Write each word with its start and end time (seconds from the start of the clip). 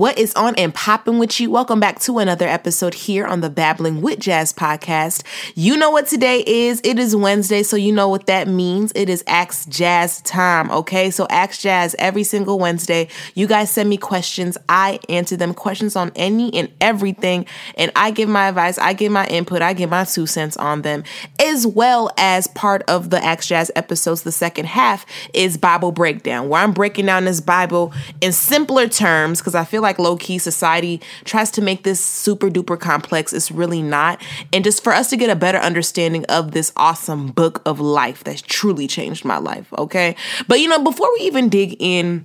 What 0.00 0.18
is 0.18 0.32
on 0.32 0.54
and 0.54 0.74
popping 0.74 1.18
with 1.18 1.38
you? 1.40 1.50
Welcome 1.50 1.78
back 1.78 1.98
to 2.00 2.20
another 2.20 2.48
episode 2.48 2.94
here 2.94 3.26
on 3.26 3.42
the 3.42 3.50
Babbling 3.50 4.00
with 4.00 4.18
Jazz 4.18 4.50
podcast. 4.50 5.22
You 5.54 5.76
know 5.76 5.90
what 5.90 6.06
today 6.06 6.42
is. 6.46 6.80
It 6.82 6.98
is 6.98 7.14
Wednesday, 7.14 7.62
so 7.62 7.76
you 7.76 7.92
know 7.92 8.08
what 8.08 8.24
that 8.24 8.48
means. 8.48 8.92
It 8.94 9.10
is 9.10 9.22
Ask 9.26 9.68
Jazz 9.68 10.22
time, 10.22 10.70
okay? 10.70 11.10
So 11.10 11.26
Ask 11.28 11.60
Jazz 11.60 11.94
every 11.98 12.22
single 12.24 12.58
Wednesday. 12.58 13.08
You 13.34 13.46
guys 13.46 13.70
send 13.70 13.90
me 13.90 13.98
questions. 13.98 14.56
I 14.70 15.00
answer 15.10 15.36
them 15.36 15.52
questions 15.52 15.96
on 15.96 16.12
any 16.16 16.54
and 16.54 16.72
everything, 16.80 17.44
and 17.74 17.92
I 17.94 18.10
give 18.10 18.30
my 18.30 18.48
advice, 18.48 18.78
I 18.78 18.94
give 18.94 19.12
my 19.12 19.26
input, 19.26 19.60
I 19.60 19.74
give 19.74 19.90
my 19.90 20.04
two 20.04 20.24
cents 20.24 20.56
on 20.56 20.80
them, 20.80 21.04
as 21.38 21.66
well 21.66 22.10
as 22.16 22.46
part 22.46 22.82
of 22.88 23.10
the 23.10 23.22
Ask 23.22 23.48
Jazz 23.48 23.70
episodes. 23.76 24.22
The 24.22 24.32
second 24.32 24.64
half 24.64 25.04
is 25.34 25.58
Bible 25.58 25.92
breakdown, 25.92 26.48
where 26.48 26.62
I'm 26.62 26.72
breaking 26.72 27.04
down 27.04 27.26
this 27.26 27.42
Bible 27.42 27.92
in 28.22 28.32
simpler 28.32 28.88
terms 28.88 29.40
because 29.40 29.54
I 29.54 29.64
feel 29.64 29.82
like 29.82 29.89
like 29.90 29.98
low 29.98 30.16
key 30.16 30.38
society 30.38 31.00
tries 31.24 31.50
to 31.52 31.62
make 31.62 31.82
this 31.82 32.02
super 32.04 32.48
duper 32.48 32.78
complex. 32.78 33.32
It's 33.32 33.50
really 33.50 33.82
not. 33.82 34.22
And 34.52 34.62
just 34.62 34.84
for 34.84 34.92
us 34.92 35.10
to 35.10 35.16
get 35.16 35.30
a 35.30 35.36
better 35.36 35.58
understanding 35.58 36.24
of 36.26 36.52
this 36.52 36.72
awesome 36.76 37.28
book 37.28 37.60
of 37.66 37.80
life 37.80 38.22
that's 38.22 38.42
truly 38.42 38.86
changed 38.86 39.24
my 39.24 39.38
life. 39.38 39.72
Okay. 39.76 40.14
But 40.46 40.60
you 40.60 40.68
know, 40.68 40.82
before 40.82 41.08
we 41.18 41.26
even 41.26 41.48
dig 41.48 41.76
in, 41.80 42.24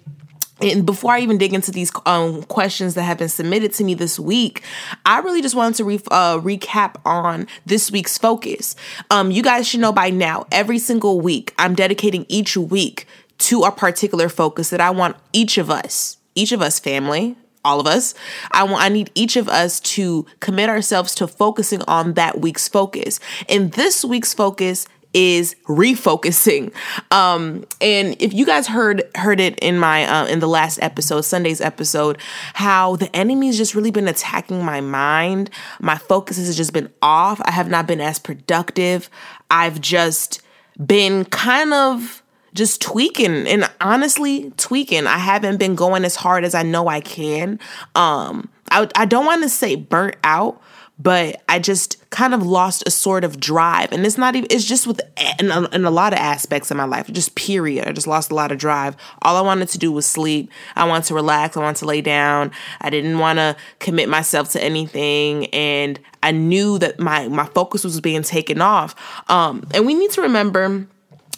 and 0.61 0.85
before 0.85 1.11
I 1.11 1.19
even 1.19 1.37
dig 1.37 1.53
into 1.53 1.71
these 1.71 1.91
um, 2.05 2.43
questions 2.43 2.93
that 2.93 3.03
have 3.03 3.17
been 3.17 3.29
submitted 3.29 3.73
to 3.73 3.83
me 3.83 3.93
this 3.93 4.17
week, 4.17 4.63
I 5.05 5.19
really 5.19 5.41
just 5.41 5.53
wanted 5.53 5.75
to 5.77 5.83
re- 5.83 5.99
uh, 6.11 6.39
recap 6.39 6.95
on 7.03 7.47
this 7.65 7.91
week's 7.91 8.17
focus. 8.17 8.75
Um, 9.11 9.31
you 9.31 9.43
guys 9.43 9.67
should 9.67 9.81
know 9.81 9.91
by 9.91 10.11
now, 10.11 10.45
every 10.53 10.79
single 10.79 11.19
week, 11.19 11.53
I'm 11.57 11.75
dedicating 11.75 12.25
each 12.29 12.55
week 12.55 13.05
to 13.39 13.63
a 13.63 13.71
particular 13.71 14.29
focus 14.29 14.69
that 14.69 14.79
I 14.79 14.91
want 14.91 15.17
each 15.33 15.57
of 15.57 15.69
us, 15.69 16.17
each 16.35 16.53
of 16.53 16.61
us 16.61 16.79
family, 16.79 17.35
all 17.65 17.79
of 17.79 17.87
us. 17.87 18.13
I 18.51 18.63
want 18.63 18.83
I 18.83 18.89
need 18.89 19.11
each 19.15 19.35
of 19.35 19.49
us 19.49 19.79
to 19.81 20.25
commit 20.39 20.69
ourselves 20.69 21.15
to 21.15 21.27
focusing 21.27 21.81
on 21.87 22.13
that 22.13 22.39
week's 22.39 22.67
focus. 22.67 23.19
And 23.49 23.71
this 23.73 24.05
week's 24.05 24.33
focus 24.33 24.87
is 25.15 25.55
refocusing. 25.67 26.73
Um, 27.09 27.65
and 27.79 28.21
if 28.21 28.33
you 28.33 28.45
guys 28.45 28.67
heard 28.67 29.03
heard 29.15 29.39
it 29.39 29.57
in 29.59 29.79
my 29.79 30.03
uh, 30.05 30.27
in 30.27 30.39
the 30.39 30.47
last 30.47 30.77
episode, 30.81 31.21
Sunday's 31.21 31.61
episode, 31.61 32.17
how 32.53 32.97
the 32.97 33.13
enemy's 33.15 33.57
just 33.57 33.73
really 33.73 33.91
been 33.91 34.09
attacking 34.09 34.63
my 34.63 34.81
mind. 34.81 35.49
My 35.79 35.97
focus 35.97 36.37
has 36.37 36.55
just 36.55 36.73
been 36.73 36.91
off. 37.01 37.41
I 37.45 37.51
have 37.51 37.69
not 37.69 37.87
been 37.87 38.01
as 38.01 38.19
productive. 38.19 39.09
I've 39.49 39.79
just 39.79 40.41
been 40.85 41.23
kind 41.25 41.73
of 41.73 42.21
just 42.55 42.81
tweaking 42.81 43.47
and 43.47 43.69
honestly 43.81 44.51
tweaking. 44.57 45.05
I 45.05 45.17
haven't 45.17 45.57
been 45.57 45.75
going 45.75 46.05
as 46.05 46.15
hard 46.15 46.43
as 46.43 46.55
I 46.55 46.63
know 46.63 46.87
I 46.87 47.01
can. 47.01 47.59
Um, 47.93 48.49
I, 48.71 48.89
I 48.95 49.05
don't 49.05 49.25
want 49.25 49.43
to 49.43 49.49
say 49.49 49.75
burnt 49.75 50.15
out, 50.23 50.61
but 50.97 51.43
I 51.49 51.59
just 51.59 52.09
kind 52.09 52.33
of 52.33 52.45
lost 52.45 52.87
a 52.87 52.91
sort 52.91 53.25
of 53.25 53.41
drive. 53.41 53.91
And 53.91 54.05
it's 54.05 54.17
not 54.17 54.37
even, 54.37 54.47
it's 54.49 54.63
just 54.63 54.87
with, 54.87 55.01
in 55.37 55.51
a, 55.51 55.67
in 55.71 55.83
a 55.83 55.91
lot 55.91 56.13
of 56.13 56.19
aspects 56.19 56.71
of 56.71 56.77
my 56.77 56.85
life, 56.85 57.11
just 57.11 57.35
period. 57.35 57.89
I 57.89 57.91
just 57.91 58.07
lost 58.07 58.31
a 58.31 58.35
lot 58.35 58.53
of 58.53 58.57
drive. 58.57 58.95
All 59.21 59.35
I 59.35 59.41
wanted 59.41 59.67
to 59.69 59.77
do 59.77 59.91
was 59.91 60.05
sleep. 60.05 60.49
I 60.77 60.87
wanted 60.87 61.03
to 61.07 61.13
relax. 61.13 61.57
I 61.57 61.59
wanted 61.59 61.79
to 61.79 61.85
lay 61.85 61.99
down. 61.99 62.51
I 62.79 62.89
didn't 62.89 63.19
want 63.19 63.39
to 63.39 63.57
commit 63.79 64.07
myself 64.07 64.53
to 64.53 64.63
anything. 64.63 65.47
And 65.47 65.99
I 66.23 66.31
knew 66.31 66.79
that 66.79 66.97
my, 66.99 67.27
my 67.27 67.45
focus 67.47 67.83
was 67.83 67.99
being 67.99 68.23
taken 68.23 68.61
off. 68.61 68.95
Um, 69.29 69.67
and 69.73 69.85
we 69.85 69.93
need 69.93 70.11
to 70.11 70.21
remember, 70.21 70.87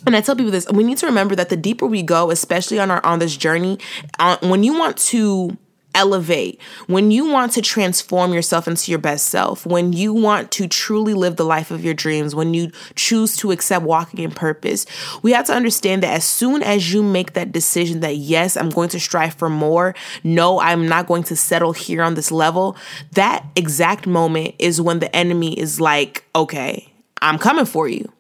and 0.06 0.16
I 0.16 0.22
tell 0.22 0.36
people 0.36 0.52
this: 0.52 0.68
we 0.72 0.84
need 0.84 0.98
to 1.00 1.06
remember 1.06 1.36
that 1.36 1.50
the 1.50 1.58
deeper 1.58 1.86
we 1.86 2.04
go, 2.04 2.32
especially 2.32 2.80
on 2.80 2.92
our 2.92 3.04
on 3.06 3.20
this 3.20 3.36
journey, 3.36 3.80
uh, 4.20 4.38
when 4.42 4.64
you 4.64 4.78
want 4.78 4.98
to 4.98 5.58
elevate, 5.98 6.62
when 6.86 7.10
you 7.10 7.28
want 7.28 7.52
to 7.54 7.62
transform 7.62 8.32
yourself 8.32 8.68
into 8.68 8.92
your 8.92 9.00
best 9.00 9.28
self, 9.28 9.66
when 9.66 9.94
you 9.94 10.14
want 10.14 10.52
to 10.52 10.68
truly 10.68 11.16
live 11.16 11.36
the 11.36 11.44
life 11.44 11.72
of 11.72 11.84
your 11.84 11.96
dreams, 11.96 12.36
when 12.36 12.54
you 12.54 12.72
choose 12.96 13.36
to 13.36 13.52
accept 13.52 13.84
walking 13.84 14.24
in 14.24 14.30
purpose, 14.30 14.86
we 15.24 15.32
have 15.32 15.46
to 15.46 15.54
understand 15.54 16.04
that 16.04 16.14
as 16.14 16.24
soon 16.24 16.62
as 16.62 16.94
you 16.94 17.02
make 17.02 17.34
that 17.34 17.52
decision 17.52 18.02
that, 18.02 18.16
yes, 18.16 18.56
I'm 18.56 18.70
going 18.70 18.90
to 18.90 19.00
strive 19.00 19.34
for 19.34 19.50
more, 19.50 19.96
no, 20.24 20.60
I'm 20.60 20.88
not 20.88 21.08
going 21.08 21.24
to 21.24 21.36
settle 21.36 21.74
here 21.74 22.04
on 22.04 22.14
this 22.14 22.32
level, 22.32 22.78
that 23.14 23.44
exact 23.56 24.06
moment 24.06 24.54
is 24.60 24.80
when 24.80 25.00
the 25.00 25.14
enemy 25.16 25.60
is 25.60 25.82
like, 25.82 26.24
okay, 26.36 26.94
I'm 27.22 27.40
coming 27.40 27.66
for 27.66 27.88
you 27.88 28.12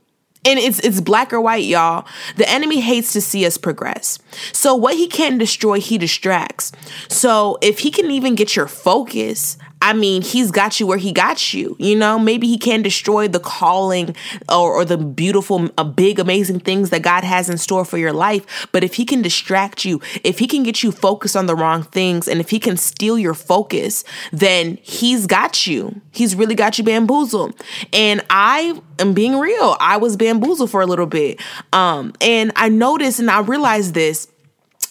and 0.48 0.60
it's 0.60 0.80
it's 0.80 1.02
black 1.02 1.34
or 1.34 1.42
white 1.42 1.66
y'all. 1.66 2.08
The 2.38 2.50
enemy 2.50 2.80
hates 2.80 3.14
to 3.14 3.22
see 3.22 3.46
us 3.46 3.58
progress. 3.58 4.18
So 4.54 4.76
what 4.76 4.96
he 4.96 5.08
can 5.08 5.38
destroy 5.38 5.80
he 5.80 5.98
distracts. 5.98 6.72
So 7.10 7.58
if 7.62 7.80
he 7.80 7.92
can 7.92 8.10
even 8.10 8.36
get 8.36 8.56
your 8.56 8.68
focus 8.68 9.58
I 9.82 9.94
mean, 9.94 10.22
he's 10.22 10.52
got 10.52 10.80
you 10.80 10.88
where 10.88 10.98
he 10.98 11.12
got 11.12 11.54
you. 11.54 11.76
You 11.80 11.96
know, 11.96 12.18
maybe 12.18 12.48
he 12.48 12.58
can 12.58 12.82
destroy 12.82 13.28
the 13.28 13.40
calling 13.40 14.16
or, 14.50 14.74
or 14.74 14.86
the 14.86 14.98
beautiful, 14.98 15.70
uh, 15.78 15.84
big, 15.84 16.20
amazing 16.20 16.62
things 16.62 16.90
that 16.90 17.04
God 17.04 17.24
has 17.24 17.50
in 17.50 17.58
store 17.58 17.86
for 17.86 17.98
your 17.98 18.14
life. 18.14 18.68
But 18.72 18.84
if 18.84 18.96
he 18.96 19.06
can 19.06 19.22
distract 19.22 19.86
you, 19.86 20.02
if 20.24 20.40
he 20.40 20.48
can 20.48 20.64
get 20.64 20.82
you 20.82 20.92
focused 20.92 21.36
on 21.36 21.46
the 21.46 21.56
wrong 21.56 21.84
things, 21.84 22.28
and 22.28 22.40
if 22.40 22.50
he 22.50 22.60
can 22.60 22.76
steal 22.76 23.20
your 23.20 23.34
focus, 23.34 24.04
then 24.32 24.80
he's 24.82 25.28
got 25.28 25.68
you. 25.68 26.02
He's 26.12 26.36
really 26.36 26.56
got 26.56 26.78
you 26.78 26.84
bamboozled. 26.84 27.56
And 27.94 28.26
I 28.30 28.82
am 29.00 29.14
being 29.14 29.38
real. 29.38 29.78
I 29.80 29.98
was 29.98 30.18
bamboozled 30.18 30.72
for 30.72 30.82
a 30.82 30.88
little 30.88 31.06
bit. 31.06 31.40
Um, 31.72 32.14
and 32.20 32.52
I 32.56 32.70
noticed 32.70 33.20
and 33.20 33.30
I 33.30 33.42
realized 33.42 33.94
this 33.94 34.28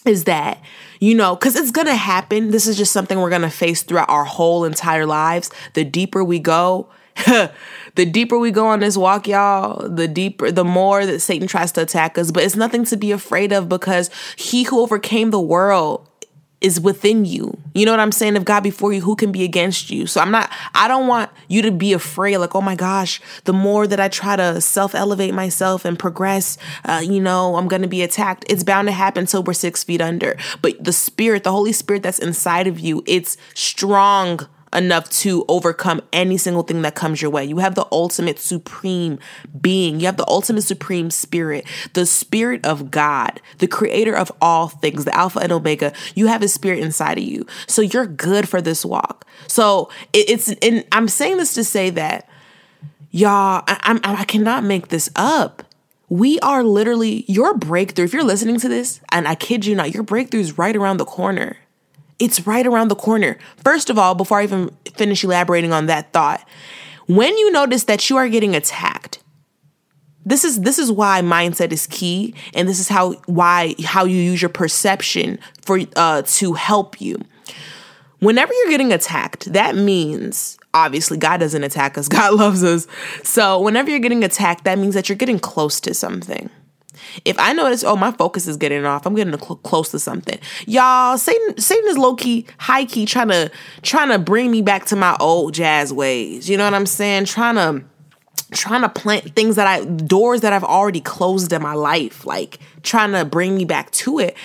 is 0.05 0.23
that 0.23 0.61
you 0.99 1.15
know, 1.15 1.35
because 1.35 1.55
it's 1.55 1.71
gonna 1.71 1.95
happen. 1.95 2.51
This 2.51 2.67
is 2.67 2.77
just 2.77 2.91
something 2.91 3.19
we're 3.19 3.29
gonna 3.29 3.49
face 3.49 3.83
throughout 3.83 4.09
our 4.09 4.25
whole 4.25 4.65
entire 4.65 5.05
lives. 5.05 5.49
The 5.73 5.83
deeper 5.83 6.23
we 6.23 6.39
go, 6.39 6.89
the 7.25 8.05
deeper 8.05 8.37
we 8.37 8.51
go 8.51 8.67
on 8.67 8.79
this 8.79 8.97
walk, 8.97 9.27
y'all, 9.27 9.87
the 9.87 10.07
deeper, 10.07 10.51
the 10.51 10.63
more 10.63 11.05
that 11.05 11.19
Satan 11.19 11.47
tries 11.47 11.71
to 11.73 11.81
attack 11.81 12.17
us. 12.17 12.31
But 12.31 12.43
it's 12.43 12.55
nothing 12.55 12.85
to 12.85 12.97
be 12.97 13.11
afraid 13.11 13.51
of 13.51 13.69
because 13.69 14.09
he 14.35 14.63
who 14.63 14.79
overcame 14.79 15.31
the 15.31 15.39
world 15.39 16.07
is 16.59 16.79
within 16.79 17.23
you. 17.23 17.55
You 17.75 17.85
know 17.85 17.91
what 17.91 17.99
I'm 17.99 18.11
saying? 18.11 18.35
If 18.35 18.43
God 18.43 18.61
before 18.61 18.91
you, 18.91 19.01
who 19.01 19.15
can 19.15 19.31
be 19.31 19.43
against 19.43 19.91
you? 19.91 20.07
So 20.07 20.19
I'm 20.19 20.31
not, 20.31 20.51
I 20.73 20.87
don't 20.87 21.07
want 21.07 21.29
you 21.47 21.61
to 21.61 21.71
be 21.71 21.93
afraid, 21.93 22.37
like, 22.37 22.55
oh 22.55 22.61
my 22.61 22.75
gosh, 22.75 23.21
the 23.43 23.53
more 23.53 23.85
that 23.85 23.99
I 23.99 24.07
try 24.07 24.35
to 24.35 24.59
self 24.59 24.95
elevate 24.95 25.33
myself 25.33 25.85
and 25.85 25.97
progress, 25.99 26.57
uh, 26.85 27.01
you 27.03 27.19
know, 27.19 27.55
I'm 27.55 27.67
going 27.67 27.83
to 27.83 27.87
be 27.87 28.01
attacked. 28.01 28.45
It's 28.49 28.63
bound 28.63 28.87
to 28.87 28.91
happen 28.91 29.21
until 29.21 29.43
we're 29.43 29.53
six 29.53 29.83
feet 29.83 30.01
under. 30.01 30.35
But 30.61 30.83
the 30.83 30.93
spirit, 30.93 31.43
the 31.43 31.51
Holy 31.51 31.73
Spirit 31.73 32.01
that's 32.03 32.19
inside 32.19 32.65
of 32.65 32.79
you, 32.79 33.03
it's 33.05 33.37
strong 33.53 34.47
enough 34.73 35.09
to 35.09 35.45
overcome 35.47 36.01
any 36.11 36.37
single 36.37 36.63
thing 36.63 36.81
that 36.81 36.95
comes 36.95 37.21
your 37.21 37.31
way. 37.31 37.45
You 37.45 37.57
have 37.59 37.75
the 37.75 37.87
ultimate 37.91 38.39
supreme 38.39 39.19
being. 39.59 39.99
You 39.99 40.05
have 40.07 40.17
the 40.17 40.27
ultimate 40.27 40.63
supreme 40.63 41.09
spirit, 41.09 41.65
the 41.93 42.05
spirit 42.05 42.65
of 42.65 42.91
God, 42.91 43.41
the 43.59 43.67
creator 43.67 44.15
of 44.15 44.31
all 44.41 44.67
things, 44.67 45.05
the 45.05 45.15
Alpha 45.15 45.39
and 45.39 45.51
Omega. 45.51 45.93
You 46.15 46.27
have 46.27 46.41
a 46.41 46.47
spirit 46.47 46.79
inside 46.79 47.17
of 47.17 47.23
you. 47.23 47.45
So 47.67 47.81
you're 47.81 48.05
good 48.05 48.47
for 48.49 48.61
this 48.61 48.85
walk. 48.85 49.25
So 49.47 49.89
it's, 50.13 50.49
and 50.61 50.85
I'm 50.91 51.07
saying 51.07 51.37
this 51.37 51.53
to 51.53 51.63
say 51.63 51.89
that, 51.91 52.29
y'all, 53.11 53.63
I, 53.67 53.99
I, 54.03 54.21
I 54.21 54.25
cannot 54.25 54.63
make 54.63 54.89
this 54.89 55.09
up. 55.15 55.63
We 56.09 56.39
are 56.39 56.63
literally 56.63 57.25
your 57.27 57.53
breakthrough. 57.53 58.05
If 58.05 58.13
you're 58.13 58.23
listening 58.23 58.59
to 58.61 58.69
this, 58.69 59.01
and 59.11 59.27
I 59.27 59.35
kid 59.35 59.65
you 59.65 59.75
not, 59.75 59.93
your 59.93 60.03
breakthrough 60.03 60.39
is 60.39 60.57
right 60.57 60.75
around 60.75 60.97
the 60.97 61.05
corner. 61.05 61.57
It's 62.19 62.47
right 62.47 62.65
around 62.65 62.87
the 62.87 62.95
corner. 62.95 63.37
First 63.57 63.89
of 63.89 63.97
all, 63.97 64.15
before 64.15 64.39
I 64.39 64.43
even 64.43 64.69
finish 64.95 65.23
elaborating 65.23 65.71
on 65.71 65.85
that 65.85 66.13
thought, 66.13 66.47
when 67.07 67.37
you 67.37 67.51
notice 67.51 67.85
that 67.85 68.09
you 68.09 68.17
are 68.17 68.27
getting 68.27 68.55
attacked, 68.55 69.19
this 70.25 70.43
is 70.43 70.61
this 70.61 70.77
is 70.77 70.91
why 70.91 71.21
mindset 71.21 71.71
is 71.71 71.87
key 71.87 72.35
and 72.53 72.67
this 72.67 72.81
is 72.81 72.89
how 72.89 73.13
why 73.27 73.75
how 73.85 74.03
you 74.03 74.17
use 74.17 74.41
your 74.41 74.49
perception 74.49 75.39
for 75.61 75.79
uh 75.95 76.21
to 76.23 76.53
help 76.53 76.99
you. 76.99 77.17
Whenever 78.19 78.51
you're 78.51 78.69
getting 78.71 78.91
attacked, 78.91 79.53
that 79.53 79.75
means 79.75 80.57
obviously 80.73 81.17
God 81.17 81.37
doesn't 81.37 81.63
attack 81.63 81.97
us. 81.97 82.07
God 82.09 82.33
loves 82.33 82.63
us. 82.63 82.87
So, 83.23 83.61
whenever 83.61 83.89
you're 83.89 83.99
getting 83.99 84.23
attacked, 84.23 84.63
that 84.65 84.77
means 84.77 84.95
that 84.95 85.07
you're 85.07 85.17
getting 85.17 85.39
close 85.39 85.79
to 85.81 85.93
something. 85.93 86.49
If 87.25 87.37
I 87.39 87.53
notice, 87.53 87.83
oh, 87.83 87.95
my 87.95 88.11
focus 88.11 88.47
is 88.47 88.57
getting 88.57 88.85
off, 88.85 89.05
I'm 89.05 89.15
getting 89.15 89.37
cl- 89.37 89.57
close 89.57 89.91
to 89.91 89.99
something. 89.99 90.39
Y'all, 90.65 91.17
Satan, 91.17 91.59
Satan 91.59 91.87
is 91.89 91.97
low 91.97 92.15
key, 92.15 92.45
high 92.57 92.85
key, 92.85 93.05
trying 93.05 93.29
to 93.29 93.51
trying 93.81 94.09
to 94.09 94.19
bring 94.19 94.51
me 94.51 94.61
back 94.61 94.85
to 94.85 94.95
my 94.95 95.15
old 95.19 95.53
jazz 95.53 95.93
ways. 95.93 96.49
You 96.49 96.57
know 96.57 96.65
what 96.65 96.73
I'm 96.73 96.85
saying? 96.85 97.25
Trying 97.25 97.55
to 97.55 97.85
trying 98.51 98.81
to 98.81 98.89
plant 98.89 99.35
things 99.35 99.55
that 99.57 99.67
I 99.67 99.83
doors 99.83 100.41
that 100.41 100.53
I've 100.53 100.63
already 100.63 101.01
closed 101.01 101.51
in 101.51 101.61
my 101.61 101.73
life, 101.73 102.25
like 102.25 102.59
trying 102.83 103.11
to 103.11 103.25
bring 103.25 103.55
me 103.55 103.65
back 103.65 103.91
to 103.91 104.19
it. 104.19 104.35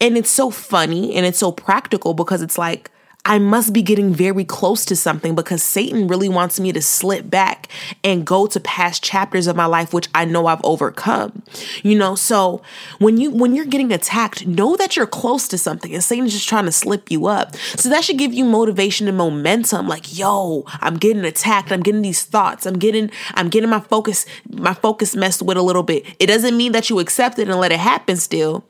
And 0.00 0.16
it's 0.16 0.30
so 0.30 0.50
funny 0.50 1.14
and 1.14 1.26
it's 1.26 1.38
so 1.38 1.52
practical 1.52 2.14
because 2.14 2.42
it's 2.42 2.56
like 2.56 2.90
I 3.24 3.38
must 3.38 3.72
be 3.72 3.82
getting 3.82 4.14
very 4.14 4.44
close 4.44 4.84
to 4.86 4.96
something 4.96 5.34
because 5.34 5.62
Satan 5.62 6.08
really 6.08 6.28
wants 6.28 6.58
me 6.58 6.72
to 6.72 6.80
slip 6.80 7.28
back 7.28 7.68
and 8.02 8.26
go 8.26 8.46
to 8.46 8.58
past 8.60 9.02
chapters 9.02 9.46
of 9.46 9.56
my 9.56 9.66
life 9.66 9.92
which 9.92 10.08
I 10.14 10.24
know 10.24 10.46
I've 10.46 10.64
overcome. 10.64 11.42
You 11.82 11.98
know, 11.98 12.14
so 12.14 12.62
when 12.98 13.18
you 13.18 13.30
when 13.30 13.54
you're 13.54 13.66
getting 13.66 13.92
attacked, 13.92 14.46
know 14.46 14.74
that 14.76 14.96
you're 14.96 15.06
close 15.06 15.48
to 15.48 15.58
something 15.58 15.92
and 15.92 16.02
Satan's 16.02 16.32
just 16.32 16.48
trying 16.48 16.64
to 16.64 16.72
slip 16.72 17.10
you 17.10 17.26
up. 17.26 17.56
So 17.76 17.90
that 17.90 18.04
should 18.04 18.18
give 18.18 18.32
you 18.32 18.44
motivation 18.44 19.06
and 19.06 19.18
momentum 19.18 19.86
like, 19.86 20.16
"Yo, 20.16 20.64
I'm 20.80 20.96
getting 20.96 21.24
attacked. 21.24 21.72
I'm 21.72 21.82
getting 21.82 22.02
these 22.02 22.22
thoughts. 22.22 22.64
I'm 22.64 22.78
getting 22.78 23.10
I'm 23.34 23.50
getting 23.50 23.70
my 23.70 23.80
focus 23.80 24.24
my 24.48 24.74
focus 24.74 25.14
messed 25.14 25.42
with 25.42 25.58
a 25.58 25.62
little 25.62 25.82
bit." 25.82 26.04
It 26.18 26.26
doesn't 26.26 26.56
mean 26.56 26.72
that 26.72 26.88
you 26.88 26.98
accept 26.98 27.38
it 27.38 27.48
and 27.48 27.60
let 27.60 27.72
it 27.72 27.80
happen 27.80 28.16
still 28.16 28.64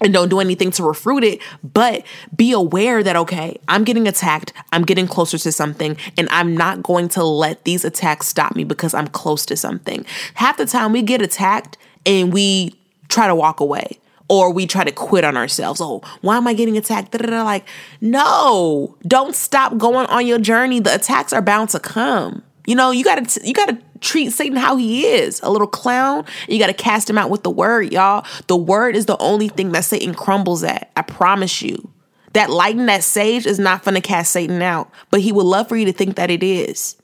and 0.00 0.12
don't 0.12 0.28
do 0.28 0.40
anything 0.40 0.70
to 0.72 0.82
refute 0.82 1.24
it, 1.24 1.40
but 1.62 2.04
be 2.34 2.52
aware 2.52 3.02
that, 3.02 3.16
okay, 3.16 3.58
I'm 3.68 3.84
getting 3.84 4.08
attacked, 4.08 4.52
I'm 4.72 4.84
getting 4.84 5.06
closer 5.06 5.38
to 5.38 5.52
something, 5.52 5.96
and 6.18 6.28
I'm 6.30 6.56
not 6.56 6.82
going 6.82 7.08
to 7.10 7.24
let 7.24 7.64
these 7.64 7.84
attacks 7.84 8.26
stop 8.26 8.56
me 8.56 8.64
because 8.64 8.92
I'm 8.92 9.06
close 9.08 9.46
to 9.46 9.56
something. 9.56 10.04
Half 10.34 10.56
the 10.56 10.66
time 10.66 10.92
we 10.92 11.02
get 11.02 11.22
attacked 11.22 11.78
and 12.04 12.32
we 12.32 12.74
try 13.08 13.26
to 13.26 13.34
walk 13.34 13.60
away 13.60 13.98
or 14.28 14.52
we 14.52 14.66
try 14.66 14.84
to 14.84 14.92
quit 14.92 15.24
on 15.24 15.36
ourselves. 15.36 15.80
Oh, 15.80 16.02
why 16.22 16.36
am 16.36 16.46
I 16.46 16.54
getting 16.54 16.76
attacked? 16.76 17.12
Da-da-da. 17.12 17.42
Like, 17.44 17.66
no, 18.00 18.96
don't 19.06 19.34
stop 19.34 19.76
going 19.76 20.06
on 20.06 20.26
your 20.26 20.38
journey. 20.38 20.80
The 20.80 20.94
attacks 20.94 21.32
are 21.32 21.42
bound 21.42 21.70
to 21.70 21.80
come. 21.80 22.42
You 22.66 22.74
know, 22.74 22.90
you 22.90 23.04
gotta 23.04 23.40
you 23.46 23.52
gotta 23.52 23.78
treat 24.04 24.30
Satan 24.30 24.56
how 24.56 24.76
he 24.76 25.06
is, 25.06 25.40
a 25.42 25.50
little 25.50 25.66
clown. 25.66 26.24
You 26.48 26.58
gotta 26.58 26.74
cast 26.74 27.08
him 27.10 27.18
out 27.18 27.30
with 27.30 27.42
the 27.42 27.50
word, 27.50 27.92
y'all. 27.92 28.24
The 28.46 28.56
word 28.56 28.94
is 28.94 29.06
the 29.06 29.18
only 29.18 29.48
thing 29.48 29.72
that 29.72 29.84
Satan 29.84 30.14
crumbles 30.14 30.62
at. 30.62 30.90
I 30.96 31.02
promise 31.02 31.62
you. 31.62 31.90
That 32.34 32.50
lighting 32.50 32.86
that 32.86 33.04
sage 33.04 33.46
is 33.46 33.58
not 33.58 33.84
gonna 33.84 34.00
cast 34.00 34.32
Satan 34.32 34.60
out, 34.62 34.90
but 35.10 35.20
he 35.20 35.32
would 35.32 35.46
love 35.46 35.68
for 35.68 35.76
you 35.76 35.86
to 35.86 35.92
think 35.92 36.16
that 36.16 36.30
it 36.30 36.42
is. 36.42 36.96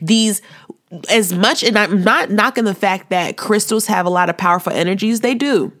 These 0.00 0.42
as 1.08 1.32
much 1.32 1.62
and 1.62 1.78
I'm 1.78 2.02
not 2.02 2.30
knocking 2.30 2.64
the 2.64 2.74
fact 2.74 3.10
that 3.10 3.36
crystals 3.36 3.86
have 3.86 4.04
a 4.04 4.10
lot 4.10 4.28
of 4.28 4.36
powerful 4.36 4.72
energies, 4.72 5.20
they 5.20 5.34
do. 5.34 5.72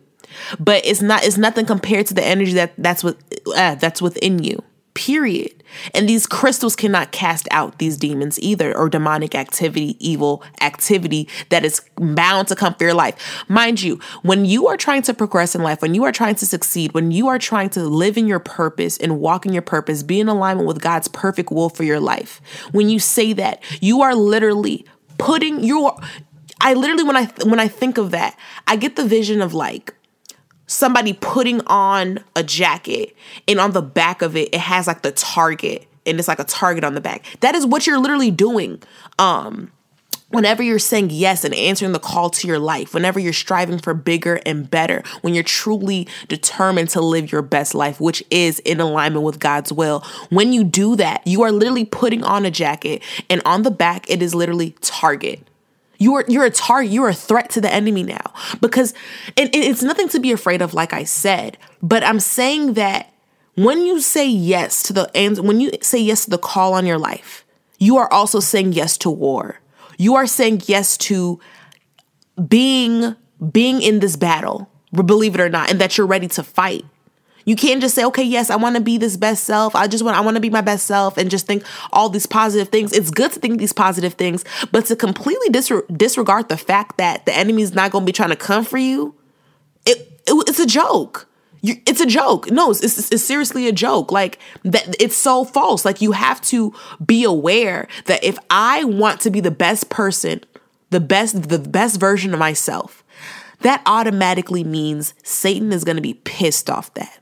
But 0.58 0.86
it's 0.86 1.02
not 1.02 1.24
it's 1.24 1.36
nothing 1.36 1.66
compared 1.66 2.06
to 2.06 2.14
the 2.14 2.24
energy 2.24 2.54
that 2.54 2.72
that's 2.78 3.04
what 3.04 3.18
uh, 3.54 3.74
that's 3.74 4.00
within 4.00 4.42
you 4.42 4.62
period. 4.94 5.62
And 5.94 6.08
these 6.08 6.26
crystals 6.26 6.76
cannot 6.76 7.12
cast 7.12 7.48
out 7.50 7.78
these 7.78 7.96
demons 7.96 8.38
either, 8.40 8.76
or 8.76 8.88
demonic 8.88 9.34
activity, 9.34 9.96
evil 9.98 10.42
activity 10.60 11.28
that 11.48 11.64
is 11.64 11.80
bound 11.96 12.48
to 12.48 12.56
come 12.56 12.74
for 12.74 12.84
your 12.84 12.94
life. 12.94 13.44
Mind 13.48 13.80
you, 13.80 13.98
when 14.22 14.44
you 14.44 14.68
are 14.68 14.76
trying 14.76 15.02
to 15.02 15.14
progress 15.14 15.54
in 15.54 15.62
life, 15.62 15.80
when 15.80 15.94
you 15.94 16.04
are 16.04 16.12
trying 16.12 16.34
to 16.36 16.46
succeed, 16.46 16.92
when 16.92 17.10
you 17.10 17.28
are 17.28 17.38
trying 17.38 17.70
to 17.70 17.84
live 17.84 18.16
in 18.18 18.26
your 18.26 18.38
purpose 18.38 18.98
and 18.98 19.18
walk 19.18 19.46
in 19.46 19.52
your 19.52 19.62
purpose, 19.62 20.02
be 20.02 20.20
in 20.20 20.28
alignment 20.28 20.68
with 20.68 20.82
God's 20.82 21.08
perfect 21.08 21.50
will 21.50 21.70
for 21.70 21.84
your 21.84 22.00
life, 22.00 22.40
when 22.72 22.90
you 22.90 22.98
say 22.98 23.32
that, 23.32 23.62
you 23.80 24.02
are 24.02 24.14
literally 24.14 24.84
putting 25.18 25.62
your 25.64 25.96
I 26.60 26.74
literally 26.74 27.02
when 27.02 27.16
I 27.16 27.26
when 27.44 27.58
I 27.58 27.68
think 27.68 27.98
of 27.98 28.12
that, 28.12 28.38
I 28.66 28.76
get 28.76 28.96
the 28.96 29.04
vision 29.04 29.42
of 29.42 29.52
like 29.52 29.94
somebody 30.66 31.12
putting 31.12 31.60
on 31.66 32.20
a 32.36 32.42
jacket 32.42 33.14
and 33.46 33.60
on 33.60 33.72
the 33.72 33.82
back 33.82 34.22
of 34.22 34.36
it 34.36 34.48
it 34.54 34.60
has 34.60 34.86
like 34.86 35.02
the 35.02 35.12
target 35.12 35.86
and 36.06 36.18
it's 36.18 36.28
like 36.28 36.38
a 36.38 36.44
target 36.44 36.84
on 36.84 36.94
the 36.94 37.00
back. 37.00 37.24
That 37.40 37.54
is 37.54 37.66
what 37.66 37.86
you're 37.86 37.98
literally 37.98 38.30
doing 38.30 38.82
um 39.18 39.70
whenever 40.32 40.62
you're 40.62 40.78
saying 40.78 41.10
yes 41.10 41.44
and 41.44 41.54
answering 41.54 41.92
the 41.92 41.98
call 41.98 42.30
to 42.30 42.48
your 42.48 42.58
life 42.58 42.94
whenever 42.94 43.20
you're 43.20 43.34
striving 43.34 43.78
for 43.78 43.92
bigger 43.92 44.40
and 44.46 44.70
better 44.70 45.02
when 45.20 45.34
you're 45.34 45.44
truly 45.44 46.08
determined 46.28 46.88
to 46.88 47.00
live 47.02 47.30
your 47.30 47.42
best 47.42 47.74
life 47.74 48.00
which 48.00 48.24
is 48.30 48.58
in 48.60 48.80
alignment 48.80 49.24
with 49.24 49.38
God's 49.38 49.72
will. 49.72 50.02
When 50.30 50.52
you 50.52 50.64
do 50.64 50.96
that 50.96 51.26
you 51.26 51.42
are 51.42 51.52
literally 51.52 51.84
putting 51.84 52.24
on 52.24 52.46
a 52.46 52.50
jacket 52.50 53.02
and 53.28 53.42
on 53.44 53.62
the 53.62 53.70
back 53.70 54.10
it 54.10 54.22
is 54.22 54.34
literally 54.34 54.74
target 54.80 55.46
you're 56.02 56.24
you're 56.28 56.44
a 56.44 56.50
target. 56.50 56.92
You're 56.92 57.08
a 57.08 57.14
threat 57.14 57.50
to 57.50 57.60
the 57.60 57.72
enemy 57.72 58.02
now 58.02 58.32
because 58.60 58.94
it's 59.36 59.82
nothing 59.82 60.08
to 60.08 60.20
be 60.20 60.32
afraid 60.32 60.60
of, 60.60 60.74
like 60.74 60.92
I 60.92 61.04
said. 61.04 61.58
But 61.82 62.02
I'm 62.04 62.20
saying 62.20 62.74
that 62.74 63.12
when 63.54 63.86
you 63.86 64.00
say 64.00 64.28
yes 64.28 64.82
to 64.84 64.92
the 64.92 65.10
and 65.14 65.38
when 65.38 65.60
you 65.60 65.70
say 65.80 65.98
yes 65.98 66.24
to 66.24 66.30
the 66.30 66.38
call 66.38 66.74
on 66.74 66.86
your 66.86 66.98
life, 66.98 67.44
you 67.78 67.96
are 67.96 68.12
also 68.12 68.40
saying 68.40 68.72
yes 68.72 68.96
to 68.98 69.10
war. 69.10 69.60
You 69.98 70.14
are 70.16 70.26
saying 70.26 70.62
yes 70.66 70.96
to 70.98 71.38
being 72.48 73.14
being 73.52 73.82
in 73.82 74.00
this 74.00 74.16
battle, 74.16 74.68
believe 74.92 75.34
it 75.34 75.40
or 75.40 75.48
not, 75.48 75.70
and 75.70 75.80
that 75.80 75.98
you're 75.98 76.06
ready 76.06 76.28
to 76.28 76.42
fight. 76.42 76.84
You 77.44 77.56
can't 77.56 77.80
just 77.80 77.94
say, 77.94 78.04
okay, 78.04 78.22
yes, 78.22 78.50
I 78.50 78.56
want 78.56 78.76
to 78.76 78.82
be 78.82 78.98
this 78.98 79.16
best 79.16 79.44
self. 79.44 79.74
I 79.74 79.86
just 79.86 80.04
want, 80.04 80.16
I 80.16 80.20
want 80.20 80.36
to 80.36 80.40
be 80.40 80.50
my 80.50 80.60
best 80.60 80.86
self 80.86 81.16
and 81.16 81.30
just 81.30 81.46
think 81.46 81.64
all 81.92 82.08
these 82.08 82.26
positive 82.26 82.68
things. 82.68 82.92
It's 82.92 83.10
good 83.10 83.32
to 83.32 83.40
think 83.40 83.58
these 83.58 83.72
positive 83.72 84.14
things, 84.14 84.44
but 84.70 84.86
to 84.86 84.96
completely 84.96 85.48
disregard 85.48 86.48
the 86.48 86.56
fact 86.56 86.98
that 86.98 87.26
the 87.26 87.36
enemy 87.36 87.62
is 87.62 87.74
not 87.74 87.90
going 87.90 88.02
to 88.02 88.06
be 88.06 88.12
trying 88.12 88.30
to 88.30 88.36
come 88.36 88.64
for 88.64 88.78
you, 88.78 89.14
it, 89.86 89.98
it 90.26 90.48
it's 90.48 90.60
a 90.60 90.66
joke. 90.66 91.28
You, 91.62 91.76
it's 91.86 92.00
a 92.00 92.06
joke. 92.06 92.50
No, 92.50 92.72
it's, 92.72 92.82
it's, 92.82 93.10
it's, 93.12 93.22
seriously 93.22 93.68
a 93.68 93.72
joke. 93.72 94.10
Like 94.10 94.38
that, 94.64 94.96
it's 95.00 95.16
so 95.16 95.44
false. 95.44 95.84
Like 95.84 96.00
you 96.00 96.12
have 96.12 96.40
to 96.42 96.74
be 97.04 97.22
aware 97.22 97.86
that 98.06 98.22
if 98.24 98.36
I 98.50 98.82
want 98.84 99.20
to 99.20 99.30
be 99.30 99.40
the 99.40 99.52
best 99.52 99.88
person, 99.88 100.40
the 100.90 100.98
best, 100.98 101.48
the 101.48 101.60
best 101.60 102.00
version 102.00 102.32
of 102.32 102.40
myself, 102.40 103.04
that 103.60 103.80
automatically 103.86 104.64
means 104.64 105.14
Satan 105.22 105.72
is 105.72 105.84
going 105.84 105.96
to 105.96 106.02
be 106.02 106.14
pissed 106.14 106.68
off 106.68 106.92
that. 106.94 107.21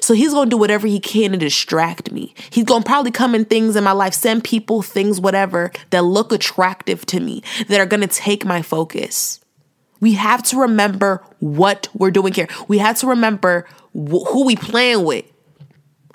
So 0.00 0.14
he's 0.14 0.32
going 0.32 0.46
to 0.46 0.50
do 0.50 0.58
whatever 0.58 0.86
he 0.86 1.00
can 1.00 1.32
to 1.32 1.38
distract 1.38 2.12
me. 2.12 2.34
He's 2.50 2.64
going 2.64 2.82
to 2.82 2.86
probably 2.86 3.10
come 3.10 3.34
in 3.34 3.44
things 3.44 3.76
in 3.76 3.84
my 3.84 3.92
life, 3.92 4.14
send 4.14 4.44
people, 4.44 4.82
things, 4.82 5.20
whatever, 5.20 5.72
that 5.90 6.04
look 6.04 6.32
attractive 6.32 7.06
to 7.06 7.20
me, 7.20 7.42
that 7.68 7.80
are 7.80 7.86
going 7.86 8.00
to 8.00 8.06
take 8.06 8.44
my 8.44 8.62
focus. 8.62 9.40
We 10.00 10.14
have 10.14 10.42
to 10.44 10.58
remember 10.58 11.24
what 11.38 11.88
we're 11.94 12.10
doing 12.10 12.32
here. 12.32 12.48
We 12.68 12.78
have 12.78 12.98
to 12.98 13.06
remember 13.06 13.66
wh- 13.94 14.26
who 14.28 14.44
we 14.44 14.56
playing 14.56 15.04
with. 15.04 15.24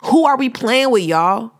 Who 0.03 0.25
are 0.25 0.38
we 0.38 0.50
playing 0.50 0.92
with, 0.92 1.03
y'all? 1.03 1.51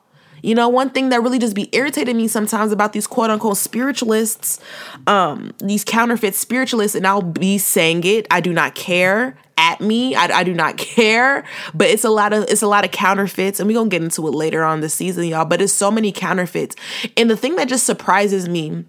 You 0.44 0.54
know, 0.54 0.70
one 0.70 0.92
thing 0.92 1.10
that 1.10 1.24
really 1.24 1.40
just 1.40 1.56
be 1.56 1.70
irritating 1.74 2.16
me 2.16 2.28
sometimes 2.28 2.72
about 2.72 2.94
these 2.94 3.08
quote 3.08 3.30
unquote 3.30 3.58
spiritualists, 3.58 4.60
um, 5.08 5.52
these 5.60 5.84
counterfeit 5.84 6.36
spiritualists, 6.36 6.96
and 6.96 7.08
I'll 7.08 7.22
be 7.22 7.58
saying 7.58 8.04
it, 8.04 8.28
I 8.30 8.42
do 8.42 8.54
not 8.54 8.76
care 8.76 9.38
at 9.57 9.81
me. 9.81 10.15
I, 10.15 10.26
I 10.26 10.44
do 10.44 10.54
not 10.54 10.78
care, 10.78 11.44
but 11.73 11.87
it's 11.87 12.04
a 12.04 12.09
lot 12.09 12.33
of 12.33 12.45
it's 12.45 12.61
a 12.61 12.68
lot 12.68 12.85
of 12.85 12.92
counterfeits, 12.92 13.59
and 13.59 13.68
we're 13.68 13.73
gonna 13.73 13.90
get 13.90 14.04
into 14.04 14.28
it 14.28 14.31
later 14.31 14.64
on 14.64 14.81
this 14.81 14.94
season, 14.94 15.26
y'all. 15.26 15.45
But 15.45 15.61
it's 15.61 15.73
so 15.73 15.92
many 15.92 16.11
counterfeits, 16.11 16.76
and 17.16 17.30
the 17.30 17.37
thing 17.37 17.56
that 17.57 17.68
just 17.68 17.85
surprises 17.85 18.47
me. 18.47 18.85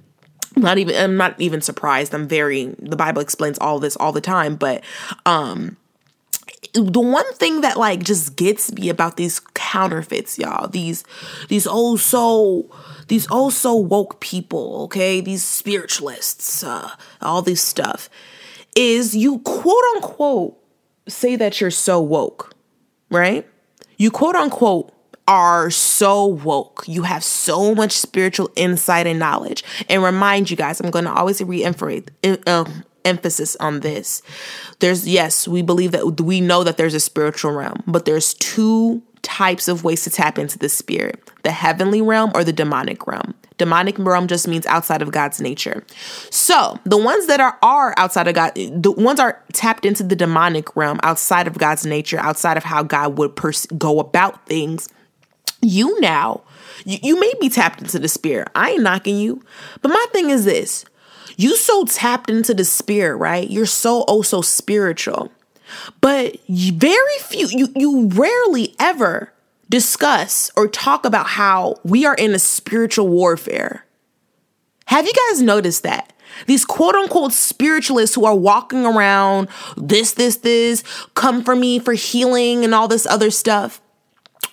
not 0.56 0.78
even 0.78 0.94
I'm 0.96 1.16
not 1.16 1.40
even 1.40 1.60
surprised. 1.60 2.14
I'm 2.14 2.28
very 2.28 2.74
the 2.78 2.96
Bible 2.96 3.22
explains 3.22 3.58
all 3.58 3.78
this 3.78 3.96
all 3.96 4.12
the 4.12 4.20
time, 4.20 4.56
but 4.56 4.84
um 5.26 5.76
the 6.74 7.00
one 7.00 7.30
thing 7.34 7.60
that 7.62 7.76
like 7.76 8.02
just 8.02 8.36
gets 8.36 8.72
me 8.72 8.88
about 8.88 9.16
these 9.16 9.40
counterfeits, 9.54 10.38
y'all, 10.38 10.68
these 10.68 11.04
these 11.48 11.66
oh 11.68 11.96
so 11.96 12.68
these 13.08 13.26
oh 13.30 13.50
so 13.50 13.74
woke 13.74 14.20
people, 14.20 14.82
okay, 14.82 15.20
these 15.20 15.44
spiritualists, 15.44 16.62
uh, 16.62 16.90
all 17.22 17.42
this 17.42 17.62
stuff, 17.62 18.10
is 18.76 19.16
you 19.16 19.38
quote 19.40 19.84
unquote 19.96 20.57
say 21.08 21.36
that 21.36 21.60
you're 21.60 21.70
so 21.70 22.00
woke, 22.00 22.54
right? 23.10 23.46
You 23.96 24.10
quote 24.10 24.36
unquote 24.36 24.92
are 25.26 25.70
so 25.70 26.24
woke. 26.24 26.84
You 26.86 27.02
have 27.02 27.22
so 27.22 27.74
much 27.74 27.92
spiritual 27.92 28.50
insight 28.56 29.06
and 29.06 29.18
knowledge. 29.18 29.62
And 29.88 30.02
remind 30.02 30.50
you 30.50 30.56
guys, 30.56 30.80
I'm 30.80 30.90
going 30.90 31.04
to 31.04 31.12
always 31.12 31.40
reemphasize 31.40 32.08
uh, 32.46 32.64
emphasis 33.04 33.54
on 33.56 33.80
this. 33.80 34.22
There's 34.80 35.06
yes, 35.06 35.46
we 35.46 35.62
believe 35.62 35.92
that 35.92 36.20
we 36.20 36.40
know 36.40 36.64
that 36.64 36.76
there's 36.76 36.94
a 36.94 37.00
spiritual 37.00 37.52
realm, 37.52 37.82
but 37.86 38.04
there's 38.06 38.34
two 38.34 39.02
types 39.22 39.68
of 39.68 39.84
ways 39.84 40.04
to 40.04 40.10
tap 40.10 40.38
into 40.38 40.58
the 40.58 40.68
spirit 40.68 41.22
the 41.42 41.50
heavenly 41.50 42.00
realm 42.00 42.30
or 42.34 42.44
the 42.44 42.52
demonic 42.52 43.06
realm. 43.06 43.34
Demonic 43.58 43.98
realm 43.98 44.26
just 44.26 44.48
means 44.48 44.66
outside 44.66 45.02
of 45.02 45.10
God's 45.10 45.40
nature. 45.40 45.84
So 46.30 46.78
the 46.84 46.96
ones 46.96 47.26
that 47.26 47.40
are, 47.40 47.58
are 47.62 47.94
outside 47.96 48.28
of 48.28 48.34
God, 48.34 48.52
the 48.54 48.92
ones 48.92 49.20
are 49.20 49.42
tapped 49.52 49.84
into 49.84 50.02
the 50.02 50.16
demonic 50.16 50.74
realm 50.76 51.00
outside 51.02 51.46
of 51.46 51.58
God's 51.58 51.84
nature, 51.84 52.18
outside 52.18 52.56
of 52.56 52.64
how 52.64 52.82
God 52.82 53.18
would 53.18 53.36
pers- 53.36 53.66
go 53.66 54.00
about 54.00 54.46
things. 54.46 54.88
You 55.60 56.00
now, 56.00 56.42
you, 56.84 56.98
you 57.02 57.20
may 57.20 57.32
be 57.40 57.48
tapped 57.48 57.80
into 57.80 57.98
the 57.98 58.08
spirit. 58.08 58.48
I 58.54 58.70
ain't 58.70 58.82
knocking 58.82 59.16
you. 59.16 59.42
But 59.82 59.90
my 59.90 60.06
thing 60.12 60.30
is 60.30 60.44
this 60.44 60.84
you 61.36 61.56
so 61.56 61.84
tapped 61.84 62.30
into 62.30 62.54
the 62.54 62.64
spirit, 62.64 63.16
right? 63.16 63.48
You're 63.48 63.66
so 63.66 64.04
oh 64.08 64.22
so 64.22 64.40
spiritual 64.40 65.30
but 66.00 66.36
very 66.48 67.18
few, 67.20 67.48
you, 67.50 67.68
you 67.74 68.08
rarely 68.08 68.74
ever 68.78 69.32
discuss 69.70 70.50
or 70.56 70.68
talk 70.68 71.04
about 71.04 71.26
how 71.26 71.76
we 71.84 72.04
are 72.06 72.14
in 72.14 72.34
a 72.34 72.38
spiritual 72.38 73.08
warfare. 73.08 73.84
Have 74.86 75.06
you 75.06 75.12
guys 75.28 75.42
noticed 75.42 75.82
that? 75.82 76.12
These 76.46 76.64
quote 76.64 76.94
unquote 76.94 77.32
spiritualists 77.32 78.14
who 78.14 78.24
are 78.24 78.34
walking 78.34 78.86
around 78.86 79.48
this, 79.76 80.12
this, 80.12 80.36
this, 80.36 80.82
come 81.14 81.42
for 81.42 81.56
me 81.56 81.78
for 81.78 81.94
healing 81.94 82.64
and 82.64 82.74
all 82.74 82.88
this 82.88 83.06
other 83.06 83.30
stuff 83.30 83.80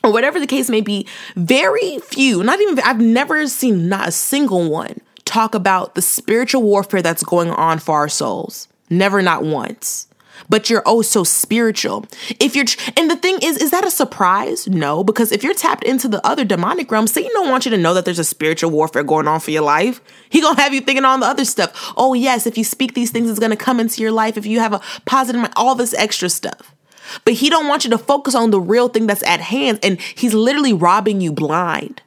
or 0.04 0.12
whatever 0.12 0.40
the 0.40 0.48
case 0.48 0.70
may 0.70 0.82
be, 0.82 1.08
very 1.36 2.00
few, 2.00 2.44
not 2.44 2.62
even, 2.62 2.80
I've 2.80 3.02
never 3.02 3.48
seen 3.48 3.90
not 3.90 4.10
a 4.10 4.12
single 4.12 4.70
one 4.70 5.02
talk 5.26 5.56
about 5.56 5.96
the 5.96 6.02
spiritual 6.02 6.62
warfare 6.62 7.02
that's 7.02 7.24
going 7.24 7.50
on 7.50 7.80
for 7.80 7.96
our 7.96 8.08
souls. 8.08 8.68
Never, 8.90 9.22
not 9.22 9.44
once. 9.44 10.08
But 10.50 10.70
you're 10.70 10.84
oh 10.86 11.02
so 11.02 11.24
spiritual. 11.24 12.06
If 12.40 12.56
you're, 12.56 12.66
and 12.98 13.10
the 13.10 13.16
thing 13.16 13.40
is, 13.42 13.58
is 13.58 13.72
that 13.72 13.86
a 13.86 13.92
surprise? 13.92 14.68
No, 14.68 15.04
because 15.04 15.32
if 15.32 15.44
you're 15.44 15.54
tapped 15.54 15.84
into 15.84 16.08
the 16.08 16.26
other 16.26 16.46
demonic 16.46 16.92
realm, 16.92 17.08
Satan 17.08 17.32
don't 17.34 17.50
want 17.50 17.66
you 17.66 17.72
to 17.72 17.78
know 17.78 17.94
that 17.94 18.06
there's 18.06 18.20
a 18.20 18.24
spiritual 18.24 18.72
warfare 18.72 19.04
going 19.04 19.28
on 19.28 19.40
for 19.40 19.52
your 19.52 19.64
life. 19.64 20.02
He 20.30 20.42
gonna 20.42 20.62
have 20.62 20.74
you 20.74 20.82
thinking 20.82 21.06
on 21.06 21.20
the 21.20 21.26
other 21.26 21.46
stuff. 21.46 21.94
Oh 21.98 22.14
yes, 22.14 22.46
if 22.46 22.58
you 22.58 22.64
speak 22.64 22.94
these 22.94 23.12
things, 23.12 23.30
it's 23.30 23.40
gonna 23.40 23.56
come 23.56 23.80
into 23.80 24.02
your 24.02 24.12
life. 24.12 24.38
If 24.38 24.46
you 24.46 24.60
have 24.60 24.74
a 24.74 24.82
positive, 25.06 25.46
all 25.56 25.76
this 25.76 25.94
extra 25.94 26.30
stuff. 26.30 26.76
But 27.24 27.36
he 27.36 27.50
don't 27.50 27.68
want 27.68 27.84
you 27.84 27.90
to 27.92 27.98
focus 27.98 28.36
on 28.36 28.52
the 28.52 28.60
real 28.60 28.90
thing 28.90 29.08
that's 29.08 29.24
at 29.24 29.40
hand 29.40 29.80
and 29.84 30.02
he's 30.02 30.34
literally 30.34 30.74
robbing 30.74 31.22
you 31.22 31.32
blind. 31.32 32.02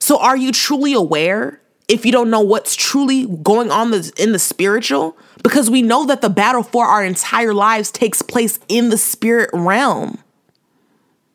So 0.00 0.18
are 0.18 0.36
you 0.36 0.52
truly 0.52 0.92
aware 0.92 1.60
if 1.88 2.06
you 2.06 2.12
don't 2.12 2.30
know 2.30 2.40
what's 2.40 2.76
truly 2.76 3.26
going 3.26 3.70
on 3.70 3.92
in 4.16 4.32
the 4.32 4.38
spiritual? 4.38 5.16
Because 5.42 5.70
we 5.70 5.82
know 5.82 6.06
that 6.06 6.20
the 6.20 6.30
battle 6.30 6.62
for 6.62 6.86
our 6.86 7.04
entire 7.04 7.54
lives 7.54 7.90
takes 7.90 8.22
place 8.22 8.58
in 8.68 8.90
the 8.90 8.98
spirit 8.98 9.50
realm. 9.52 10.18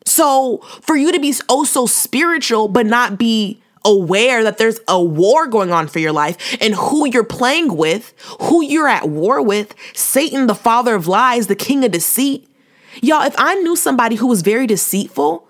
So 0.04 0.58
for 0.82 0.96
you 0.96 1.12
to 1.12 1.20
be 1.20 1.34
oh 1.48 1.64
so 1.64 1.86
spiritual 1.86 2.68
but 2.68 2.86
not 2.86 3.18
be 3.18 3.62
aware 3.86 4.42
that 4.44 4.58
there's 4.58 4.80
a 4.88 5.02
war 5.02 5.46
going 5.46 5.70
on 5.70 5.88
for 5.88 5.98
your 5.98 6.12
life 6.12 6.56
and 6.60 6.74
who 6.74 7.06
you're 7.08 7.24
playing 7.24 7.76
with, 7.76 8.14
who 8.42 8.62
you're 8.62 8.88
at 8.88 9.08
war 9.08 9.42
with, 9.42 9.74
Satan, 9.94 10.46
the 10.46 10.54
father 10.54 10.94
of 10.94 11.06
lies, 11.06 11.46
the 11.46 11.56
king 11.56 11.84
of 11.84 11.92
deceit, 11.92 12.48
Y'all, 13.02 13.22
if 13.22 13.34
I 13.38 13.54
knew 13.56 13.76
somebody 13.76 14.16
who 14.16 14.26
was 14.26 14.42
very 14.42 14.66
deceitful, 14.66 15.46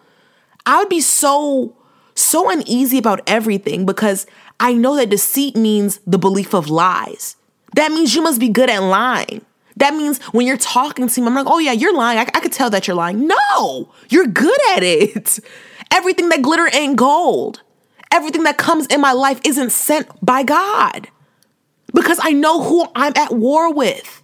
I 0.66 0.78
would 0.78 0.88
be 0.88 1.00
so, 1.00 1.76
so 2.14 2.50
uneasy 2.50 2.98
about 2.98 3.20
everything 3.26 3.84
because 3.84 4.26
I 4.58 4.72
know 4.72 4.96
that 4.96 5.10
deceit 5.10 5.56
means 5.56 6.00
the 6.06 6.18
belief 6.18 6.54
of 6.54 6.70
lies. 6.70 7.36
That 7.74 7.92
means 7.92 8.14
you 8.14 8.22
must 8.22 8.40
be 8.40 8.48
good 8.48 8.70
at 8.70 8.82
lying. 8.82 9.44
That 9.76 9.94
means 9.94 10.18
when 10.26 10.46
you're 10.46 10.56
talking 10.56 11.08
to 11.08 11.20
me, 11.20 11.26
I'm 11.26 11.34
like, 11.34 11.46
oh 11.48 11.58
yeah, 11.58 11.72
you're 11.72 11.94
lying. 11.94 12.18
I, 12.18 12.22
I 12.22 12.40
could 12.40 12.52
tell 12.52 12.70
that 12.70 12.86
you're 12.86 12.96
lying. 12.96 13.26
No, 13.26 13.92
you're 14.08 14.26
good 14.26 14.58
at 14.76 14.82
it. 14.82 15.40
Everything 15.90 16.28
that 16.28 16.42
glitter 16.42 16.68
ain't 16.72 16.96
gold. 16.96 17.62
Everything 18.12 18.44
that 18.44 18.58
comes 18.58 18.86
in 18.86 19.00
my 19.00 19.12
life 19.12 19.40
isn't 19.44 19.70
sent 19.70 20.08
by 20.24 20.44
God 20.44 21.08
because 21.92 22.20
I 22.22 22.32
know 22.32 22.62
who 22.62 22.86
I'm 22.94 23.12
at 23.16 23.32
war 23.32 23.72
with. 23.72 24.22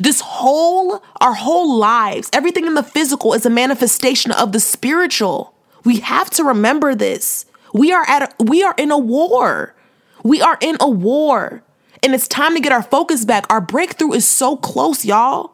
This 0.00 0.20
whole, 0.20 1.02
our 1.20 1.34
whole 1.34 1.76
lives, 1.76 2.30
everything 2.32 2.66
in 2.66 2.72
the 2.72 2.82
physical 2.82 3.34
is 3.34 3.44
a 3.44 3.50
manifestation 3.50 4.32
of 4.32 4.52
the 4.52 4.60
spiritual. 4.60 5.54
We 5.84 6.00
have 6.00 6.30
to 6.30 6.44
remember 6.44 6.94
this. 6.94 7.44
We 7.74 7.92
are 7.92 8.04
at 8.08 8.22
a, 8.22 8.44
we 8.44 8.62
are 8.62 8.74
in 8.78 8.90
a 8.90 8.98
war. 8.98 9.74
We 10.22 10.40
are 10.40 10.56
in 10.62 10.78
a 10.80 10.88
war. 10.88 11.62
And 12.06 12.14
it's 12.14 12.28
time 12.28 12.54
to 12.54 12.60
get 12.60 12.70
our 12.70 12.84
focus 12.84 13.24
back. 13.24 13.46
Our 13.50 13.60
breakthrough 13.60 14.12
is 14.12 14.24
so 14.24 14.56
close, 14.56 15.04
y'all. 15.04 15.50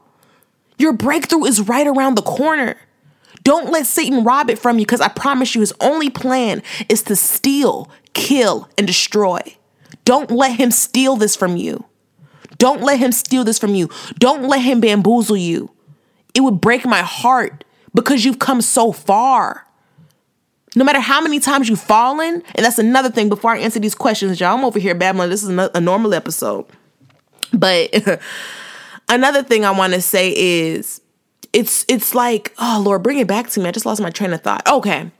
Your 0.77 0.93
breakthrough 0.93 1.47
is 1.47 1.63
right 1.63 1.87
around 1.87 2.15
the 2.15 2.21
corner. 2.23 2.77
Don't 3.43 3.71
let 3.71 3.87
Satan 3.87 4.23
rob 4.23 4.51
it 4.51 4.59
from 4.59 4.79
you 4.79 4.85
because 4.85 5.01
I 5.01 5.09
promise 5.09 5.55
you 5.55 5.63
his 5.63 5.73
only 5.81 6.11
plan 6.11 6.63
is 6.91 7.03
to 7.05 7.17
steal, 7.17 7.91
kill, 8.13 8.69
and 8.77 8.87
destroy. 8.87 9.41
Don't 10.05 10.31
let 10.31 10.57
him 10.57 10.71
steal 10.71 11.17
this 11.17 11.35
from 11.35 11.57
you. 11.57 11.87
Don't 12.59 12.83
let 12.83 12.99
him 12.99 13.13
steal 13.13 13.45
this 13.45 13.59
from 13.59 13.75
you. 13.75 13.89
Don't 14.19 14.43
let 14.43 14.61
him 14.61 14.79
bamboozle 14.79 15.39
you. 15.39 15.71
It 16.35 16.43
would 16.43 16.61
break 16.61 16.85
my 16.85 17.01
heart 17.01 17.65
because 17.95 18.27
you've 18.27 18.39
come 18.39 18.61
so 18.61 18.93
far. 18.93 19.67
No 20.75 20.85
matter 20.85 21.01
how 21.01 21.21
many 21.21 21.39
times 21.39 21.69
you've 21.69 21.81
fallen, 21.81 22.43
and 22.55 22.65
that's 22.65 22.79
another 22.79 23.11
thing 23.11 23.29
before 23.29 23.53
I 23.53 23.59
answer 23.59 23.79
these 23.79 23.95
questions, 23.95 24.41
y'all, 24.41 24.57
I'm 24.57 24.65
over 24.65 24.79
here 24.79 24.95
babbling. 24.95 25.29
This 25.29 25.43
is 25.43 25.51
a 25.51 25.81
normal 25.81 26.15
episode. 26.15 26.65
But 27.53 27.91
another 29.09 29.43
thing 29.43 29.65
I 29.65 29.71
want 29.71 29.93
to 29.93 30.01
say 30.01 30.35
is 30.35 31.03
it's 31.53 31.85
it's 31.89 32.15
like, 32.15 32.55
oh 32.59 32.83
Lord, 32.85 33.03
bring 33.03 33.19
it 33.19 33.27
back 33.27 33.49
to 33.51 33.61
me. 33.61 33.69
I 33.69 33.73
just 33.73 33.85
lost 33.85 34.01
my 34.01 34.11
train 34.11 34.33
of 34.33 34.41
thought. 34.41 34.67
Okay. 34.67 35.11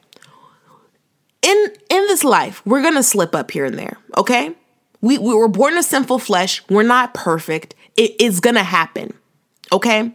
In 1.43 1.67
in 1.91 2.07
this 2.07 2.25
life, 2.25 2.65
we're 2.65 2.83
gonna 2.83 3.03
slip 3.03 3.35
up 3.35 3.51
here 3.51 3.67
and 3.67 3.79
there, 3.79 3.99
okay? 4.17 4.55
We, 5.03 5.19
we 5.19 5.35
were 5.35 5.49
born 5.49 5.77
in 5.77 5.83
sinful 5.83 6.21
flesh. 6.21 6.63
We're 6.71 6.85
not 6.85 7.13
perfect. 7.13 7.75
It 7.97 8.19
is 8.21 8.41
to 8.41 8.63
happen. 8.63 9.13
Okay. 9.73 10.13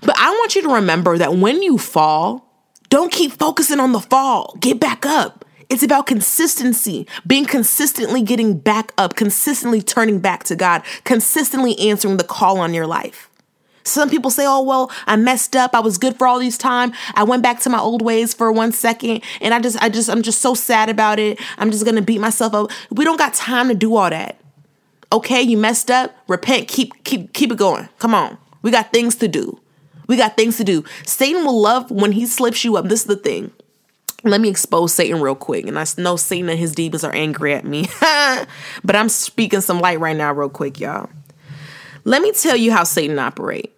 But 0.00 0.16
I 0.18 0.30
want 0.30 0.56
you 0.56 0.62
to 0.62 0.74
remember 0.74 1.18
that 1.18 1.34
when 1.34 1.62
you 1.62 1.76
fall, 1.76 2.51
don't 2.92 3.10
keep 3.10 3.32
focusing 3.32 3.80
on 3.80 3.92
the 3.92 4.00
fall. 4.00 4.54
Get 4.60 4.78
back 4.78 5.06
up. 5.06 5.46
It's 5.70 5.82
about 5.82 6.06
consistency, 6.06 7.06
being 7.26 7.46
consistently 7.46 8.20
getting 8.20 8.58
back 8.58 8.92
up, 8.98 9.16
consistently 9.16 9.80
turning 9.80 10.18
back 10.18 10.44
to 10.44 10.56
God, 10.56 10.82
consistently 11.04 11.78
answering 11.78 12.18
the 12.18 12.24
call 12.24 12.58
on 12.58 12.74
your 12.74 12.86
life. 12.86 13.30
Some 13.82 14.10
people 14.10 14.30
say, 14.30 14.44
oh, 14.46 14.60
well, 14.60 14.92
I 15.06 15.16
messed 15.16 15.56
up. 15.56 15.74
I 15.74 15.80
was 15.80 15.96
good 15.96 16.18
for 16.18 16.26
all 16.26 16.38
these 16.38 16.58
time. 16.58 16.92
I 17.14 17.24
went 17.24 17.42
back 17.42 17.60
to 17.60 17.70
my 17.70 17.78
old 17.78 18.02
ways 18.02 18.34
for 18.34 18.52
one 18.52 18.72
second. 18.72 19.22
And 19.40 19.54
I 19.54 19.60
just, 19.60 19.82
I 19.82 19.88
just, 19.88 20.10
I'm 20.10 20.20
just 20.20 20.42
so 20.42 20.52
sad 20.52 20.90
about 20.90 21.18
it. 21.18 21.40
I'm 21.56 21.70
just 21.70 21.84
going 21.84 21.96
to 21.96 22.02
beat 22.02 22.20
myself 22.20 22.52
up. 22.52 22.70
We 22.90 23.06
don't 23.06 23.16
got 23.16 23.32
time 23.32 23.68
to 23.68 23.74
do 23.74 23.96
all 23.96 24.10
that. 24.10 24.38
Okay. 25.10 25.40
You 25.40 25.56
messed 25.56 25.90
up. 25.90 26.14
Repent. 26.28 26.68
Keep, 26.68 27.04
keep, 27.04 27.32
keep 27.32 27.52
it 27.52 27.56
going. 27.56 27.88
Come 27.98 28.14
on. 28.14 28.36
We 28.60 28.70
got 28.70 28.92
things 28.92 29.14
to 29.16 29.28
do. 29.28 29.61
We 30.06 30.16
got 30.16 30.36
things 30.36 30.56
to 30.58 30.64
do. 30.64 30.84
Satan 31.06 31.44
will 31.44 31.60
love 31.60 31.90
when 31.90 32.12
he 32.12 32.26
slips 32.26 32.64
you 32.64 32.76
up. 32.76 32.88
This 32.88 33.00
is 33.00 33.06
the 33.06 33.16
thing. 33.16 33.52
Let 34.24 34.40
me 34.40 34.48
expose 34.48 34.94
Satan 34.94 35.20
real 35.20 35.34
quick. 35.34 35.66
And 35.66 35.78
I 35.78 35.84
know 35.98 36.16
Satan 36.16 36.48
and 36.48 36.58
his 36.58 36.72
demons 36.72 37.02
are 37.02 37.14
angry 37.14 37.54
at 37.54 37.64
me. 37.64 37.88
but 38.84 38.94
I'm 38.94 39.08
speaking 39.08 39.60
some 39.60 39.80
light 39.80 40.00
right 40.00 40.16
now, 40.16 40.32
real 40.32 40.48
quick, 40.48 40.78
y'all. 40.78 41.10
Let 42.04 42.22
me 42.22 42.32
tell 42.32 42.56
you 42.56 42.72
how 42.72 42.84
Satan 42.84 43.18
operate. 43.18 43.72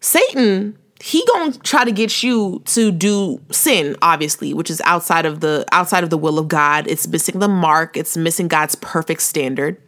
Satan, 0.00 0.76
he 1.00 1.24
gonna 1.26 1.52
try 1.58 1.84
to 1.84 1.92
get 1.92 2.22
you 2.22 2.62
to 2.66 2.90
do 2.90 3.40
sin, 3.50 3.96
obviously, 4.02 4.54
which 4.54 4.70
is 4.70 4.80
outside 4.84 5.26
of 5.26 5.40
the 5.40 5.64
outside 5.72 6.04
of 6.04 6.10
the 6.10 6.18
will 6.18 6.38
of 6.38 6.48
God. 6.48 6.86
It's 6.86 7.06
missing 7.06 7.38
the 7.38 7.48
mark. 7.48 7.96
It's 7.96 8.16
missing 8.16 8.48
God's 8.48 8.74
perfect 8.76 9.22
standard. 9.22 9.80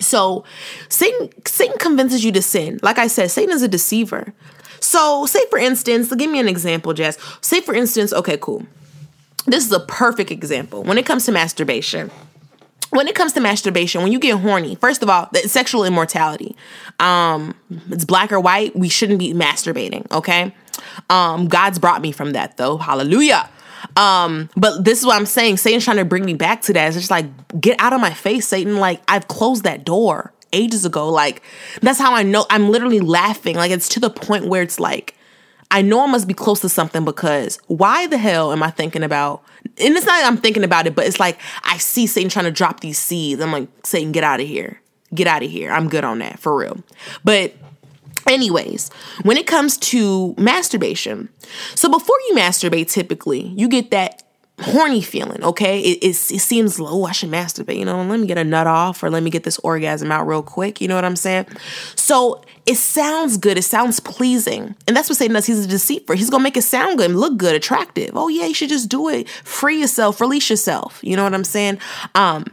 So 0.00 0.44
Satan 0.88 1.30
Satan 1.46 1.76
convinces 1.78 2.24
you 2.24 2.32
to 2.32 2.42
sin. 2.42 2.80
Like 2.82 2.98
I 2.98 3.06
said, 3.06 3.30
Satan 3.30 3.54
is 3.54 3.62
a 3.62 3.68
deceiver. 3.68 4.32
So 4.80 5.26
say 5.26 5.44
for 5.50 5.58
instance, 5.58 6.12
give 6.14 6.30
me 6.30 6.40
an 6.40 6.48
example, 6.48 6.92
Jess. 6.92 7.18
Say 7.40 7.60
for 7.60 7.74
instance, 7.74 8.12
okay, 8.12 8.38
cool. 8.38 8.66
This 9.46 9.64
is 9.64 9.72
a 9.72 9.80
perfect 9.80 10.30
example 10.30 10.82
when 10.82 10.98
it 10.98 11.06
comes 11.06 11.26
to 11.26 11.32
masturbation 11.32 12.10
when 12.90 13.06
it 13.06 13.14
comes 13.14 13.32
to 13.32 13.40
masturbation, 13.40 14.02
when 14.02 14.12
you 14.12 14.18
get 14.18 14.38
horny, 14.38 14.74
first 14.74 15.02
of 15.02 15.08
all, 15.08 15.28
the 15.32 15.40
sexual 15.48 15.84
immortality. 15.84 16.56
Um, 16.98 17.54
it's 17.88 18.04
black 18.04 18.32
or 18.32 18.40
white. 18.40 18.74
We 18.76 18.88
shouldn't 18.88 19.18
be 19.18 19.32
masturbating, 19.32 20.10
okay? 20.10 20.54
Um, 21.08 21.46
God's 21.48 21.78
brought 21.78 22.02
me 22.02 22.12
from 22.12 22.32
that 22.32 22.56
though. 22.56 22.76
Hallelujah. 22.76 23.48
Um, 24.00 24.48
but 24.56 24.82
this 24.82 24.98
is 24.98 25.04
what 25.04 25.16
I'm 25.16 25.26
saying. 25.26 25.58
Satan's 25.58 25.84
trying 25.84 25.98
to 25.98 26.06
bring 26.06 26.24
me 26.24 26.32
back 26.32 26.62
to 26.62 26.72
that. 26.72 26.86
It's 26.86 26.96
just 26.96 27.10
like, 27.10 27.26
get 27.60 27.78
out 27.78 27.92
of 27.92 28.00
my 28.00 28.14
face, 28.14 28.48
Satan. 28.48 28.78
Like, 28.78 29.02
I've 29.06 29.28
closed 29.28 29.64
that 29.64 29.84
door 29.84 30.32
ages 30.54 30.86
ago. 30.86 31.10
Like, 31.10 31.42
that's 31.82 31.98
how 31.98 32.14
I 32.14 32.22
know 32.22 32.46
I'm 32.48 32.70
literally 32.70 33.00
laughing. 33.00 33.56
Like, 33.56 33.70
it's 33.70 33.90
to 33.90 34.00
the 34.00 34.08
point 34.08 34.46
where 34.46 34.62
it's 34.62 34.80
like, 34.80 35.14
I 35.70 35.82
know 35.82 36.02
I 36.02 36.06
must 36.06 36.26
be 36.26 36.32
close 36.32 36.60
to 36.60 36.68
something 36.70 37.04
because 37.04 37.58
why 37.66 38.06
the 38.06 38.16
hell 38.16 38.52
am 38.52 38.62
I 38.62 38.70
thinking 38.70 39.02
about? 39.02 39.44
And 39.78 39.94
it's 39.94 40.06
not 40.06 40.24
I'm 40.24 40.38
thinking 40.38 40.64
about 40.64 40.86
it, 40.86 40.94
but 40.96 41.06
it's 41.06 41.20
like 41.20 41.38
I 41.62 41.76
see 41.76 42.06
Satan 42.06 42.30
trying 42.30 42.46
to 42.46 42.50
drop 42.50 42.80
these 42.80 42.98
seeds. 42.98 43.40
I'm 43.40 43.52
like, 43.52 43.68
Satan, 43.84 44.12
get 44.12 44.24
out 44.24 44.40
of 44.40 44.48
here. 44.48 44.80
Get 45.14 45.26
out 45.26 45.42
of 45.42 45.50
here. 45.50 45.70
I'm 45.70 45.88
good 45.88 46.04
on 46.04 46.20
that 46.20 46.40
for 46.40 46.56
real. 46.56 46.82
But 47.22 47.54
Anyways, 48.26 48.90
when 49.22 49.36
it 49.36 49.46
comes 49.46 49.76
to 49.78 50.34
masturbation, 50.38 51.28
so 51.74 51.88
before 51.88 52.16
you 52.28 52.36
masturbate, 52.36 52.90
typically 52.90 53.46
you 53.56 53.68
get 53.68 53.90
that 53.90 54.22
horny 54.60 55.00
feeling, 55.00 55.42
okay? 55.42 55.80
It, 55.80 55.98
it, 56.02 56.08
it 56.10 56.40
seems, 56.40 56.78
low. 56.78 57.04
I 57.04 57.12
should 57.12 57.30
masturbate, 57.30 57.78
you 57.78 57.84
know, 57.84 58.02
let 58.02 58.20
me 58.20 58.26
get 58.26 58.38
a 58.38 58.44
nut 58.44 58.66
off 58.66 59.02
or 59.02 59.10
let 59.10 59.22
me 59.22 59.30
get 59.30 59.42
this 59.44 59.58
orgasm 59.60 60.12
out 60.12 60.26
real 60.26 60.42
quick, 60.42 60.80
you 60.80 60.88
know 60.88 60.94
what 60.94 61.04
I'm 61.04 61.16
saying? 61.16 61.46
So 61.94 62.42
it 62.66 62.76
sounds 62.76 63.38
good, 63.38 63.58
it 63.58 63.62
sounds 63.62 64.00
pleasing. 64.00 64.74
And 64.86 64.96
that's 64.96 65.08
what 65.08 65.18
Satan 65.18 65.34
does. 65.34 65.46
He's 65.46 65.64
a 65.64 65.68
deceiver. 65.68 66.14
He's 66.14 66.30
gonna 66.30 66.44
make 66.44 66.56
it 66.56 66.62
sound 66.62 66.98
good 66.98 67.10
and 67.10 67.18
look 67.18 67.36
good, 67.36 67.54
attractive. 67.54 68.10
Oh, 68.14 68.28
yeah, 68.28 68.46
you 68.46 68.54
should 68.54 68.68
just 68.68 68.88
do 68.88 69.08
it. 69.08 69.28
Free 69.28 69.80
yourself, 69.80 70.20
release 70.20 70.50
yourself. 70.50 71.00
You 71.02 71.16
know 71.16 71.24
what 71.24 71.34
I'm 71.34 71.44
saying? 71.44 71.78
Um, 72.14 72.44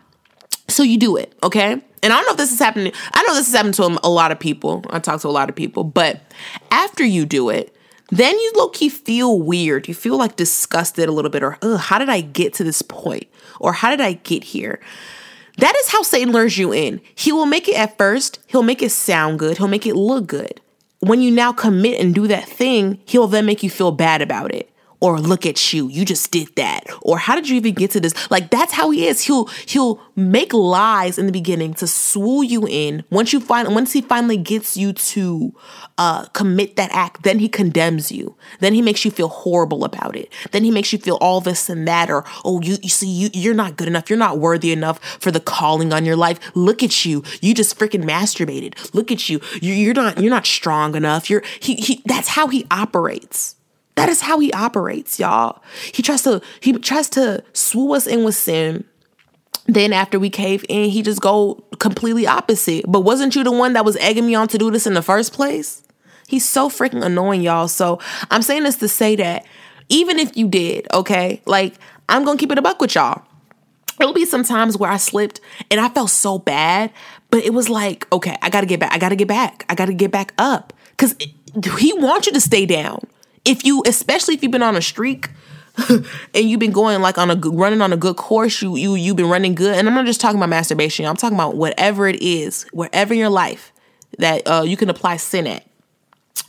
so 0.68 0.84
you 0.84 0.98
do 0.98 1.18
it, 1.18 1.38
okay? 1.44 1.82
And 2.04 2.14
I 2.14 2.18
don't 2.18 2.26
know 2.26 2.32
if 2.32 2.38
this 2.38 2.52
is 2.52 2.60
happening. 2.60 2.94
I 3.14 3.24
know 3.24 3.34
this 3.36 3.48
is 3.48 3.54
happening 3.56 3.74
to 3.74 4.00
a 4.04 4.10
lot 4.10 4.32
of 4.32 4.40
people. 4.40 4.86
I 4.90 5.00
talk 5.00 5.22
to 5.22 5.28
a 5.28 5.30
lot 5.30 5.50
of 5.50 5.56
people, 5.56 5.84
but 5.84 6.22
after 6.72 7.04
you 7.04 7.26
do 7.26 7.50
it, 7.50 7.76
then 8.10 8.38
you 8.38 8.52
low 8.56 8.70
key 8.70 8.90
feel 8.90 9.40
weird. 9.40 9.88
You 9.88 9.94
feel 9.94 10.18
like 10.18 10.36
disgusted 10.36 11.10
a 11.10 11.12
little 11.12 11.32
bit, 11.32 11.44
or 11.44 11.58
how 11.78 11.98
did 11.98 12.10
I 12.10 12.22
get 12.22 12.54
to 12.56 12.64
this 12.64 12.82
point? 12.82 13.28
Or 13.60 13.74
how 13.74 13.90
did 13.90 14.00
I 14.00 14.14
get 14.14 14.44
here? 14.44 14.80
That 15.58 15.76
is 15.78 15.90
how 15.90 16.04
Satan 16.04 16.32
lures 16.32 16.58
you 16.58 16.72
in. 16.72 17.02
He 17.16 17.32
will 17.32 17.48
make 17.48 17.68
it 17.68 17.76
at 17.76 17.98
first, 17.98 18.40
he'll 18.48 18.64
make 18.64 18.84
it 18.84 18.92
sound 18.92 19.40
good, 19.40 19.58
he'll 19.58 19.68
make 19.68 19.88
it 19.88 19.96
look 19.96 20.28
good. 20.28 20.62
When 21.00 21.22
you 21.22 21.32
now 21.32 21.52
commit 21.52 22.00
and 22.00 22.14
do 22.14 22.28
that 22.28 22.48
thing, 22.48 23.00
he'll 23.06 23.28
then 23.28 23.46
make 23.46 23.64
you 23.64 23.70
feel 23.70 23.92
bad 23.92 24.22
about 24.22 24.54
it 24.54 24.72
or 25.00 25.20
look 25.20 25.46
at 25.46 25.74
you 25.74 25.88
you 25.88 26.06
just 26.06 26.32
did 26.32 26.56
that. 26.56 26.86
Or 27.02 27.18
how 27.18 27.36
did 27.36 27.50
you 27.50 27.56
even 27.58 27.74
get 27.74 27.92
to 27.92 28.00
this? 28.00 28.30
Like 28.32 28.50
that's 28.50 28.74
how 28.74 28.90
he 28.92 29.08
is. 29.08 29.22
He'll 29.22 29.46
he'll 29.66 30.02
make 30.16 30.54
lies 30.54 31.18
in 31.18 31.26
the 31.26 31.32
beginning 31.32 31.74
to 31.76 31.88
swoon 31.88 32.48
you 32.48 32.68
in. 32.68 33.04
Once 33.10 33.34
you 33.34 33.40
find 33.40 33.74
once 33.74 33.94
he 33.94 34.02
finally 34.02 34.38
gets 34.38 34.78
you 34.78 34.94
to 34.94 35.54
uh 35.98 36.26
commit 36.28 36.76
that 36.76 36.90
act 36.94 37.24
then 37.24 37.40
he 37.40 37.50
condemns 37.50 38.12
you. 38.12 38.36
Then 38.60 38.74
he 38.74 38.82
makes 38.82 39.06
you 39.06 39.12
feel 39.12 39.28
horrible 39.28 39.84
about 39.84 40.16
it. 40.16 40.32
Then 40.52 40.64
he 40.64 40.72
makes 40.72 40.92
you 40.94 41.00
feel 41.00 41.16
all 41.16 41.42
this 41.42 41.70
and 41.70 41.88
that 41.88 42.10
or 42.10 42.26
oh 42.44 42.62
you 42.62 42.78
you 42.82 42.90
see 42.90 43.08
you 43.08 43.30
you're 43.34 43.54
not 43.54 43.78
good 43.78 43.88
enough. 43.88 44.10
You're 44.10 44.20
not 44.20 44.40
worthy 44.40 44.72
enough 44.72 45.04
for 45.20 45.32
the 45.32 45.40
calling 45.40 45.94
on 45.94 46.06
your 46.06 46.16
life. 46.16 46.40
Look 46.56 46.82
at 46.84 47.06
you. 47.06 47.24
You 47.42 47.54
just 47.54 47.78
freaking 47.78 48.04
masturbated. 48.04 48.94
Look 48.94 49.12
at 49.12 49.30
you 49.30 49.42
you're 49.62 49.94
not 49.94 50.20
you're 50.20 50.32
not 50.32 50.46
strong 50.46 50.96
enough. 50.96 51.30
You're 51.30 51.44
he, 51.60 51.76
he 51.76 52.02
that's 52.06 52.30
how 52.30 52.48
he 52.48 52.66
operates 52.72 53.57
that 53.98 54.10
is 54.10 54.22
how 54.22 54.40
he 54.40 54.54
operates, 54.54 55.20
y'all. 55.20 55.62
He 55.92 56.04
tries 56.04 56.22
to 56.22 56.40
he 56.62 56.72
tries 56.74 57.10
to 57.10 57.44
swoo 57.54 57.96
us 57.96 58.06
in 58.06 58.24
with 58.24 58.36
sin. 58.36 58.86
Then 59.66 59.92
after 59.92 60.20
we 60.20 60.30
cave 60.30 60.64
in, 60.70 60.92
he 60.92 61.02
just 61.02 61.20
go 61.20 61.56
completely 61.80 62.28
opposite. 62.28 62.86
But 62.88 63.02
wasn't 63.02 63.36
you 63.36 63.44
the 63.44 63.52
one 63.52 63.74
that 63.74 63.84
was 63.84 63.98
egging 63.98 64.28
me 64.28 64.36
on 64.36 64.48
to 64.50 64.58
do 64.60 64.70
this 64.70 64.86
in 64.86 64.94
the 64.94 65.02
first 65.02 65.34
place? 65.34 65.82
He's 66.28 66.48
so 66.48 66.70
freaking 66.70 67.04
annoying, 67.04 67.42
y'all. 67.42 67.68
So 67.68 68.00
I'm 68.30 68.44
saying 68.44 68.64
this 68.64 68.78
to 68.78 68.88
say 68.88 69.16
that 69.16 69.46
even 69.90 70.20
if 70.20 70.38
you 70.38 70.48
did, 70.48 70.88
okay, 70.94 71.42
like 71.48 71.74
I'm 72.08 72.24
gonna 72.24 72.38
keep 72.38 72.52
it 72.52 72.60
a 72.60 72.62
buck 72.62 72.80
with 72.80 72.94
y'all. 72.94 73.24
It'll 74.00 74.14
be 74.14 74.26
some 74.26 74.44
times 74.44 74.78
where 74.78 74.92
I 74.92 74.98
slipped 74.98 75.42
and 75.72 75.82
I 75.82 75.90
felt 75.90 76.12
so 76.12 76.38
bad, 76.38 76.92
but 77.32 77.44
it 77.44 77.52
was 77.52 77.68
like, 77.68 78.06
okay, 78.14 78.38
I 78.44 78.52
gotta 78.52 78.68
get 78.68 78.80
back. 78.80 78.94
I 78.94 79.00
gotta 79.00 79.16
get 79.16 79.28
back. 79.28 79.66
I 79.70 79.74
gotta 79.74 79.94
get 79.94 80.12
back 80.12 80.36
up. 80.38 80.72
Cause 80.98 81.16
he 81.80 81.94
wants 81.94 82.28
you 82.28 82.34
to 82.34 82.42
stay 82.42 82.68
down 82.68 83.00
if 83.48 83.64
you 83.64 83.82
especially 83.86 84.36
if 84.36 84.44
you've 84.44 84.52
been 84.52 84.62
on 84.62 84.76
a 84.76 84.82
streak 84.82 85.30
and 85.90 86.06
you've 86.34 86.60
been 86.60 86.72
going 86.72 87.02
like 87.02 87.18
on 87.18 87.32
a 87.32 87.36
running 87.36 87.82
on 87.82 87.94
a 87.94 87.98
good 87.98 88.18
course 88.18 88.62
you 88.62 88.76
you 88.76 88.96
you've 88.96 89.16
been 89.16 89.30
running 89.30 89.56
good. 89.56 89.76
And 89.76 89.88
i'm 89.88 89.96
not 89.96 90.06
just 90.06 90.22
talking 90.22 90.38
about 90.38 90.50
masturbation 90.50 91.06
i'm 91.06 91.16
talking 91.16 91.38
about 91.38 91.56
whatever 91.56 92.08
it 92.08 92.22
is 92.22 92.64
wherever 92.74 93.14
in 93.14 93.20
your 93.20 93.30
life 93.30 93.72
that 94.20 94.48
uh, 94.48 94.64
you 94.66 94.78
can 94.78 94.90
apply 94.90 95.18
sin 95.18 95.48
at. 95.48 95.66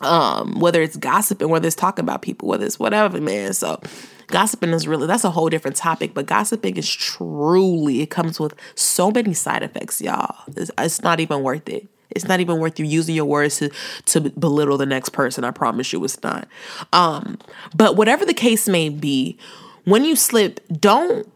Um 0.00 0.60
whether 0.60 0.82
it's 0.82 0.96
gossiping 0.96 1.48
whether 1.48 1.66
it's 1.66 1.76
talking 1.76 2.04
about 2.04 2.22
people 2.22 2.48
whether 2.48 2.66
it's 2.66 2.78
whatever 2.78 3.20
man. 3.20 3.52
So 3.52 3.80
gossiping 4.26 4.70
is 4.70 4.88
really 4.88 5.06
that's 5.06 5.24
a 5.24 5.30
whole 5.30 5.48
different 5.48 5.76
topic 5.76 6.14
but 6.14 6.26
gossiping 6.26 6.76
is 6.76 6.90
truly 6.90 8.02
it 8.02 8.10
comes 8.10 8.40
with 8.40 8.54
so 8.74 9.10
many 9.10 9.34
side 9.34 9.62
effects 9.62 10.00
y'all. 10.00 10.36
It's, 10.56 10.70
it's 10.78 11.02
not 11.02 11.20
even 11.20 11.42
worth 11.42 11.68
it 11.68 11.86
it's 12.10 12.26
not 12.26 12.40
even 12.40 12.58
worth 12.58 12.78
you 12.78 12.86
using 12.86 13.14
your 13.14 13.24
words 13.24 13.58
to, 13.58 13.70
to 14.06 14.20
belittle 14.30 14.78
the 14.78 14.86
next 14.86 15.10
person. 15.10 15.44
I 15.44 15.50
promise 15.50 15.92
you 15.92 16.02
it's 16.04 16.22
not. 16.22 16.48
Um, 16.92 17.38
but 17.74 17.96
whatever 17.96 18.24
the 18.24 18.34
case 18.34 18.68
may 18.68 18.88
be, 18.88 19.38
when 19.84 20.04
you 20.04 20.16
slip, 20.16 20.60
don't 20.68 21.30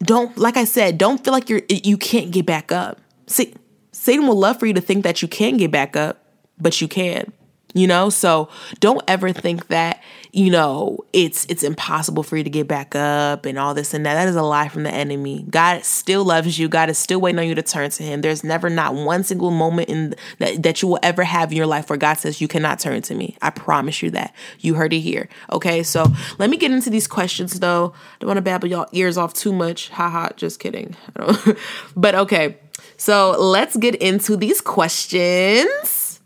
don't 0.00 0.36
like 0.38 0.56
I 0.56 0.64
said, 0.64 0.96
don't 0.98 1.22
feel 1.24 1.32
like 1.32 1.48
you're 1.48 1.62
you 1.68 1.96
can't 1.96 2.30
get 2.30 2.46
back 2.46 2.70
up. 2.72 3.00
See, 3.26 3.54
Satan 3.92 4.26
will 4.26 4.38
love 4.38 4.58
for 4.58 4.66
you 4.66 4.74
to 4.74 4.80
think 4.80 5.04
that 5.04 5.22
you 5.22 5.28
can 5.28 5.56
get 5.56 5.70
back 5.70 5.96
up, 5.96 6.24
but 6.58 6.80
you 6.80 6.88
can 6.88 7.32
you 7.74 7.86
know 7.86 8.08
so 8.08 8.48
don't 8.80 9.02
ever 9.06 9.32
think 9.32 9.68
that 9.68 10.02
you 10.32 10.50
know 10.50 10.98
it's 11.12 11.46
it's 11.46 11.62
impossible 11.62 12.22
for 12.22 12.36
you 12.36 12.44
to 12.44 12.50
get 12.50 12.68
back 12.68 12.94
up 12.94 13.46
and 13.46 13.58
all 13.58 13.74
this 13.74 13.94
and 13.94 14.04
that. 14.06 14.14
That 14.14 14.28
is 14.28 14.36
a 14.36 14.42
lie 14.42 14.68
from 14.68 14.82
the 14.82 14.90
enemy. 14.90 15.46
God 15.48 15.84
still 15.84 16.24
loves 16.24 16.58
you. 16.58 16.68
God 16.68 16.90
is 16.90 16.98
still 16.98 17.20
waiting 17.20 17.38
on 17.38 17.46
you 17.46 17.54
to 17.54 17.62
turn 17.62 17.90
to 17.90 18.02
him. 18.02 18.20
There's 18.20 18.44
never 18.44 18.68
not 18.68 18.94
one 18.94 19.24
single 19.24 19.50
moment 19.50 19.88
in 19.88 20.14
that, 20.38 20.62
that 20.62 20.82
you 20.82 20.88
will 20.88 20.98
ever 21.02 21.24
have 21.24 21.50
in 21.50 21.56
your 21.56 21.66
life 21.66 21.88
where 21.88 21.96
god 21.96 22.14
says 22.14 22.40
you 22.40 22.48
cannot 22.48 22.78
turn 22.78 23.02
to 23.02 23.14
me. 23.14 23.36
I 23.42 23.50
promise 23.50 24.02
you 24.02 24.10
that. 24.10 24.34
You 24.60 24.74
heard 24.74 24.92
it 24.92 25.00
here. 25.00 25.28
Okay 25.50 25.82
so 25.82 26.06
let 26.38 26.50
me 26.50 26.56
get 26.56 26.70
into 26.70 26.90
these 26.90 27.06
questions 27.06 27.58
though. 27.60 27.92
I 27.94 28.16
don't 28.20 28.28
want 28.28 28.38
to 28.38 28.42
babble 28.42 28.68
y'all 28.68 28.88
ears 28.92 29.16
off 29.16 29.34
too 29.34 29.52
much. 29.52 29.88
Haha 29.90 30.30
just 30.36 30.60
kidding. 30.60 30.96
But 31.96 32.14
okay. 32.14 32.56
So 32.96 33.36
let's 33.38 33.76
get 33.76 33.94
into 33.96 34.36
these 34.36 34.60
questions 34.60 36.20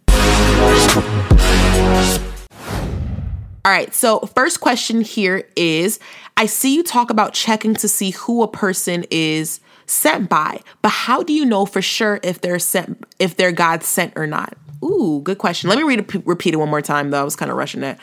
all 3.65 3.71
right, 3.71 3.95
so 3.95 4.21
first 4.21 4.61
question 4.61 5.03
here 5.03 5.49
is 5.55 6.01
I 6.37 6.47
see 6.47 6.75
you 6.75 6.83
talk 6.83 7.11
about 7.11 7.33
checking 7.33 7.75
to 7.75 7.87
see 7.87 8.11
who 8.11 8.43
a 8.43 8.49
person 8.49 9.05
is 9.11 9.61
sent 9.87 10.29
by, 10.29 10.61
but 10.81 10.89
how 10.89 11.23
do 11.23 11.33
you 11.33 11.45
know 11.45 11.65
for 11.65 11.81
sure 11.81 12.19
if 12.25 12.41
they're 12.41 12.59
sent 12.59 13.07
if 13.21 13.37
they're 13.37 13.53
God 13.53 13.85
sent 13.85 14.15
or 14.17 14.27
not? 14.27 14.57
Ooh, 14.83 15.21
good 15.23 15.39
question. 15.39 15.69
Let 15.71 15.79
me 15.79 15.85
read 15.85 16.27
repeat 16.27 16.55
it 16.55 16.57
one 16.57 16.71
more 16.71 16.83
time 16.83 17.11
though. 17.11 17.21
I 17.21 17.25
was 17.25 17.37
kind 17.37 17.53
of 17.53 17.57
rushing 17.57 17.85
it. 17.85 17.99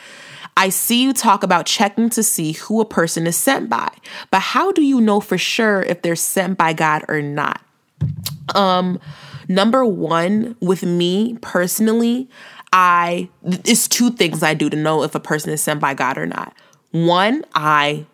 I 0.56 0.70
see 0.70 1.02
you 1.02 1.12
talk 1.12 1.42
about 1.42 1.66
checking 1.66 2.08
to 2.10 2.22
see 2.22 2.52
who 2.52 2.80
a 2.80 2.86
person 2.86 3.26
is 3.26 3.36
sent 3.36 3.68
by, 3.68 3.90
but 4.30 4.40
how 4.40 4.72
do 4.72 4.82
you 4.82 5.00
know 5.00 5.20
for 5.20 5.36
sure 5.36 5.82
if 5.82 6.00
they're 6.00 6.16
sent 6.16 6.56
by 6.56 6.72
God 6.72 7.04
or 7.06 7.20
not? 7.20 7.60
Um 8.54 8.98
number 9.46 9.84
1 9.84 10.56
with 10.60 10.84
me 10.84 11.36
personally, 11.42 12.30
I 12.72 13.28
it's 13.44 13.88
two 13.88 14.10
things 14.10 14.42
I 14.42 14.54
do 14.54 14.70
to 14.70 14.76
know 14.76 15.02
if 15.02 15.14
a 15.14 15.20
person 15.20 15.50
is 15.50 15.62
sent 15.62 15.80
by 15.80 15.94
God 15.94 16.18
or 16.18 16.26
not. 16.26 16.54
One, 16.92 17.44
I 17.54 18.06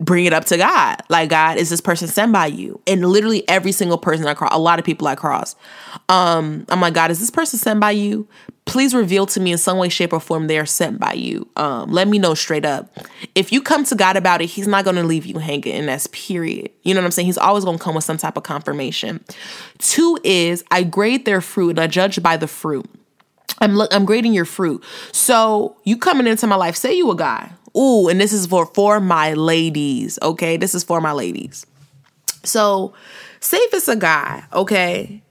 bring 0.00 0.24
it 0.24 0.32
up 0.32 0.46
to 0.46 0.56
God. 0.56 1.02
Like, 1.08 1.28
God, 1.28 1.58
is 1.58 1.70
this 1.70 1.80
person 1.80 2.08
sent 2.08 2.32
by 2.32 2.46
you? 2.46 2.80
And 2.86 3.04
literally 3.04 3.46
every 3.48 3.72
single 3.72 3.98
person 3.98 4.26
I 4.26 4.34
cross, 4.34 4.50
a 4.52 4.58
lot 4.58 4.78
of 4.78 4.84
people 4.84 5.06
I 5.06 5.14
cross, 5.14 5.54
um, 6.08 6.64
I'm 6.70 6.80
like, 6.80 6.94
God, 6.94 7.10
is 7.10 7.20
this 7.20 7.30
person 7.30 7.58
sent 7.58 7.80
by 7.80 7.90
you? 7.90 8.26
Please 8.64 8.94
reveal 8.94 9.26
to 9.26 9.40
me 9.40 9.52
in 9.52 9.58
some 9.58 9.78
way, 9.78 9.88
shape, 9.88 10.12
or 10.12 10.20
form 10.20 10.46
they 10.46 10.58
are 10.58 10.66
sent 10.66 11.00
by 11.00 11.12
you. 11.12 11.48
Um, 11.56 11.90
let 11.90 12.08
me 12.08 12.18
know 12.18 12.34
straight 12.34 12.64
up. 12.64 12.90
If 13.34 13.52
you 13.52 13.60
come 13.62 13.84
to 13.84 13.94
God 13.94 14.16
about 14.16 14.40
it, 14.42 14.46
He's 14.46 14.68
not 14.68 14.84
going 14.84 14.96
to 14.96 15.02
leave 15.02 15.26
you 15.26 15.38
hanging, 15.38 15.72
and 15.72 15.88
that's 15.88 16.06
period. 16.08 16.70
You 16.82 16.94
know 16.94 17.00
what 17.00 17.06
I'm 17.06 17.10
saying? 17.10 17.26
He's 17.26 17.38
always 17.38 17.64
going 17.64 17.78
to 17.78 17.82
come 17.82 17.94
with 17.94 18.04
some 18.04 18.16
type 18.16 18.36
of 18.36 18.44
confirmation. 18.44 19.24
Two 19.78 20.18
is 20.22 20.62
I 20.70 20.84
grade 20.84 21.24
their 21.24 21.40
fruit 21.40 21.70
and 21.70 21.80
I 21.80 21.88
judge 21.88 22.22
by 22.22 22.36
the 22.36 22.46
fruit. 22.46 22.88
I'm 23.60 23.74
look 23.74 23.92
I'm 23.92 24.04
grading 24.04 24.32
your 24.32 24.44
fruit. 24.44 24.82
So 25.12 25.76
you 25.84 25.96
coming 25.96 26.26
into 26.26 26.46
my 26.46 26.56
life, 26.56 26.76
say 26.76 26.94
you 26.94 27.10
a 27.10 27.16
guy. 27.16 27.52
Ooh, 27.76 28.08
and 28.08 28.20
this 28.20 28.32
is 28.32 28.46
for 28.46 28.66
for 28.66 29.00
my 29.00 29.34
ladies, 29.34 30.18
okay? 30.22 30.56
This 30.56 30.74
is 30.74 30.82
for 30.82 31.00
my 31.00 31.12
ladies. 31.12 31.66
So 32.42 32.94
say 33.40 33.58
if 33.58 33.74
it's 33.74 33.88
a 33.88 33.96
guy, 33.96 34.44
okay, 34.52 35.22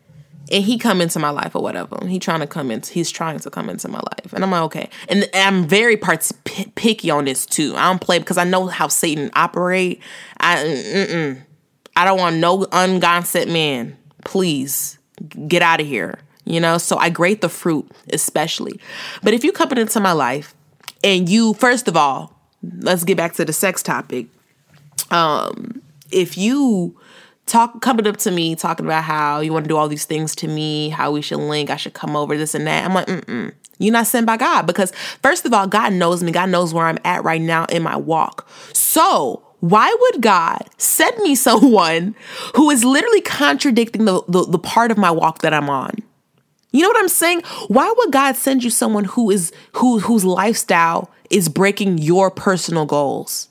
and 0.52 0.64
he 0.64 0.78
come 0.78 1.02
into 1.02 1.20
my 1.20 1.32
life 1.32 1.56
or 1.56 1.62
whatever. 1.62 2.06
He 2.08 2.20
trying 2.20 2.40
to 2.40 2.48
come 2.48 2.72
in. 2.72 2.82
he's 2.82 3.12
trying 3.12 3.40
to 3.40 3.50
come 3.50 3.70
into 3.70 3.88
my 3.88 4.00
life. 4.00 4.34
And 4.34 4.44
I'm 4.44 4.52
like, 4.52 4.62
okay. 4.64 4.90
And 5.08 5.30
I'm 5.34 5.68
very 5.68 5.98
part- 5.98 6.32
picky 6.76 7.10
on 7.10 7.26
this 7.26 7.46
too. 7.46 7.76
I 7.76 7.88
don't 7.88 8.02
play 8.02 8.20
because 8.20 8.38
I 8.38 8.44
know 8.44 8.68
how 8.68 8.88
Satan 8.88 9.32
operate. 9.34 10.02
I 10.38 10.58
mm-mm. 10.58 11.42
I 11.96 12.06
don't 12.06 12.20
want 12.20 12.38
no 12.38 12.68
ungodly 12.72 13.46
man. 13.46 13.98
Please 14.24 14.98
get 15.48 15.62
out 15.62 15.82
of 15.82 15.88
here 15.88 16.20
you 16.50 16.60
know? 16.60 16.78
So 16.78 16.98
I 16.98 17.10
grate 17.10 17.42
the 17.42 17.50
fruit, 17.50 17.90
especially. 18.12 18.80
But 19.24 19.34
if 19.34 19.44
you 19.44 19.52
come 19.52 19.72
into 19.72 20.00
my 20.00 20.12
life 20.12 20.54
and 21.04 21.30
you, 21.30 21.54
first 21.54 21.88
of 21.88 21.96
all, 21.96 22.36
let's 22.80 23.04
get 23.04 23.16
back 23.16 23.34
to 23.34 23.46
the 23.46 23.54
sex 23.54 23.82
topic. 23.82 24.28
Um, 25.12 25.82
if 26.12 26.38
you 26.38 27.00
talk 27.46 27.82
coming 27.82 28.06
up 28.08 28.18
to 28.18 28.32
me 28.32 28.56
talking 28.56 28.86
about 28.86 29.04
how 29.04 29.40
you 29.40 29.54
want 29.54 29.66
to 29.66 29.70
do 29.70 29.78
all 29.78 29.88
these 29.88 30.06
things 30.06 30.36
to 30.36 30.48
me, 30.48 30.90
how 30.90 31.12
we 31.12 31.22
should 31.22 31.38
link, 31.40 31.70
I 31.70 31.78
should 31.78 31.94
come 31.94 32.16
over, 32.16 32.38
this 32.38 32.56
and 32.56 32.68
that. 32.68 32.86
I'm 32.86 32.94
like, 32.94 33.08
mm 33.08 33.54
You're 33.78 33.94
not 33.94 34.08
sent 34.08 34.26
by 34.26 34.38
God 34.38 34.64
because 34.64 34.92
first 35.24 35.46
of 35.46 35.54
all, 35.54 35.68
God 35.68 35.94
knows 35.94 36.24
me. 36.24 36.32
God 36.32 36.50
knows 36.50 36.74
where 36.74 36.86
I'm 36.86 37.00
at 37.06 37.24
right 37.24 37.42
now 37.42 37.66
in 37.66 37.84
my 37.84 37.96
walk. 37.96 38.50
So 38.74 39.44
why 39.60 39.96
would 40.00 40.22
God 40.22 40.64
send 40.78 41.18
me 41.20 41.36
someone 41.48 42.16
who 42.56 42.70
is 42.70 42.84
literally 42.84 43.22
contradicting 43.22 44.06
the, 44.06 44.24
the, 44.28 44.46
the 44.46 44.60
part 44.60 44.92
of 44.92 44.98
my 44.98 45.12
walk 45.12 45.40
that 45.40 45.54
I'm 45.54 45.70
on? 45.70 45.92
You 46.72 46.82
know 46.82 46.90
what 46.90 47.00
I'm 47.00 47.10
saying? 47.10 47.42
Why 47.68 47.92
would 47.98 48.12
God 48.12 48.36
send 48.36 48.64
you 48.64 48.70
someone 48.70 49.06
who 49.06 49.32
is 49.32 49.52
who 49.74 50.00
whose 50.00 50.24
lifestyle 50.24 51.10
is 51.30 51.50
breaking 51.50 51.98
your 51.98 52.30
personal 52.30 52.86
goals? 52.86 53.48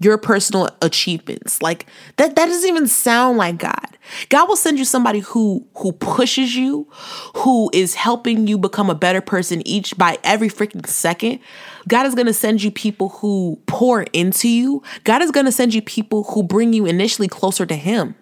Your 0.00 0.18
personal 0.18 0.68
achievements. 0.82 1.62
Like 1.62 1.86
that 2.16 2.34
that 2.36 2.46
doesn't 2.46 2.68
even 2.68 2.86
sound 2.86 3.38
like 3.38 3.58
God. 3.58 3.96
God 4.28 4.48
will 4.48 4.56
send 4.56 4.78
you 4.78 4.84
somebody 4.84 5.20
who 5.20 5.66
who 5.76 5.92
pushes 5.92 6.56
you, 6.56 6.88
who 7.36 7.70
is 7.72 7.94
helping 7.94 8.48
you 8.48 8.58
become 8.58 8.90
a 8.90 8.94
better 8.94 9.20
person 9.20 9.66
each 9.66 9.96
by 9.96 10.18
every 10.24 10.48
freaking 10.48 10.86
second. 10.86 11.38
God 11.86 12.06
is 12.06 12.14
going 12.14 12.26
to 12.26 12.32
send 12.32 12.62
you 12.62 12.70
people 12.70 13.10
who 13.10 13.60
pour 13.66 14.02
into 14.12 14.48
you. 14.48 14.82
God 15.04 15.22
is 15.22 15.30
going 15.30 15.46
to 15.46 15.52
send 15.52 15.74
you 15.74 15.82
people 15.82 16.24
who 16.24 16.42
bring 16.42 16.72
you 16.72 16.86
initially 16.86 17.28
closer 17.28 17.66
to 17.66 17.76
him. 17.76 18.14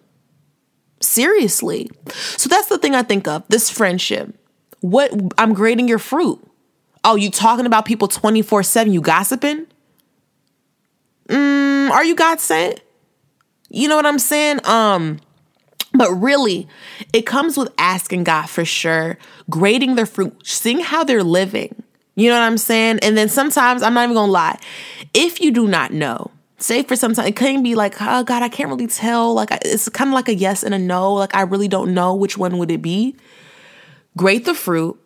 Seriously. 1.01 1.91
So 2.37 2.49
that's 2.49 2.69
the 2.69 2.79
thing 2.79 2.95
I 2.95 3.03
think 3.03 3.29
of 3.29 3.45
this 3.49 3.71
friendship. 3.71 4.35
What 4.81 5.13
I'm 5.39 5.53
grading 5.55 5.89
your 5.89 5.99
fruit. 5.99 6.41
Oh, 7.05 7.15
you 7.17 7.31
talking 7.31 7.67
about 7.67 7.85
people 7.85 8.09
24 8.09 8.63
7, 8.63 8.93
you 8.93 9.01
gossiping? 9.01 9.67
Mm, 11.29 11.91
are 11.91 12.05
you 12.05 12.15
God 12.15 12.41
sent? 12.41 12.81
You 13.69 13.89
know 13.89 13.97
what 13.97 14.07
I'm 14.07 14.19
saying? 14.19 14.61
Um, 14.65 15.21
But 15.93 16.11
really, 16.13 16.69
it 17.13 17.23
comes 17.23 17.57
with 17.57 17.73
asking 17.79 18.25
God 18.25 18.51
for 18.51 18.65
sure, 18.67 19.17
grading 19.49 19.95
their 19.95 20.05
fruit, 20.05 20.35
seeing 20.45 20.81
how 20.81 21.05
they're 21.05 21.23
living. 21.23 21.83
You 22.17 22.29
know 22.29 22.39
what 22.39 22.45
I'm 22.45 22.59
saying? 22.59 22.99
And 23.03 23.17
then 23.17 23.29
sometimes, 23.29 23.83
I'm 23.83 23.95
not 23.95 24.05
even 24.05 24.15
gonna 24.15 24.31
lie, 24.33 24.59
if 25.15 25.41
you 25.41 25.51
do 25.51 25.67
not 25.67 25.93
know, 25.93 26.31
say 26.59 26.83
for 26.83 26.97
some 26.97 27.15
time, 27.15 27.27
it 27.27 27.37
can 27.37 27.63
be 27.63 27.75
like, 27.75 27.95
oh 28.01 28.25
God, 28.25 28.43
I 28.43 28.49
can't 28.49 28.69
really 28.69 28.87
tell. 28.87 29.35
Like, 29.35 29.51
it's 29.63 29.89
kind 29.91 30.09
of 30.09 30.15
like 30.15 30.29
a 30.29 30.35
yes 30.35 30.63
and 30.63 30.75
a 30.75 30.79
no. 30.79 31.15
Like, 31.15 31.35
I 31.35 31.43
really 31.43 31.69
don't 31.69 31.95
know 31.95 32.15
which 32.15 32.39
one 32.39 32.59
would 32.59 32.71
it 32.71 32.83
be. 32.83 33.17
Grade 34.17 34.47
the 34.47 34.55
fruit, 34.55 34.99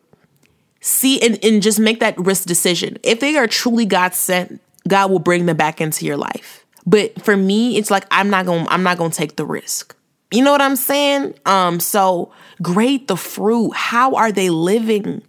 see, 0.81 1.21
and, 1.21 1.43
and 1.45 1.63
just 1.63 1.81
make 1.81 2.01
that 2.01 2.17
risk 2.19 2.47
decision. 2.47 2.97
If 3.03 3.21
they 3.21 3.37
are 3.37 3.49
truly 3.49 3.85
God 3.85 4.15
sent, 4.15 4.61
God 4.87 5.11
will 5.11 5.19
bring 5.19 5.47
them 5.47 5.57
back 5.57 5.81
into 5.81 6.07
your 6.07 6.17
life. 6.17 6.65
But 6.87 7.21
for 7.23 7.37
me, 7.37 7.77
it's 7.77 7.91
like 7.91 8.07
I'm 8.11 8.31
not 8.31 8.47
gonna 8.47 8.67
I'm 8.71 8.83
not 8.83 8.99
gonna 8.99 9.11
take 9.13 9.37
the 9.37 9.45
risk. 9.45 9.95
You 10.31 10.43
know 10.45 10.53
what 10.53 10.63
I'm 10.63 10.77
saying? 10.77 11.35
Um, 11.45 11.81
so 11.81 12.33
grade 12.63 13.09
the 13.09 13.17
fruit. 13.17 13.73
How 13.75 14.15
are 14.15 14.33
they 14.33 14.49
living? 14.49 15.23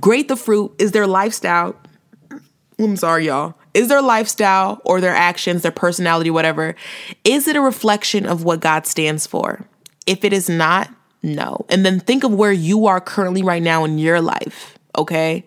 Grade 0.00 0.28
the 0.28 0.36
fruit. 0.36 0.74
Is 0.78 0.92
their 0.92 1.06
lifestyle? 1.06 1.76
I'm 2.78 2.96
sorry, 2.96 3.26
y'all. 3.26 3.54
Is 3.74 3.88
their 3.88 4.02
lifestyle 4.02 4.82
or 4.84 5.00
their 5.00 5.14
actions, 5.14 5.62
their 5.62 5.72
personality, 5.72 6.30
whatever, 6.30 6.74
is 7.24 7.48
it 7.48 7.56
a 7.56 7.60
reflection 7.60 8.26
of 8.26 8.44
what 8.44 8.60
God 8.60 8.86
stands 8.86 9.26
for? 9.26 9.66
If 10.06 10.24
it 10.24 10.32
is 10.32 10.48
not, 10.48 10.90
no. 11.22 11.64
And 11.68 11.86
then 11.86 12.00
think 12.00 12.24
of 12.24 12.34
where 12.34 12.52
you 12.52 12.86
are 12.86 13.00
currently 13.00 13.42
right 13.42 13.62
now 13.62 13.84
in 13.84 13.98
your 13.98 14.20
life, 14.20 14.78
okay? 14.96 15.46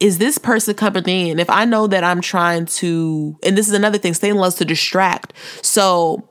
Is 0.00 0.18
this 0.18 0.38
person 0.38 0.74
coming 0.74 1.04
in? 1.04 1.38
If 1.38 1.50
I 1.50 1.64
know 1.64 1.86
that 1.86 2.02
I'm 2.02 2.20
trying 2.20 2.66
to, 2.66 3.38
and 3.44 3.56
this 3.56 3.68
is 3.68 3.74
another 3.74 3.98
thing, 3.98 4.14
Satan 4.14 4.38
loves 4.38 4.56
to 4.56 4.64
distract. 4.64 5.34
So 5.60 6.28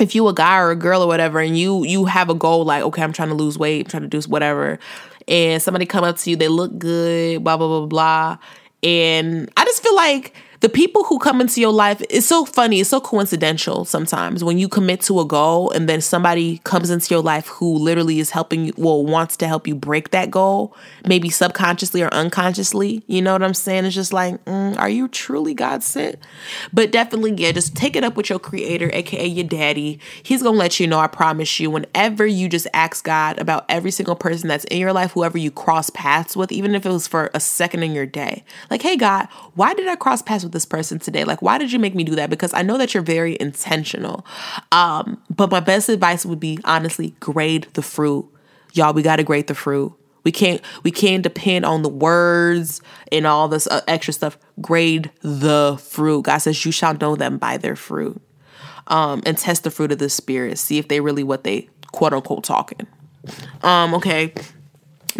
if 0.00 0.14
you 0.14 0.26
a 0.28 0.34
guy 0.34 0.58
or 0.58 0.70
a 0.70 0.76
girl 0.76 1.02
or 1.02 1.06
whatever 1.06 1.40
and 1.40 1.58
you 1.58 1.84
you 1.84 2.04
have 2.04 2.30
a 2.30 2.34
goal 2.34 2.64
like 2.64 2.82
okay 2.82 3.02
i'm 3.02 3.12
trying 3.12 3.28
to 3.28 3.34
lose 3.34 3.58
weight 3.58 3.86
I'm 3.86 3.90
trying 3.90 4.08
to 4.08 4.08
do 4.08 4.20
whatever 4.28 4.78
and 5.26 5.60
somebody 5.60 5.86
come 5.86 6.04
up 6.04 6.16
to 6.18 6.30
you 6.30 6.36
they 6.36 6.48
look 6.48 6.78
good 6.78 7.42
blah 7.42 7.56
blah 7.56 7.66
blah 7.66 7.86
blah 7.86 8.38
and 8.82 9.50
i 9.56 9.64
just 9.64 9.82
feel 9.82 9.96
like 9.96 10.34
the 10.60 10.68
people 10.68 11.04
who 11.04 11.18
come 11.18 11.40
into 11.40 11.60
your 11.60 11.72
life 11.72 12.02
it's 12.10 12.26
so 12.26 12.44
funny 12.44 12.80
it's 12.80 12.90
so 12.90 13.00
coincidental 13.00 13.84
sometimes 13.84 14.42
when 14.42 14.58
you 14.58 14.68
commit 14.68 15.00
to 15.00 15.20
a 15.20 15.24
goal 15.24 15.70
and 15.70 15.88
then 15.88 16.00
somebody 16.00 16.58
comes 16.64 16.90
into 16.90 17.14
your 17.14 17.22
life 17.22 17.46
who 17.46 17.74
literally 17.74 18.18
is 18.18 18.30
helping 18.30 18.64
you 18.64 18.72
well 18.76 19.04
wants 19.04 19.36
to 19.36 19.46
help 19.46 19.68
you 19.68 19.74
break 19.74 20.10
that 20.10 20.30
goal 20.30 20.74
maybe 21.06 21.28
subconsciously 21.28 22.02
or 22.02 22.12
unconsciously 22.12 23.04
you 23.06 23.22
know 23.22 23.32
what 23.32 23.42
i'm 23.42 23.54
saying? 23.54 23.84
It's 23.84 23.94
just 23.94 24.12
like 24.12 24.44
mm, 24.46 24.76
are 24.78 24.88
you 24.88 25.08
truly 25.08 25.54
god 25.54 25.82
sent? 25.82 26.16
But 26.72 26.90
definitely 26.90 27.34
yeah 27.34 27.52
just 27.52 27.76
take 27.76 27.94
it 27.94 28.02
up 28.02 28.16
with 28.16 28.28
your 28.28 28.38
creator 28.38 28.90
aka 28.92 29.26
your 29.26 29.46
daddy. 29.46 30.00
He's 30.22 30.42
gonna 30.42 30.58
let 30.58 30.80
you 30.80 30.86
know 30.86 30.98
i 30.98 31.06
promise 31.06 31.60
you 31.60 31.70
whenever 31.70 32.26
you 32.26 32.48
just 32.48 32.66
ask 32.74 33.04
god 33.04 33.38
about 33.38 33.64
every 33.68 33.90
single 33.90 34.16
person 34.16 34.48
that's 34.48 34.64
in 34.64 34.78
your 34.78 34.92
life 34.92 35.12
whoever 35.12 35.38
you 35.38 35.50
cross 35.50 35.90
paths 35.90 36.36
with 36.36 36.50
even 36.50 36.74
if 36.74 36.84
it 36.84 36.90
was 36.90 37.06
for 37.06 37.30
a 37.34 37.40
second 37.40 37.82
in 37.82 37.92
your 37.92 38.06
day. 38.06 38.44
Like 38.70 38.82
hey 38.82 38.96
god 38.96 39.28
why 39.54 39.74
did 39.74 39.86
i 39.86 39.94
cross 39.94 40.20
paths 40.22 40.47
with 40.48 40.52
this 40.52 40.64
person 40.64 40.98
today? 40.98 41.24
Like, 41.24 41.42
why 41.42 41.58
did 41.58 41.72
you 41.72 41.78
make 41.78 41.94
me 41.94 42.04
do 42.04 42.14
that? 42.16 42.30
Because 42.30 42.52
I 42.54 42.62
know 42.62 42.78
that 42.78 42.94
you're 42.94 43.02
very 43.02 43.36
intentional. 43.38 44.26
Um, 44.72 45.22
but 45.28 45.50
my 45.50 45.60
best 45.60 45.88
advice 45.88 46.24
would 46.24 46.40
be 46.40 46.58
honestly, 46.64 47.14
grade 47.20 47.68
the 47.74 47.82
fruit. 47.82 48.26
Y'all, 48.72 48.92
we 48.92 49.02
gotta 49.02 49.22
grade 49.22 49.46
the 49.46 49.54
fruit. 49.54 49.92
We 50.24 50.32
can't 50.32 50.60
we 50.82 50.90
can't 50.90 51.22
depend 51.22 51.64
on 51.64 51.82
the 51.82 51.88
words 51.88 52.82
and 53.12 53.26
all 53.26 53.48
this 53.48 53.66
uh, 53.66 53.80
extra 53.86 54.12
stuff. 54.12 54.38
Grade 54.60 55.10
the 55.22 55.78
fruit. 55.82 56.22
God 56.22 56.38
says, 56.38 56.64
"You 56.64 56.72
shall 56.72 56.94
know 56.94 57.16
them 57.16 57.38
by 57.38 57.56
their 57.56 57.76
fruit." 57.76 58.20
Um, 58.88 59.22
and 59.26 59.36
test 59.36 59.64
the 59.64 59.70
fruit 59.70 59.92
of 59.92 59.98
the 59.98 60.08
spirit. 60.08 60.58
See 60.58 60.78
if 60.78 60.88
they 60.88 61.00
really 61.00 61.22
what 61.22 61.44
they 61.44 61.68
quote 61.92 62.12
unquote 62.12 62.44
talking. 62.44 62.86
Um, 63.62 63.94
okay. 63.94 64.34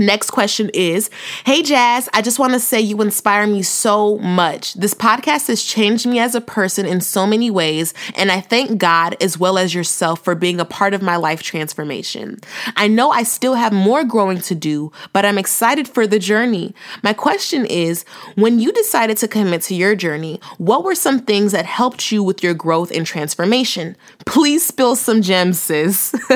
Next 0.01 0.31
question 0.31 0.71
is 0.75 1.11
Hey 1.45 1.61
Jazz, 1.61 2.09
I 2.15 2.23
just 2.23 2.39
want 2.39 2.53
to 2.53 2.61
say 2.61 2.81
you 2.81 3.03
inspire 3.03 3.49
me 3.49 3.63
so 3.63 4.17
much. 4.19 4.75
This 4.75 4.95
podcast 4.95 5.49
has 5.49 5.65
changed 5.65 6.07
me 6.07 6.21
as 6.21 6.37
a 6.37 6.41
person 6.41 6.87
in 6.87 7.01
so 7.01 7.27
many 7.27 7.51
ways, 7.51 7.95
and 8.17 8.31
I 8.31 8.41
thank 8.41 8.79
God 8.79 9.17
as 9.21 9.41
well 9.41 9.59
as 9.59 9.75
yourself 9.75 10.23
for 10.23 10.37
being 10.37 10.61
a 10.61 10.65
part 10.65 10.95
of 10.95 11.03
my 11.03 11.17
life 11.17 11.43
transformation. 11.43 12.39
I 12.77 12.87
know 12.87 13.11
I 13.11 13.25
still 13.25 13.55
have 13.55 13.73
more 13.73 14.05
growing 14.05 14.39
to 14.43 14.55
do, 14.55 14.93
but 15.13 15.25
I'm 15.25 15.37
excited 15.37 15.89
for 15.89 16.07
the 16.07 16.21
journey. 16.21 16.77
My 17.03 17.13
question 17.13 17.67
is 17.67 18.05
When 18.37 18.61
you 18.61 18.71
decided 18.71 19.17
to 19.17 19.27
commit 19.27 19.63
to 19.63 19.75
your 19.75 19.97
journey, 19.97 20.41
what 20.59 20.85
were 20.85 20.95
some 20.95 21.19
things 21.19 21.51
that 21.51 21.67
helped 21.67 22.13
you 22.13 22.23
with 22.23 22.41
your 22.41 22.55
growth 22.55 22.93
and 22.93 23.05
transformation? 23.05 23.97
Please 24.27 24.65
spill 24.65 24.95
some 24.95 25.23
gems, 25.23 25.59
sis. 25.59 26.15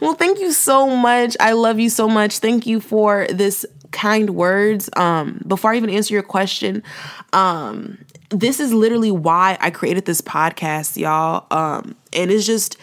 well, 0.00 0.14
thank 0.14 0.40
you 0.40 0.50
so 0.50 0.88
much. 0.96 1.36
I 1.38 1.52
love 1.52 1.78
you 1.78 1.90
so 1.90 2.08
much. 2.08 2.40
Thank 2.40 2.66
you 2.66 2.80
for 2.88 3.26
this 3.28 3.66
kind 3.90 4.30
words. 4.30 4.88
Um, 4.96 5.42
before 5.46 5.72
I 5.72 5.76
even 5.76 5.90
answer 5.90 6.14
your 6.14 6.22
question, 6.22 6.82
um, 7.32 7.98
this 8.30 8.60
is 8.60 8.72
literally 8.72 9.10
why 9.10 9.56
I 9.60 9.70
created 9.70 10.04
this 10.04 10.20
podcast, 10.20 10.96
y'all. 10.96 11.46
Um, 11.50 11.96
and 12.12 12.30
it's 12.30 12.46
just, 12.46 12.76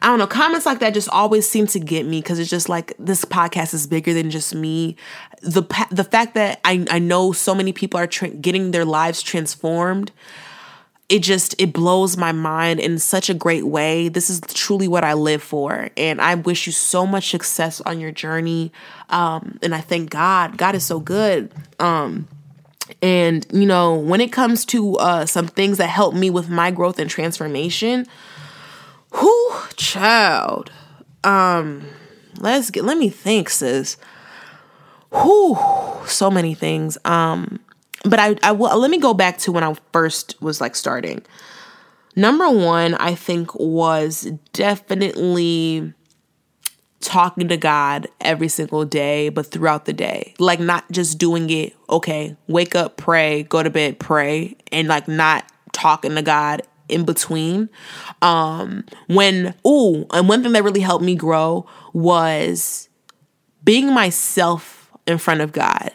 I 0.00 0.06
don't 0.08 0.18
know, 0.18 0.26
comments 0.26 0.66
like 0.66 0.80
that 0.80 0.94
just 0.94 1.08
always 1.08 1.48
seem 1.48 1.66
to 1.68 1.78
get 1.78 2.06
me 2.06 2.20
because 2.20 2.38
it's 2.38 2.50
just 2.50 2.68
like 2.68 2.92
this 2.98 3.24
podcast 3.24 3.74
is 3.74 3.86
bigger 3.86 4.12
than 4.12 4.30
just 4.30 4.54
me. 4.54 4.96
The 5.42 5.62
the 5.90 6.04
fact 6.04 6.34
that 6.34 6.60
I 6.64 6.86
I 6.90 6.98
know 6.98 7.32
so 7.32 7.54
many 7.54 7.72
people 7.72 7.98
are 7.98 8.06
tra- 8.06 8.30
getting 8.30 8.70
their 8.70 8.84
lives 8.84 9.22
transformed 9.22 10.12
it 11.08 11.20
just 11.20 11.54
it 11.60 11.72
blows 11.72 12.16
my 12.16 12.32
mind 12.32 12.80
in 12.80 12.98
such 12.98 13.28
a 13.28 13.34
great 13.34 13.66
way. 13.66 14.08
This 14.08 14.30
is 14.30 14.40
truly 14.48 14.88
what 14.88 15.04
I 15.04 15.12
live 15.12 15.42
for, 15.42 15.90
and 15.96 16.20
I 16.20 16.34
wish 16.34 16.66
you 16.66 16.72
so 16.72 17.06
much 17.06 17.30
success 17.30 17.80
on 17.82 18.00
your 18.00 18.12
journey. 18.12 18.72
Um, 19.10 19.58
and 19.62 19.74
I 19.74 19.80
thank 19.80 20.10
God. 20.10 20.56
God 20.56 20.74
is 20.74 20.84
so 20.84 21.00
good. 21.00 21.52
Um, 21.78 22.28
and 23.02 23.46
you 23.52 23.66
know, 23.66 23.94
when 23.94 24.20
it 24.20 24.32
comes 24.32 24.64
to 24.66 24.96
uh, 24.96 25.26
some 25.26 25.46
things 25.46 25.78
that 25.78 25.88
help 25.88 26.14
me 26.14 26.30
with 26.30 26.48
my 26.48 26.70
growth 26.70 26.98
and 26.98 27.10
transformation, 27.10 28.06
who 29.10 29.52
child. 29.76 30.72
Um, 31.24 31.86
let's 32.38 32.70
get. 32.70 32.84
Let 32.84 32.98
me 32.98 33.08
think, 33.08 33.50
sis. 33.50 33.96
Who 35.10 35.58
so 36.06 36.30
many 36.30 36.54
things. 36.54 36.96
Um, 37.04 37.60
but 38.04 38.18
I, 38.18 38.36
I 38.42 38.52
will 38.52 38.78
let 38.78 38.90
me 38.90 38.98
go 38.98 39.14
back 39.14 39.38
to 39.38 39.52
when 39.52 39.64
I 39.64 39.74
first 39.92 40.40
was 40.40 40.60
like 40.60 40.76
starting. 40.76 41.22
Number 42.14 42.50
one, 42.50 42.94
I 42.94 43.14
think 43.14 43.54
was 43.54 44.30
definitely 44.52 45.94
talking 47.00 47.48
to 47.48 47.56
God 47.56 48.08
every 48.20 48.48
single 48.48 48.84
day, 48.84 49.28
but 49.28 49.46
throughout 49.46 49.84
the 49.84 49.92
day. 49.92 50.34
Like 50.38 50.60
not 50.60 50.90
just 50.90 51.18
doing 51.18 51.50
it, 51.50 51.74
okay, 51.90 52.36
wake 52.46 52.74
up, 52.74 52.96
pray, 52.96 53.42
go 53.44 53.62
to 53.62 53.70
bed, 53.70 53.98
pray, 53.98 54.56
and 54.70 54.88
like 54.88 55.08
not 55.08 55.50
talking 55.72 56.14
to 56.14 56.22
God 56.22 56.62
in 56.88 57.04
between. 57.04 57.68
Um 58.20 58.84
when 59.08 59.54
ooh, 59.66 60.06
and 60.12 60.28
one 60.28 60.42
thing 60.42 60.52
that 60.52 60.64
really 60.64 60.80
helped 60.80 61.04
me 61.04 61.14
grow 61.14 61.66
was 61.92 62.88
being 63.64 63.92
myself 63.92 64.90
in 65.06 65.18
front 65.18 65.40
of 65.40 65.52
God. 65.52 65.92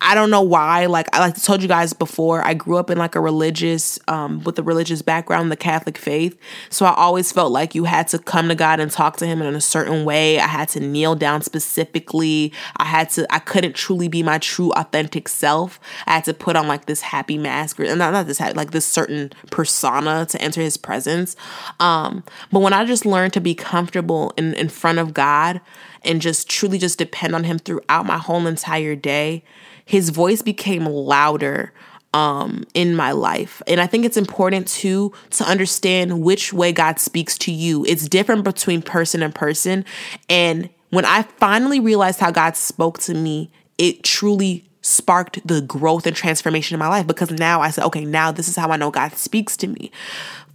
I 0.00 0.14
don't 0.14 0.30
know 0.30 0.42
why. 0.42 0.86
Like 0.86 1.08
I 1.14 1.20
like 1.20 1.40
told 1.42 1.62
you 1.62 1.68
guys 1.68 1.94
before, 1.94 2.42
I 2.42 2.52
grew 2.52 2.76
up 2.76 2.90
in 2.90 2.98
like 2.98 3.14
a 3.14 3.20
religious, 3.20 3.98
um, 4.08 4.42
with 4.44 4.58
a 4.58 4.62
religious 4.62 5.00
background, 5.00 5.50
the 5.50 5.56
Catholic 5.56 5.96
faith. 5.96 6.38
So 6.68 6.84
I 6.84 6.94
always 6.94 7.32
felt 7.32 7.50
like 7.50 7.74
you 7.74 7.84
had 7.84 8.08
to 8.08 8.18
come 8.18 8.48
to 8.48 8.54
God 8.54 8.78
and 8.78 8.90
talk 8.90 9.16
to 9.18 9.26
Him 9.26 9.40
in 9.40 9.54
a 9.54 9.60
certain 9.60 10.04
way. 10.04 10.38
I 10.38 10.46
had 10.46 10.68
to 10.70 10.80
kneel 10.80 11.14
down 11.14 11.40
specifically. 11.40 12.52
I 12.76 12.84
had 12.84 13.08
to. 13.10 13.26
I 13.32 13.38
couldn't 13.38 13.74
truly 13.74 14.08
be 14.08 14.22
my 14.22 14.38
true, 14.38 14.70
authentic 14.72 15.28
self. 15.28 15.80
I 16.06 16.12
had 16.12 16.24
to 16.24 16.34
put 16.34 16.56
on 16.56 16.68
like 16.68 16.84
this 16.84 17.00
happy 17.00 17.38
mask, 17.38 17.80
or 17.80 17.84
not 17.96 18.12
not 18.12 18.26
this 18.26 18.38
happy, 18.38 18.54
like 18.54 18.72
this 18.72 18.86
certain 18.86 19.32
persona 19.50 20.26
to 20.26 20.42
enter 20.42 20.60
His 20.60 20.76
presence. 20.76 21.36
Um, 21.80 22.22
but 22.52 22.60
when 22.60 22.74
I 22.74 22.84
just 22.84 23.06
learned 23.06 23.32
to 23.32 23.40
be 23.40 23.54
comfortable 23.54 24.34
in 24.36 24.52
in 24.54 24.68
front 24.68 24.98
of 24.98 25.14
God 25.14 25.62
and 26.02 26.20
just 26.20 26.50
truly 26.50 26.78
just 26.78 26.98
depend 26.98 27.34
on 27.34 27.44
Him 27.44 27.58
throughout 27.58 28.04
my 28.04 28.18
whole 28.18 28.46
entire 28.46 28.94
day 28.94 29.42
his 29.86 30.10
voice 30.10 30.42
became 30.42 30.84
louder 30.84 31.72
um, 32.12 32.64
in 32.74 32.94
my 32.96 33.12
life. 33.12 33.62
And 33.66 33.80
I 33.80 33.86
think 33.86 34.04
it's 34.04 34.16
important 34.16 34.68
too 34.68 35.12
to 35.30 35.44
understand 35.44 36.22
which 36.22 36.52
way 36.52 36.72
God 36.72 36.98
speaks 36.98 37.38
to 37.38 37.52
you. 37.52 37.84
It's 37.86 38.08
different 38.08 38.44
between 38.44 38.82
person 38.82 39.22
and 39.22 39.34
person. 39.34 39.84
And 40.28 40.68
when 40.90 41.04
I 41.04 41.22
finally 41.22 41.80
realized 41.80 42.20
how 42.20 42.30
God 42.30 42.56
spoke 42.56 42.98
to 43.00 43.14
me, 43.14 43.50
it 43.78 44.02
truly 44.02 44.68
sparked 44.80 45.46
the 45.46 45.60
growth 45.60 46.06
and 46.06 46.16
transformation 46.16 46.74
in 46.74 46.78
my 46.78 46.88
life 46.88 47.06
because 47.06 47.30
now 47.30 47.60
I 47.60 47.70
said, 47.70 47.84
okay, 47.84 48.04
now 48.04 48.32
this 48.32 48.48
is 48.48 48.56
how 48.56 48.70
I 48.70 48.76
know 48.76 48.90
God 48.90 49.12
speaks 49.12 49.56
to 49.58 49.66
me. 49.66 49.90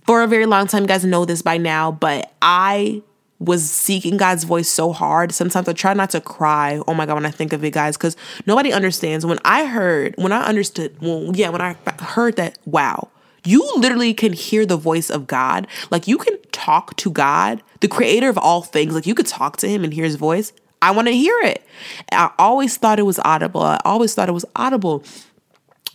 For 0.06 0.24
a 0.24 0.28
very 0.28 0.46
long 0.46 0.68
time, 0.68 0.84
you 0.84 0.88
guys 0.88 1.06
know 1.06 1.26
this 1.26 1.42
by 1.42 1.58
now, 1.58 1.92
but 1.92 2.34
I 2.42 3.04
was 3.42 3.68
seeking 3.70 4.18
God's 4.18 4.44
voice 4.44 4.70
so 4.70 4.94
hard. 4.94 5.32
Sometimes 5.32 5.68
I 5.68 5.74
try 5.74 5.96
not 5.96 6.12
to 6.12 6.22
cry. 6.22 6.80
Oh 6.88 6.94
my 6.94 7.08
God, 7.08 7.16
when 7.16 7.26
I 7.26 7.32
think 7.32 7.54
of 7.54 7.64
it, 7.64 7.72
guys, 7.72 7.98
because 7.98 8.16
nobody 8.46 8.72
understands. 8.72 9.26
When 9.26 9.40
I 9.44 9.66
heard, 9.66 10.14
when 10.18 10.32
I 10.32 10.44
understood, 10.44 10.96
well, 11.02 11.32
yeah, 11.34 11.50
when 11.50 11.62
I 11.62 11.76
heard 12.00 12.36
that, 12.36 12.60
wow, 12.66 13.10
You 13.44 13.68
literally 13.78 14.14
can 14.14 14.34
hear 14.34 14.66
the 14.66 14.78
voice 14.78 15.10
of 15.10 15.28
God. 15.28 15.68
Like 15.90 16.08
you 16.08 16.18
can 16.18 16.38
talk 16.52 16.96
to 16.98 17.10
God, 17.10 17.64
the 17.80 17.88
creator 17.88 18.30
of 18.30 18.38
all 18.38 18.62
things. 18.62 18.94
Like 18.94 19.08
you 19.08 19.16
could 19.16 19.26
talk 19.28 19.58
to 19.58 19.68
him 19.68 19.84
and 19.84 19.94
hear 19.94 20.06
his 20.06 20.16
voice. 20.16 20.54
I 20.82 20.92
want 20.92 21.08
to 21.08 21.14
hear 21.14 21.36
it. 21.44 21.64
I 22.12 22.32
always 22.40 22.78
thought 22.78 23.00
it 23.00 23.04
was 23.04 23.20
audible. 23.20 23.62
I 23.62 23.80
always 23.86 24.14
thought 24.14 24.30
it 24.30 24.34
was 24.34 24.46
audible. 24.56 25.04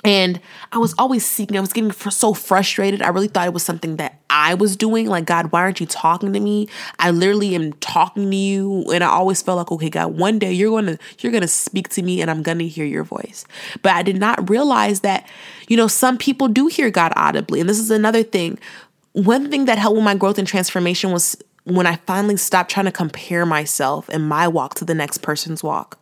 And 0.06 0.40
I 0.70 0.78
was 0.78 0.94
always 0.98 1.26
seeking, 1.26 1.56
I 1.56 1.60
was 1.60 1.72
getting 1.72 1.90
so 1.90 2.32
frustrated. 2.32 3.02
I 3.02 3.08
really 3.08 3.26
thought 3.26 3.48
it 3.48 3.52
was 3.52 3.64
something 3.64 3.96
that 3.96 4.20
I 4.30 4.54
was 4.54 4.76
doing. 4.76 5.08
Like, 5.08 5.24
God, 5.24 5.50
why 5.50 5.62
aren't 5.62 5.80
you 5.80 5.86
talking 5.86 6.32
to 6.32 6.38
me? 6.38 6.68
I 7.00 7.10
literally 7.10 7.56
am 7.56 7.72
talking 7.74 8.30
to 8.30 8.36
you. 8.36 8.84
And 8.92 9.02
I 9.02 9.08
always 9.08 9.42
felt 9.42 9.58
like, 9.58 9.72
okay, 9.72 9.90
God, 9.90 10.16
one 10.16 10.38
day 10.38 10.52
you're 10.52 10.70
gonna 10.70 10.96
you're 11.18 11.32
gonna 11.32 11.48
speak 11.48 11.88
to 11.90 12.02
me 12.02 12.22
and 12.22 12.30
I'm 12.30 12.44
gonna 12.44 12.64
hear 12.64 12.86
your 12.86 13.02
voice. 13.02 13.44
But 13.82 13.94
I 13.94 14.04
did 14.04 14.16
not 14.16 14.48
realize 14.48 15.00
that, 15.00 15.28
you 15.66 15.76
know, 15.76 15.88
some 15.88 16.18
people 16.18 16.46
do 16.46 16.68
hear 16.68 16.88
God 16.88 17.12
audibly. 17.16 17.58
And 17.58 17.68
this 17.68 17.80
is 17.80 17.90
another 17.90 18.22
thing. 18.22 18.60
One 19.12 19.50
thing 19.50 19.64
that 19.64 19.76
helped 19.76 19.96
with 19.96 20.04
my 20.04 20.14
growth 20.14 20.38
and 20.38 20.46
transformation 20.46 21.10
was 21.10 21.36
when 21.64 21.86
I 21.88 21.96
finally 21.96 22.36
stopped 22.36 22.70
trying 22.70 22.86
to 22.86 22.92
compare 22.92 23.44
myself 23.44 24.08
and 24.10 24.28
my 24.28 24.46
walk 24.46 24.74
to 24.76 24.84
the 24.84 24.94
next 24.94 25.18
person's 25.18 25.64
walk. 25.64 25.98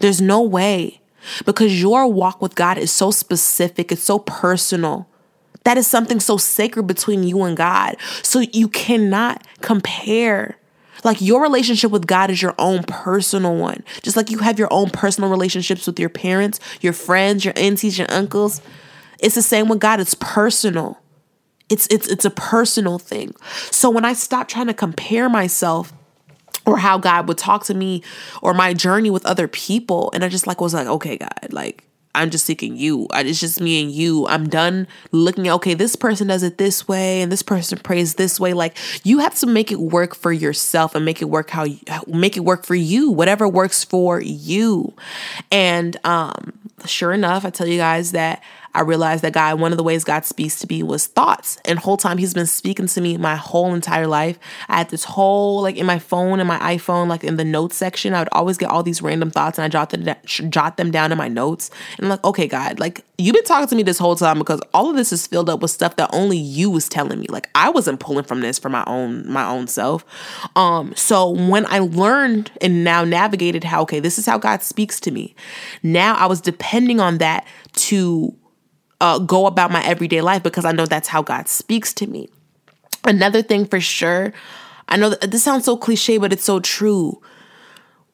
There's 0.00 0.20
no 0.20 0.42
way 0.42 1.00
because 1.44 1.80
your 1.80 2.06
walk 2.06 2.40
with 2.40 2.54
God 2.54 2.78
is 2.78 2.90
so 2.92 3.10
specific, 3.10 3.92
it's 3.92 4.02
so 4.02 4.18
personal. 4.18 5.08
That 5.64 5.76
is 5.76 5.86
something 5.86 6.20
so 6.20 6.36
sacred 6.36 6.84
between 6.86 7.24
you 7.24 7.42
and 7.42 7.56
God. 7.56 7.96
So 8.22 8.40
you 8.40 8.68
cannot 8.68 9.44
compare. 9.62 10.58
Like 11.02 11.20
your 11.20 11.42
relationship 11.42 11.90
with 11.90 12.06
God 12.06 12.30
is 12.30 12.40
your 12.40 12.54
own 12.58 12.84
personal 12.84 13.56
one. 13.56 13.82
Just 14.02 14.16
like 14.16 14.30
you 14.30 14.38
have 14.38 14.58
your 14.58 14.68
own 14.70 14.90
personal 14.90 15.28
relationships 15.28 15.86
with 15.86 15.98
your 15.98 16.08
parents, 16.08 16.60
your 16.80 16.92
friends, 16.92 17.44
your 17.44 17.54
aunties, 17.56 17.98
your 17.98 18.10
uncles. 18.10 18.62
It's 19.18 19.34
the 19.34 19.42
same 19.42 19.68
with 19.68 19.80
God. 19.80 20.00
It's 20.00 20.14
personal. 20.14 21.00
It's 21.68 21.88
it's 21.88 22.06
it's 22.06 22.24
a 22.24 22.30
personal 22.30 22.98
thing. 22.98 23.34
So 23.72 23.90
when 23.90 24.04
I 24.04 24.12
stop 24.12 24.46
trying 24.46 24.68
to 24.68 24.74
compare 24.74 25.28
myself 25.28 25.92
or 26.66 26.78
how 26.78 26.98
God 26.98 27.28
would 27.28 27.38
talk 27.38 27.64
to 27.64 27.74
me 27.74 28.02
or 28.42 28.52
my 28.52 28.74
journey 28.74 29.10
with 29.10 29.24
other 29.24 29.48
people. 29.48 30.10
And 30.12 30.24
I 30.24 30.28
just 30.28 30.46
like 30.46 30.60
was 30.60 30.74
like, 30.74 30.86
okay, 30.86 31.16
God, 31.16 31.52
like 31.52 31.84
I'm 32.16 32.30
just 32.30 32.46
seeking 32.46 32.76
you. 32.76 33.06
It's 33.12 33.38
just 33.38 33.60
me 33.60 33.82
and 33.82 33.92
you. 33.92 34.26
I'm 34.26 34.48
done 34.48 34.88
looking 35.12 35.46
at, 35.48 35.54
okay, 35.54 35.74
this 35.74 35.94
person 35.94 36.28
does 36.28 36.42
it 36.42 36.56
this 36.56 36.88
way 36.88 37.20
and 37.20 37.30
this 37.30 37.42
person 37.42 37.78
prays 37.78 38.14
this 38.14 38.40
way. 38.40 38.54
Like 38.54 38.76
you 39.04 39.18
have 39.18 39.34
to 39.36 39.46
make 39.46 39.70
it 39.70 39.78
work 39.78 40.14
for 40.14 40.32
yourself 40.32 40.94
and 40.94 41.04
make 41.04 41.20
it 41.20 41.26
work 41.26 41.50
how 41.50 41.64
you 41.64 41.78
make 42.06 42.36
it 42.36 42.40
work 42.40 42.64
for 42.64 42.74
you, 42.74 43.10
whatever 43.10 43.46
works 43.46 43.84
for 43.84 44.20
you. 44.20 44.94
And 45.52 45.96
um 46.04 46.58
sure 46.86 47.12
enough, 47.12 47.44
I 47.44 47.50
tell 47.50 47.66
you 47.66 47.78
guys 47.78 48.12
that 48.12 48.42
I 48.76 48.82
realized 48.82 49.24
that 49.24 49.32
God, 49.32 49.58
one 49.58 49.72
of 49.72 49.78
the 49.78 49.82
ways 49.82 50.04
God 50.04 50.26
speaks 50.26 50.60
to 50.60 50.66
me 50.68 50.82
was 50.82 51.06
thoughts. 51.06 51.56
And 51.64 51.78
whole 51.78 51.96
time 51.96 52.18
he's 52.18 52.34
been 52.34 52.46
speaking 52.46 52.86
to 52.88 53.00
me 53.00 53.16
my 53.16 53.34
whole 53.34 53.72
entire 53.72 54.06
life. 54.06 54.38
I 54.68 54.76
had 54.76 54.90
this 54.90 55.02
whole 55.02 55.62
like 55.62 55.76
in 55.76 55.86
my 55.86 55.98
phone 55.98 56.40
and 56.40 56.46
my 56.46 56.58
iPhone, 56.58 57.08
like 57.08 57.24
in 57.24 57.36
the 57.36 57.44
notes 57.44 57.74
section, 57.76 58.12
I 58.12 58.18
would 58.18 58.28
always 58.32 58.58
get 58.58 58.68
all 58.68 58.82
these 58.82 59.00
random 59.00 59.30
thoughts 59.30 59.56
and 59.58 59.64
I 59.64 59.68
jot 59.68 59.90
them 59.90 60.14
jot 60.26 60.76
them 60.76 60.90
down 60.90 61.10
in 61.10 61.16
my 61.16 61.26
notes. 61.26 61.70
And 61.96 62.04
I'm 62.04 62.10
like, 62.10 62.24
okay, 62.24 62.46
God, 62.46 62.78
like 62.78 63.02
you've 63.16 63.34
been 63.34 63.44
talking 63.44 63.66
to 63.68 63.76
me 63.76 63.82
this 63.82 63.98
whole 63.98 64.14
time 64.14 64.38
because 64.38 64.60
all 64.74 64.90
of 64.90 64.96
this 64.96 65.10
is 65.10 65.26
filled 65.26 65.48
up 65.48 65.60
with 65.60 65.70
stuff 65.70 65.96
that 65.96 66.10
only 66.12 66.36
you 66.36 66.68
was 66.68 66.86
telling 66.86 67.18
me. 67.18 67.26
Like 67.30 67.48
I 67.54 67.70
wasn't 67.70 67.98
pulling 67.98 68.24
from 68.24 68.42
this 68.42 68.58
for 68.58 68.68
my 68.68 68.84
own 68.86 69.26
my 69.26 69.46
own 69.46 69.68
self. 69.68 70.04
Um, 70.54 70.94
so 70.96 71.30
when 71.30 71.64
I 71.66 71.78
learned 71.78 72.50
and 72.60 72.84
now 72.84 73.04
navigated 73.04 73.64
how 73.64 73.80
okay, 73.82 74.00
this 74.00 74.18
is 74.18 74.26
how 74.26 74.36
God 74.36 74.62
speaks 74.62 75.00
to 75.00 75.10
me. 75.10 75.34
Now 75.82 76.14
I 76.16 76.26
was 76.26 76.42
depending 76.42 77.00
on 77.00 77.18
that 77.18 77.46
to 77.76 78.36
uh, 79.00 79.18
go 79.18 79.46
about 79.46 79.70
my 79.70 79.84
everyday 79.84 80.20
life 80.20 80.42
because 80.42 80.64
I 80.64 80.72
know 80.72 80.86
that's 80.86 81.08
how 81.08 81.22
God 81.22 81.48
speaks 81.48 81.92
to 81.94 82.06
me. 82.06 82.28
Another 83.04 83.42
thing 83.42 83.66
for 83.66 83.80
sure, 83.80 84.32
I 84.88 84.96
know 84.96 85.10
this 85.10 85.42
sounds 85.42 85.64
so 85.64 85.76
cliche, 85.76 86.18
but 86.18 86.32
it's 86.32 86.44
so 86.44 86.60
true. 86.60 87.20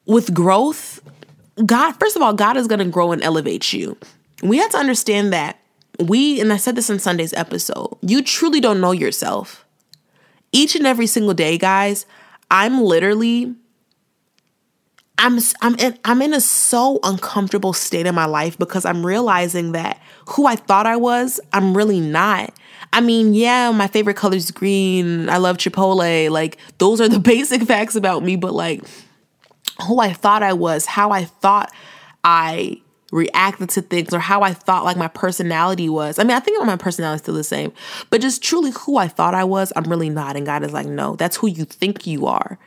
With 0.05 0.33
growth, 0.33 1.01
God, 1.65 1.93
first 1.93 2.15
of 2.15 2.21
all, 2.21 2.33
God 2.33 2.57
is 2.57 2.67
going 2.67 2.79
to 2.79 2.85
grow 2.85 3.11
and 3.11 3.23
elevate 3.23 3.73
you. 3.73 3.97
We 4.41 4.57
have 4.57 4.71
to 4.71 4.77
understand 4.77 5.31
that 5.33 5.59
we, 5.99 6.41
and 6.41 6.51
I 6.51 6.57
said 6.57 6.75
this 6.75 6.89
in 6.89 6.99
Sunday's 6.99 7.33
episode, 7.33 7.97
you 8.01 8.21
truly 8.21 8.59
don't 8.59 8.81
know 8.81 8.91
yourself. 8.91 9.65
Each 10.51 10.75
and 10.75 10.85
every 10.85 11.07
single 11.07 11.33
day, 11.33 11.57
guys, 11.57 12.05
I'm 12.51 12.81
literally 12.81 13.55
I'm 15.17 15.39
I'm 15.61 15.75
in, 15.75 15.97
I'm 16.05 16.21
in 16.21 16.33
a 16.33 16.41
so 16.41 16.99
uncomfortable 17.03 17.73
state 17.73 18.07
in 18.07 18.15
my 18.15 18.25
life 18.25 18.57
because 18.57 18.83
I'm 18.83 19.05
realizing 19.05 19.73
that 19.73 20.01
who 20.29 20.47
I 20.47 20.55
thought 20.55 20.87
I 20.87 20.95
was, 20.95 21.39
I'm 21.53 21.75
really 21.77 21.99
not. 21.99 22.53
I 22.91 23.01
mean, 23.01 23.33
yeah, 23.33 23.71
my 23.71 23.87
favorite 23.87 24.17
color 24.17 24.35
is 24.35 24.51
green. 24.51 25.29
I 25.29 25.37
love 25.37 25.57
Chipotle. 25.57 26.29
Like 26.29 26.57
those 26.79 26.99
are 26.99 27.07
the 27.09 27.19
basic 27.33 27.63
facts 27.63 27.95
about 27.95 28.23
me, 28.23 28.35
but 28.35 28.53
like 28.53 28.83
who 29.87 29.99
I 29.99 30.13
thought 30.13 30.43
I 30.43 30.53
was, 30.53 30.85
how 30.85 31.11
I 31.11 31.25
thought 31.25 31.71
I 32.23 32.81
reacted 33.11 33.69
to 33.69 33.81
things 33.83 34.11
or 34.11 34.19
how 34.19 34.41
I 34.41 34.53
thought 34.53 34.83
like 34.83 34.97
my 34.97 35.07
personality 35.07 35.87
was. 35.87 36.17
I 36.17 36.23
mean, 36.23 36.35
I 36.35 36.39
think 36.39 36.63
my 36.65 36.75
personality 36.75 37.17
is 37.17 37.21
still 37.21 37.35
the 37.35 37.43
same, 37.43 37.71
but 38.09 38.21
just 38.21 38.41
truly 38.41 38.71
who 38.71 38.97
I 38.97 39.07
thought 39.07 39.35
I 39.35 39.43
was, 39.43 39.71
I'm 39.75 39.83
really 39.83 40.09
not. 40.09 40.35
And 40.35 40.45
God 40.45 40.63
is 40.63 40.73
like, 40.73 40.87
no, 40.87 41.15
that's 41.15 41.37
who 41.37 41.47
you 41.47 41.65
think 41.65 42.07
you 42.07 42.25
are 42.25 42.57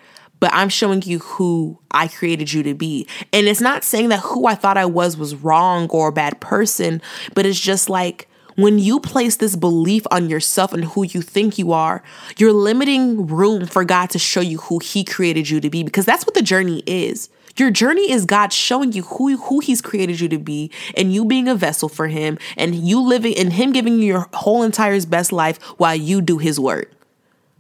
but 0.41 0.51
I'm 0.53 0.69
showing 0.69 1.03
you 1.03 1.19
who 1.19 1.79
I 1.91 2.09
created 2.09 2.53
you 2.53 2.63
to 2.65 2.75
be. 2.75 3.07
And 3.33 3.47
it's 3.47 3.61
not 3.61 3.85
saying 3.85 4.11
that 4.11 4.21
who 4.21 4.47
I 4.47 4.55
thought 4.55 4.77
I 4.77 4.87
was 4.87 5.17
was 5.17 5.35
wrong 5.35 5.89
or 5.91 6.09
a 6.09 6.13
bad 6.13 6.41
person, 6.41 7.01
but 7.35 7.47
it's 7.47 7.61
just 7.61 7.89
like 7.89 8.29
when 8.57 8.79
you 8.79 9.01
place 9.01 9.37
this 9.37 9.55
belief 9.55 10.07
on 10.11 10.31
yourself 10.31 10.73
and 10.73 10.85
who 10.85 11.05
you 11.05 11.21
think 11.21 11.59
you 11.59 11.73
are, 11.73 12.03
you're 12.39 12.53
limiting 12.53 13.27
room 13.27 13.67
for 13.67 13.85
God 13.85 14.11
to 14.11 14.19
show 14.19 14.41
you 14.41 14.59
who 14.59 14.79
He 14.79 15.05
created 15.05 15.49
you 15.49 15.61
to 15.61 15.71
be 15.71 15.83
because 15.83 16.07
that's 16.07 16.27
what 16.27 16.35
the 16.35 16.43
journey 16.43 16.83
is. 16.87 17.29
Your 17.59 17.71
journey 17.71 18.11
is 18.11 18.27
God 18.27 18.53
showing 18.53 18.93
you 18.93 19.03
who, 19.03 19.37
who 19.39 19.61
He's 19.61 19.81
created 19.81 20.21
you 20.21 20.29
to 20.29 20.39
be 20.39 20.71
and 20.97 21.13
you 21.13 21.25
being 21.25 21.49
a 21.49 21.55
vessel 21.55 21.89
for 21.89 22.09
Him 22.09 22.39
and 22.57 22.75
you 22.75 23.01
living 23.01 23.37
and 23.37 23.53
Him 23.53 23.73
giving 23.73 23.99
you 23.99 24.07
your 24.07 24.29
whole 24.35 24.63
entire 24.63 25.01
best 25.07 25.33
life 25.33 25.63
while 25.79 25.97
you 25.97 26.21
do 26.21 26.39
His 26.39 26.59
work. 26.61 26.91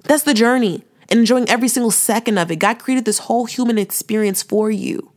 That's 0.05 0.23
the 0.23 0.35
journey 0.35 0.85
and 1.11 1.21
enjoying 1.21 1.49
every 1.49 1.69
single 1.69 1.90
second 1.90 2.38
of 2.38 2.51
it. 2.51 2.57
God 2.57 2.79
created 2.79 3.05
this 3.05 3.19
whole 3.19 3.47
human 3.47 3.79
experience 3.79 4.42
for 4.42 4.71
you. 4.71 5.12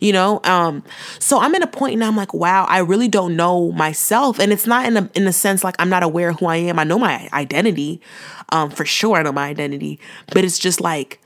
You 0.00 0.12
know, 0.12 0.40
um, 0.44 0.84
so 1.18 1.40
I'm 1.40 1.54
at 1.54 1.62
a 1.62 1.66
point 1.66 1.98
now. 1.98 2.08
I'm 2.08 2.16
like, 2.16 2.34
wow, 2.34 2.66
I 2.68 2.78
really 2.78 3.08
don't 3.08 3.34
know 3.34 3.72
myself, 3.72 4.38
and 4.38 4.52
it's 4.52 4.66
not 4.66 4.84
in 4.84 4.96
a 4.98 5.10
in 5.14 5.26
a 5.26 5.32
sense 5.32 5.64
like 5.64 5.74
I'm 5.78 5.88
not 5.88 6.02
aware 6.02 6.34
who 6.34 6.46
I 6.46 6.56
am. 6.56 6.78
I 6.78 6.84
know 6.84 6.98
my 6.98 7.30
identity, 7.32 8.02
um, 8.50 8.70
for 8.70 8.84
sure. 8.84 9.16
I 9.16 9.22
know 9.22 9.32
my 9.32 9.48
identity, 9.48 9.98
but 10.34 10.44
it's 10.44 10.58
just 10.58 10.82
like 10.82 11.18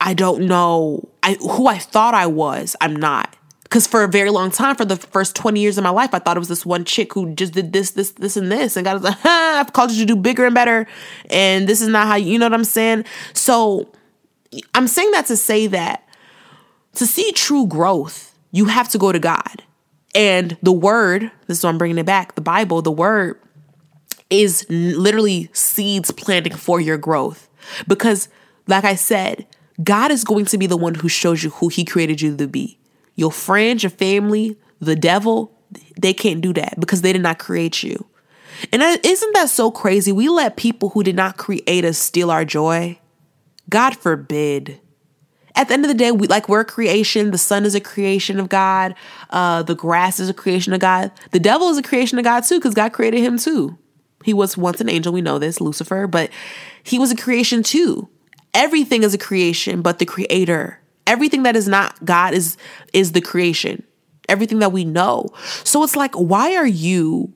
I 0.00 0.14
don't 0.14 0.46
know 0.46 1.08
I 1.22 1.34
who 1.34 1.66
I 1.66 1.78
thought 1.78 2.14
I 2.14 2.26
was. 2.26 2.76
I'm 2.80 2.94
not. 2.94 3.34
Because 3.72 3.86
for 3.86 4.04
a 4.04 4.06
very 4.06 4.28
long 4.28 4.50
time, 4.50 4.76
for 4.76 4.84
the 4.84 4.96
first 4.96 5.34
20 5.34 5.58
years 5.58 5.78
of 5.78 5.84
my 5.84 5.88
life, 5.88 6.12
I 6.12 6.18
thought 6.18 6.36
it 6.36 6.40
was 6.40 6.50
this 6.50 6.66
one 6.66 6.84
chick 6.84 7.14
who 7.14 7.34
just 7.34 7.54
did 7.54 7.72
this, 7.72 7.92
this, 7.92 8.10
this, 8.10 8.36
and 8.36 8.52
this. 8.52 8.76
And 8.76 8.84
God 8.84 8.92
was 8.92 9.02
like, 9.02 9.18
ha, 9.20 9.60
I've 9.64 9.72
called 9.72 9.92
you 9.92 10.00
to 10.00 10.04
do 10.04 10.14
bigger 10.14 10.44
and 10.44 10.54
better. 10.54 10.86
And 11.30 11.66
this 11.66 11.80
is 11.80 11.88
not 11.88 12.06
how 12.06 12.16
you, 12.16 12.38
know 12.38 12.44
what 12.44 12.52
I'm 12.52 12.64
saying? 12.64 13.06
So 13.32 13.90
I'm 14.74 14.86
saying 14.86 15.12
that 15.12 15.24
to 15.24 15.38
say 15.38 15.68
that 15.68 16.06
to 16.96 17.06
see 17.06 17.32
true 17.32 17.66
growth, 17.66 18.38
you 18.50 18.66
have 18.66 18.90
to 18.90 18.98
go 18.98 19.10
to 19.10 19.18
God. 19.18 19.62
And 20.14 20.58
the 20.62 20.70
word, 20.70 21.30
this 21.46 21.56
is 21.56 21.64
why 21.64 21.70
I'm 21.70 21.78
bringing 21.78 21.96
it 21.96 22.04
back, 22.04 22.34
the 22.34 22.42
Bible, 22.42 22.82
the 22.82 22.92
word 22.92 23.40
is 24.28 24.66
literally 24.68 25.48
seeds 25.54 26.10
planting 26.10 26.56
for 26.56 26.78
your 26.78 26.98
growth. 26.98 27.48
Because, 27.88 28.28
like 28.66 28.84
I 28.84 28.96
said, 28.96 29.46
God 29.82 30.10
is 30.10 30.24
going 30.24 30.44
to 30.44 30.58
be 30.58 30.66
the 30.66 30.76
one 30.76 30.96
who 30.96 31.08
shows 31.08 31.42
you 31.42 31.48
who 31.48 31.68
He 31.68 31.86
created 31.86 32.20
you 32.20 32.36
to 32.36 32.46
be. 32.46 32.78
Your 33.14 33.32
friends, 33.32 33.82
your 33.82 33.90
family, 33.90 34.56
the 34.80 34.96
devil, 34.96 35.52
they 36.00 36.12
can't 36.12 36.40
do 36.40 36.52
that 36.54 36.78
because 36.78 37.02
they 37.02 37.12
did 37.12 37.22
not 37.22 37.38
create 37.38 37.82
you. 37.82 38.06
And 38.72 38.82
isn't 38.82 39.34
that 39.34 39.48
so 39.48 39.70
crazy? 39.70 40.12
We 40.12 40.28
let 40.28 40.56
people 40.56 40.90
who 40.90 41.02
did 41.02 41.16
not 41.16 41.36
create 41.36 41.84
us 41.84 41.98
steal 41.98 42.30
our 42.30 42.44
joy. 42.44 42.98
God 43.68 43.96
forbid. 43.96 44.80
At 45.54 45.68
the 45.68 45.74
end 45.74 45.84
of 45.84 45.88
the 45.88 45.94
day, 45.94 46.12
we 46.12 46.26
like 46.28 46.48
we're 46.48 46.60
a 46.60 46.64
creation. 46.64 47.30
The 47.30 47.38
sun 47.38 47.64
is 47.64 47.74
a 47.74 47.80
creation 47.80 48.40
of 48.40 48.48
God. 48.48 48.94
Uh, 49.30 49.62
the 49.62 49.74
grass 49.74 50.20
is 50.20 50.28
a 50.28 50.34
creation 50.34 50.72
of 50.72 50.80
God. 50.80 51.10
The 51.30 51.40
devil 51.40 51.68
is 51.70 51.78
a 51.78 51.82
creation 51.82 52.18
of 52.18 52.24
God 52.24 52.40
too, 52.44 52.58
because 52.58 52.74
God 52.74 52.92
created 52.92 53.20
him 53.20 53.38
too. 53.38 53.78
He 54.24 54.32
was 54.32 54.56
once 54.56 54.80
an 54.80 54.88
angel. 54.88 55.12
We 55.12 55.20
know 55.20 55.38
this, 55.38 55.60
Lucifer, 55.60 56.06
but 56.06 56.30
he 56.82 56.98
was 56.98 57.10
a 57.10 57.16
creation 57.16 57.62
too. 57.62 58.08
Everything 58.54 59.02
is 59.02 59.14
a 59.14 59.18
creation, 59.18 59.82
but 59.82 59.98
the 59.98 60.06
creator 60.06 60.81
Everything 61.06 61.42
that 61.42 61.56
is 61.56 61.68
not 61.68 62.04
God 62.04 62.34
is 62.34 62.56
is 62.92 63.12
the 63.12 63.20
creation. 63.20 63.82
Everything 64.28 64.60
that 64.60 64.72
we 64.72 64.84
know. 64.84 65.30
So 65.64 65.82
it's 65.82 65.96
like 65.96 66.14
why 66.14 66.54
are 66.54 66.66
you 66.66 67.32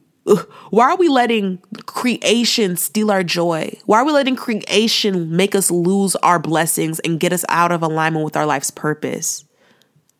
why 0.70 0.90
are 0.90 0.96
we 0.96 1.08
letting 1.08 1.58
creation 1.86 2.76
steal 2.76 3.10
our 3.10 3.22
joy? 3.22 3.72
Why 3.86 3.98
are 4.00 4.04
we 4.04 4.12
letting 4.12 4.36
creation 4.36 5.36
make 5.36 5.54
us 5.54 5.70
lose 5.70 6.16
our 6.16 6.38
blessings 6.38 6.98
and 7.00 7.20
get 7.20 7.32
us 7.32 7.44
out 7.48 7.70
of 7.70 7.82
alignment 7.82 8.24
with 8.24 8.36
our 8.36 8.46
life's 8.46 8.70
purpose? 8.70 9.44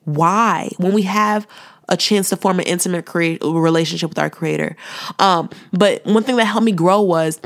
Why? 0.04 0.70
When 0.76 0.92
we 0.92 1.02
have 1.02 1.48
a 1.88 1.96
chance 1.96 2.28
to 2.28 2.36
form 2.36 2.58
an 2.58 2.66
intimate 2.66 3.06
create 3.06 3.42
relationship 3.42 4.10
with 4.10 4.18
our 4.18 4.30
creator. 4.30 4.76
Um, 5.18 5.50
but 5.72 6.04
one 6.04 6.22
thing 6.22 6.36
that 6.36 6.44
helped 6.44 6.64
me 6.64 6.72
grow 6.72 7.00
was 7.00 7.40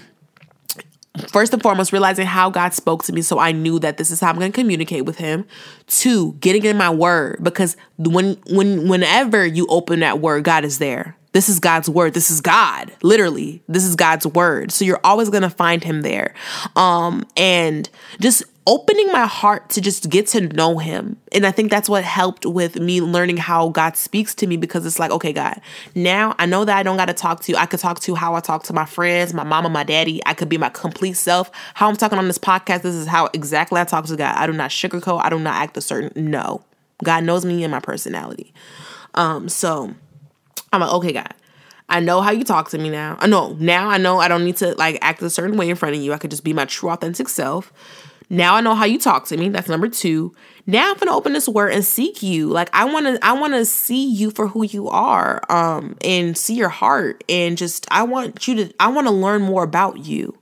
first 1.29 1.53
and 1.53 1.63
foremost 1.63 1.93
realizing 1.93 2.27
how 2.27 2.51
God 2.51 2.73
spoke 2.73 3.05
to 3.05 3.13
me 3.13 3.23
so 3.23 3.39
I 3.39 3.53
knew 3.53 3.79
that 3.81 3.97
this 3.97 4.11
is 4.11 4.21
how 4.21 4.31
I'm 4.31 4.39
going 4.39 4.53
to 4.53 4.61
communicate 4.61 5.05
with 5.05 5.19
him. 5.19 5.45
Two, 5.87 6.35
getting 6.35 6.65
in 6.65 6.77
my 6.77 6.91
word 6.91 7.41
because 7.43 7.77
when 7.99 8.35
when 8.51 8.89
whenever 8.89 9.45
you 9.45 9.67
open 9.69 10.01
that 10.01 10.21
word, 10.21 10.45
God 10.45 10.65
is 10.65 10.79
there. 10.79 11.17
This 11.33 11.49
is 11.49 11.61
God's 11.61 11.89
word. 11.89 12.15
This 12.15 12.31
is 12.31 12.41
God. 12.41 12.93
Literally. 13.03 13.63
This 13.69 13.85
is 13.85 13.95
God's 13.95 14.27
word. 14.27 14.73
So 14.73 14.85
you're 14.85 15.01
always 15.05 15.31
going 15.31 15.43
to 15.43 15.51
find 15.51 15.83
him 15.83 16.03
there. 16.03 16.35
Um 16.77 17.25
and 17.37 17.89
just 18.21 18.45
opening 18.71 19.09
my 19.09 19.27
heart 19.27 19.69
to 19.69 19.81
just 19.81 20.09
get 20.09 20.29
to 20.29 20.41
know 20.41 20.79
him. 20.79 21.17
And 21.33 21.45
I 21.45 21.51
think 21.51 21.73
that's 21.73 21.89
what 21.89 22.05
helped 22.05 22.47
with 22.47 22.77
me 22.77 23.01
learning 23.01 23.37
how 23.37 23.71
God 23.71 23.97
speaks 23.97 24.33
to 24.37 24.47
me 24.47 24.57
because 24.57 24.87
it's 24.87 25.01
like, 25.01 25.11
okay, 25.11 25.33
God, 25.33 25.61
now 25.97 26.37
I 26.39 26.47
know 26.47 26.65
that 26.65 26.77
I 26.79 26.85
don't 26.85 26.97
got 26.97 27.07
to 27.07 27.13
talk 27.13 27.43
to 27.43 27.53
you. 27.53 27.59
I 27.59 27.67
could 27.67 27.81
talk 27.81 27.99
to 27.99 28.15
how 28.15 28.37
I 28.37 28.41
talk 28.41 28.63
to 28.65 28.73
my 28.73 28.85
friends, 28.85 29.35
my 29.35 29.43
mama, 29.43 29.69
my 29.71 29.83
daddy. 29.83 30.23
I 30.25 30.35
could 30.35 30.49
be 30.49 30.57
my 30.57 30.69
complete 30.69 31.15
self. 31.15 31.51
How 31.75 31.89
I'm 31.89 31.97
talking 31.97 32.17
on 32.17 32.29
this 32.29 32.39
podcast, 32.39 32.83
this 32.83 32.95
is 32.95 33.09
how 33.09 33.29
exactly 33.33 33.81
I 33.81 33.85
talk 33.85 34.07
to 34.07 34.17
God. 34.17 34.37
I 34.37 34.47
do 34.47 34.53
not 34.53 34.71
sugarcoat. 34.71 35.21
I 35.25 35.31
do 35.31 35.41
not 35.41 35.55
act 35.57 35.77
a 35.77 35.81
certain, 35.81 36.31
no. 36.31 36.63
God 37.03 37.25
knows 37.25 37.45
me 37.45 37.65
and 37.65 37.73
my 37.73 37.81
personality. 37.81 38.55
Um, 39.15 39.49
so 39.49 39.93
I'm 40.73 40.81
like, 40.81 40.93
okay, 40.93 41.13
God, 41.13 41.35
I 41.89 41.99
know 41.99 42.21
how 42.21 42.31
you 42.31 42.45
talk 42.45 42.69
to 42.69 42.79
me 42.79 42.89
now. 42.89 43.17
I 43.19 43.27
know 43.27 43.57
now 43.59 43.89
I 43.89 43.99
know 43.99 44.21
I 44.21 44.29
don't 44.29 44.45
need 44.45 44.59
to 44.59 44.77
like 44.77 44.97
act 45.03 45.23
a 45.23 45.31
certain 45.31 45.57
way 45.57 45.69
in 45.69 45.75
front 45.75 45.97
of 45.97 46.01
you. 46.01 46.13
I 46.13 46.19
could 46.19 46.31
just 46.31 46.45
be 46.45 46.53
my 46.53 46.67
true 46.67 46.91
authentic 46.91 47.29
self. 47.29 47.73
Now 48.33 48.55
I 48.55 48.61
know 48.61 48.77
how 48.77 48.85
you 48.85 48.99
talk 48.99 49.27
to 49.27 49.37
me. 49.37 49.49
That's 49.49 49.69
number 49.69 49.89
two. 49.89 50.33
Now 50.67 50.93
I'm 50.93 50.99
gonna 50.99 51.17
open 51.17 51.33
this 51.33 51.49
word 51.49 51.73
and 51.73 51.85
seek 51.85 52.23
you. 52.23 52.47
Like 52.49 52.71
I 52.73 52.85
wanna 52.85 53.19
I 53.23 53.33
wanna 53.33 53.65
see 53.65 54.09
you 54.09 54.31
for 54.31 54.47
who 54.47 54.65
you 54.65 54.89
are. 54.89 55.43
Um 55.51 55.97
and 56.03 56.39
see 56.39 56.55
your 56.55 56.69
heart. 56.69 57.25
And 57.29 57.59
just 57.59 57.89
I 57.91 58.05
want 58.05 58.47
you 58.47 58.55
to 58.55 58.75
I 58.79 58.89
wanna 58.89 59.11
learn 59.11 59.43
more 59.43 59.65
about 59.65 59.99
you. 59.99 60.37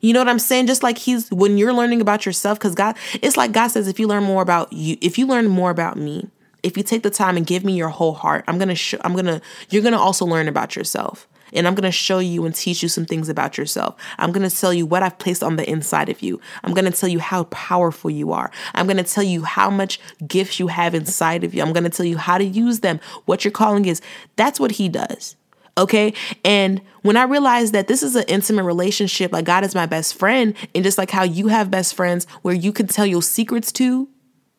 You 0.00 0.12
know 0.12 0.20
what 0.20 0.28
I'm 0.28 0.38
saying? 0.38 0.66
Just 0.66 0.82
like 0.82 0.98
he's 0.98 1.30
when 1.30 1.56
you're 1.58 1.72
learning 1.72 2.02
about 2.02 2.26
yourself, 2.26 2.58
because 2.58 2.74
God, 2.74 2.94
it's 3.22 3.38
like 3.38 3.52
God 3.52 3.68
says, 3.68 3.88
if 3.88 3.98
you 3.98 4.06
learn 4.06 4.22
more 4.22 4.42
about 4.42 4.70
you, 4.70 4.98
if 5.00 5.18
you 5.18 5.26
learn 5.26 5.48
more 5.48 5.70
about 5.70 5.96
me, 5.96 6.28
if 6.62 6.76
you 6.76 6.82
take 6.82 7.02
the 7.02 7.10
time 7.10 7.38
and 7.38 7.46
give 7.46 7.64
me 7.64 7.74
your 7.74 7.88
whole 7.88 8.12
heart, 8.12 8.44
I'm 8.46 8.58
gonna 8.58 8.74
show 8.74 8.98
I'm 9.02 9.16
gonna 9.16 9.40
you're 9.70 9.82
gonna 9.82 9.98
also 9.98 10.26
learn 10.26 10.46
about 10.46 10.76
yourself 10.76 11.26
and 11.54 11.66
I'm 11.66 11.74
going 11.74 11.84
to 11.84 11.92
show 11.92 12.18
you 12.18 12.44
and 12.44 12.54
teach 12.54 12.82
you 12.82 12.88
some 12.88 13.04
things 13.04 13.28
about 13.28 13.56
yourself. 13.56 13.96
I'm 14.18 14.32
going 14.32 14.48
to 14.48 14.54
tell 14.54 14.72
you 14.72 14.86
what 14.86 15.02
I've 15.02 15.18
placed 15.18 15.42
on 15.42 15.56
the 15.56 15.68
inside 15.68 16.08
of 16.08 16.22
you. 16.22 16.40
I'm 16.62 16.74
going 16.74 16.90
to 16.90 16.98
tell 16.98 17.08
you 17.08 17.18
how 17.18 17.44
powerful 17.44 18.10
you 18.10 18.32
are. 18.32 18.50
I'm 18.74 18.86
going 18.86 18.96
to 18.96 19.04
tell 19.04 19.24
you 19.24 19.44
how 19.44 19.70
much 19.70 20.00
gifts 20.26 20.58
you 20.58 20.68
have 20.68 20.94
inside 20.94 21.44
of 21.44 21.54
you. 21.54 21.62
I'm 21.62 21.72
going 21.72 21.84
to 21.84 21.90
tell 21.90 22.06
you 22.06 22.18
how 22.18 22.38
to 22.38 22.44
use 22.44 22.80
them, 22.80 23.00
what 23.24 23.44
your 23.44 23.52
calling 23.52 23.86
is. 23.86 24.00
That's 24.36 24.60
what 24.60 24.72
he 24.72 24.88
does. 24.88 25.36
Okay. 25.76 26.14
And 26.44 26.80
when 27.02 27.16
I 27.16 27.24
realized 27.24 27.72
that 27.72 27.88
this 27.88 28.02
is 28.02 28.14
an 28.14 28.24
intimate 28.28 28.62
relationship, 28.62 29.32
like 29.32 29.44
God 29.44 29.64
is 29.64 29.74
my 29.74 29.86
best 29.86 30.14
friend, 30.14 30.54
and 30.74 30.84
just 30.84 30.98
like 30.98 31.10
how 31.10 31.24
you 31.24 31.48
have 31.48 31.70
best 31.70 31.94
friends 31.94 32.26
where 32.42 32.54
you 32.54 32.72
can 32.72 32.86
tell 32.86 33.06
your 33.06 33.22
secrets 33.22 33.72
to, 33.72 34.08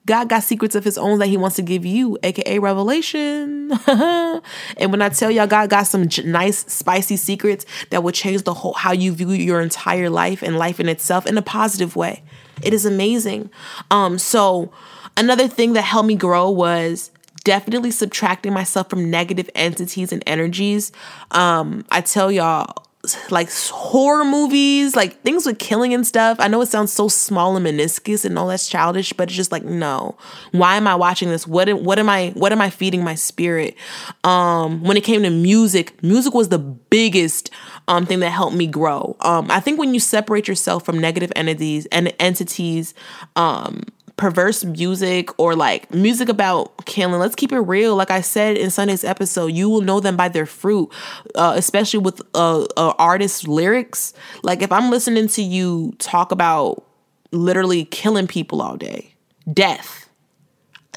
God 0.05 0.29
got 0.29 0.43
secrets 0.43 0.75
of 0.75 0.83
his 0.83 0.97
own 0.97 1.19
that 1.19 1.27
he 1.27 1.37
wants 1.37 1.55
to 1.55 1.61
give 1.61 1.85
you, 1.85 2.17
aka 2.23 2.59
revelation. 2.59 3.71
and 3.87 4.91
when 4.91 5.01
I 5.01 5.09
tell 5.09 5.31
y'all 5.31 5.47
God 5.47 5.69
got 5.69 5.87
some 5.87 6.07
j- 6.07 6.23
nice 6.23 6.59
spicy 6.71 7.17
secrets 7.17 7.65
that 7.89 8.03
will 8.03 8.11
change 8.11 8.43
the 8.43 8.53
whole 8.53 8.73
how 8.73 8.91
you 8.91 9.11
view 9.13 9.31
your 9.31 9.61
entire 9.61 10.09
life 10.09 10.41
and 10.43 10.57
life 10.57 10.79
in 10.79 10.87
itself 10.89 11.25
in 11.25 11.37
a 11.37 11.41
positive 11.41 11.95
way. 11.95 12.23
It 12.61 12.73
is 12.73 12.85
amazing. 12.85 13.49
Um 13.89 14.19
so 14.19 14.71
another 15.17 15.47
thing 15.47 15.73
that 15.73 15.81
helped 15.81 16.07
me 16.07 16.15
grow 16.15 16.49
was 16.49 17.11
definitely 17.43 17.91
subtracting 17.91 18.53
myself 18.53 18.89
from 18.89 19.09
negative 19.09 19.49
entities 19.55 20.11
and 20.11 20.23
energies. 20.27 20.91
Um 21.31 21.85
I 21.89 22.01
tell 22.01 22.31
y'all 22.31 22.85
like 23.31 23.51
horror 23.51 24.25
movies, 24.25 24.95
like 24.95 25.21
things 25.21 25.45
with 25.45 25.59
killing 25.59 25.93
and 25.93 26.05
stuff. 26.05 26.37
I 26.39 26.47
know 26.47 26.61
it 26.61 26.67
sounds 26.67 26.91
so 26.91 27.07
small 27.07 27.55
and 27.55 27.65
meniscus 27.65 28.25
and 28.25 28.37
all 28.37 28.47
that's 28.47 28.69
childish, 28.69 29.13
but 29.13 29.29
it's 29.29 29.35
just 29.35 29.51
like 29.51 29.63
no. 29.63 30.17
Why 30.51 30.75
am 30.75 30.87
I 30.87 30.95
watching 30.95 31.29
this? 31.29 31.47
What 31.47 31.71
what 31.81 31.99
am 31.99 32.09
I 32.09 32.31
what 32.35 32.51
am 32.51 32.61
I 32.61 32.69
feeding 32.69 33.03
my 33.03 33.15
spirit? 33.15 33.75
Um 34.23 34.83
when 34.83 34.97
it 34.97 35.03
came 35.03 35.23
to 35.23 35.29
music, 35.29 36.01
music 36.03 36.33
was 36.33 36.49
the 36.49 36.59
biggest 36.59 37.49
um 37.87 38.05
thing 38.05 38.19
that 38.19 38.29
helped 38.29 38.55
me 38.55 38.67
grow. 38.67 39.15
Um 39.21 39.49
I 39.49 39.59
think 39.59 39.79
when 39.79 39.93
you 39.93 39.99
separate 39.99 40.47
yourself 40.47 40.85
from 40.85 40.99
negative 40.99 41.31
entities 41.35 41.85
and 41.87 42.13
entities 42.19 42.93
um 43.35 43.83
perverse 44.17 44.63
music 44.63 45.29
or 45.39 45.55
like 45.55 45.93
music 45.93 46.29
about 46.29 46.85
killing. 46.85 47.19
Let's 47.19 47.35
keep 47.35 47.51
it 47.51 47.59
real. 47.59 47.95
Like 47.95 48.11
I 48.11 48.21
said 48.21 48.57
in 48.57 48.69
Sunday's 48.69 49.03
episode, 49.03 49.47
you 49.47 49.69
will 49.69 49.81
know 49.81 49.99
them 49.99 50.15
by 50.15 50.29
their 50.29 50.45
fruit, 50.45 50.89
uh, 51.35 51.53
especially 51.55 51.99
with 51.99 52.21
uh, 52.33 52.65
uh, 52.77 53.17
lyrics. 53.45 54.13
Like 54.43 54.61
if 54.61 54.71
I'm 54.71 54.89
listening 54.89 55.27
to 55.29 55.41
you 55.41 55.93
talk 55.99 56.31
about 56.31 56.85
literally 57.31 57.85
killing 57.85 58.27
people 58.27 58.61
all 58.61 58.77
day, 58.77 59.13
death. 59.51 60.09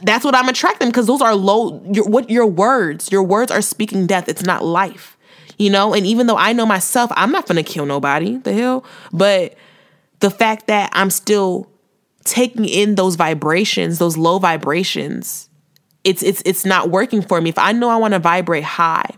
That's 0.03 0.25
what 0.25 0.37
I'm 0.37 0.49
attracting 0.49 0.89
because 0.89 1.09
those 1.09 1.21
are 1.21 1.35
low. 1.35 1.83
Your 1.93 2.05
what 2.05 2.31
your 2.31 2.47
words? 2.47 3.11
Your 3.11 3.25
words 3.25 3.51
are 3.51 3.61
speaking 3.61 4.07
death. 4.07 4.29
It's 4.29 4.45
not 4.45 4.65
life, 4.65 5.19
you 5.59 5.71
know. 5.71 5.93
And 5.93 6.07
even 6.07 6.29
though 6.29 6.37
I 6.37 6.53
know 6.53 6.67
myself, 6.67 7.11
I'm 7.17 7.33
not 7.33 7.47
gonna 7.47 7.65
kill 7.65 7.85
nobody. 7.85 8.37
The 8.37 8.53
hell, 8.53 8.85
but 9.13 9.57
the 10.21 10.31
fact 10.31 10.69
that 10.69 10.91
I'm 10.93 11.11
still 11.11 11.69
taking 12.31 12.65
in 12.65 12.95
those 12.95 13.17
vibrations, 13.17 13.99
those 13.99 14.17
low 14.17 14.39
vibrations, 14.39 15.49
it's 16.05 16.23
it's 16.23 16.43
it's 16.45 16.65
not 16.65 16.91
working 16.91 17.23
for 17.23 17.41
me. 17.41 17.51
If 17.51 17.59
I 17.59 17.73
know 17.73 17.89
I 17.89 17.97
want 17.97 18.15
to 18.15 18.21
vibrate 18.21 18.65
high, 18.65 19.11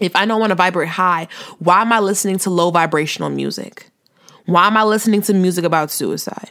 if 0.00 0.14
I 0.16 0.24
I 0.24 0.34
want 0.34 0.50
to 0.50 0.56
vibrate 0.56 0.88
high, 0.88 1.28
why 1.58 1.82
am 1.82 1.92
I 1.92 2.00
listening 2.00 2.38
to 2.38 2.50
low 2.50 2.70
vibrational 2.70 3.30
music? 3.30 3.90
Why 4.46 4.66
am 4.66 4.76
I 4.76 4.84
listening 4.84 5.22
to 5.22 5.34
music 5.34 5.64
about 5.64 5.90
suicide? 5.90 6.50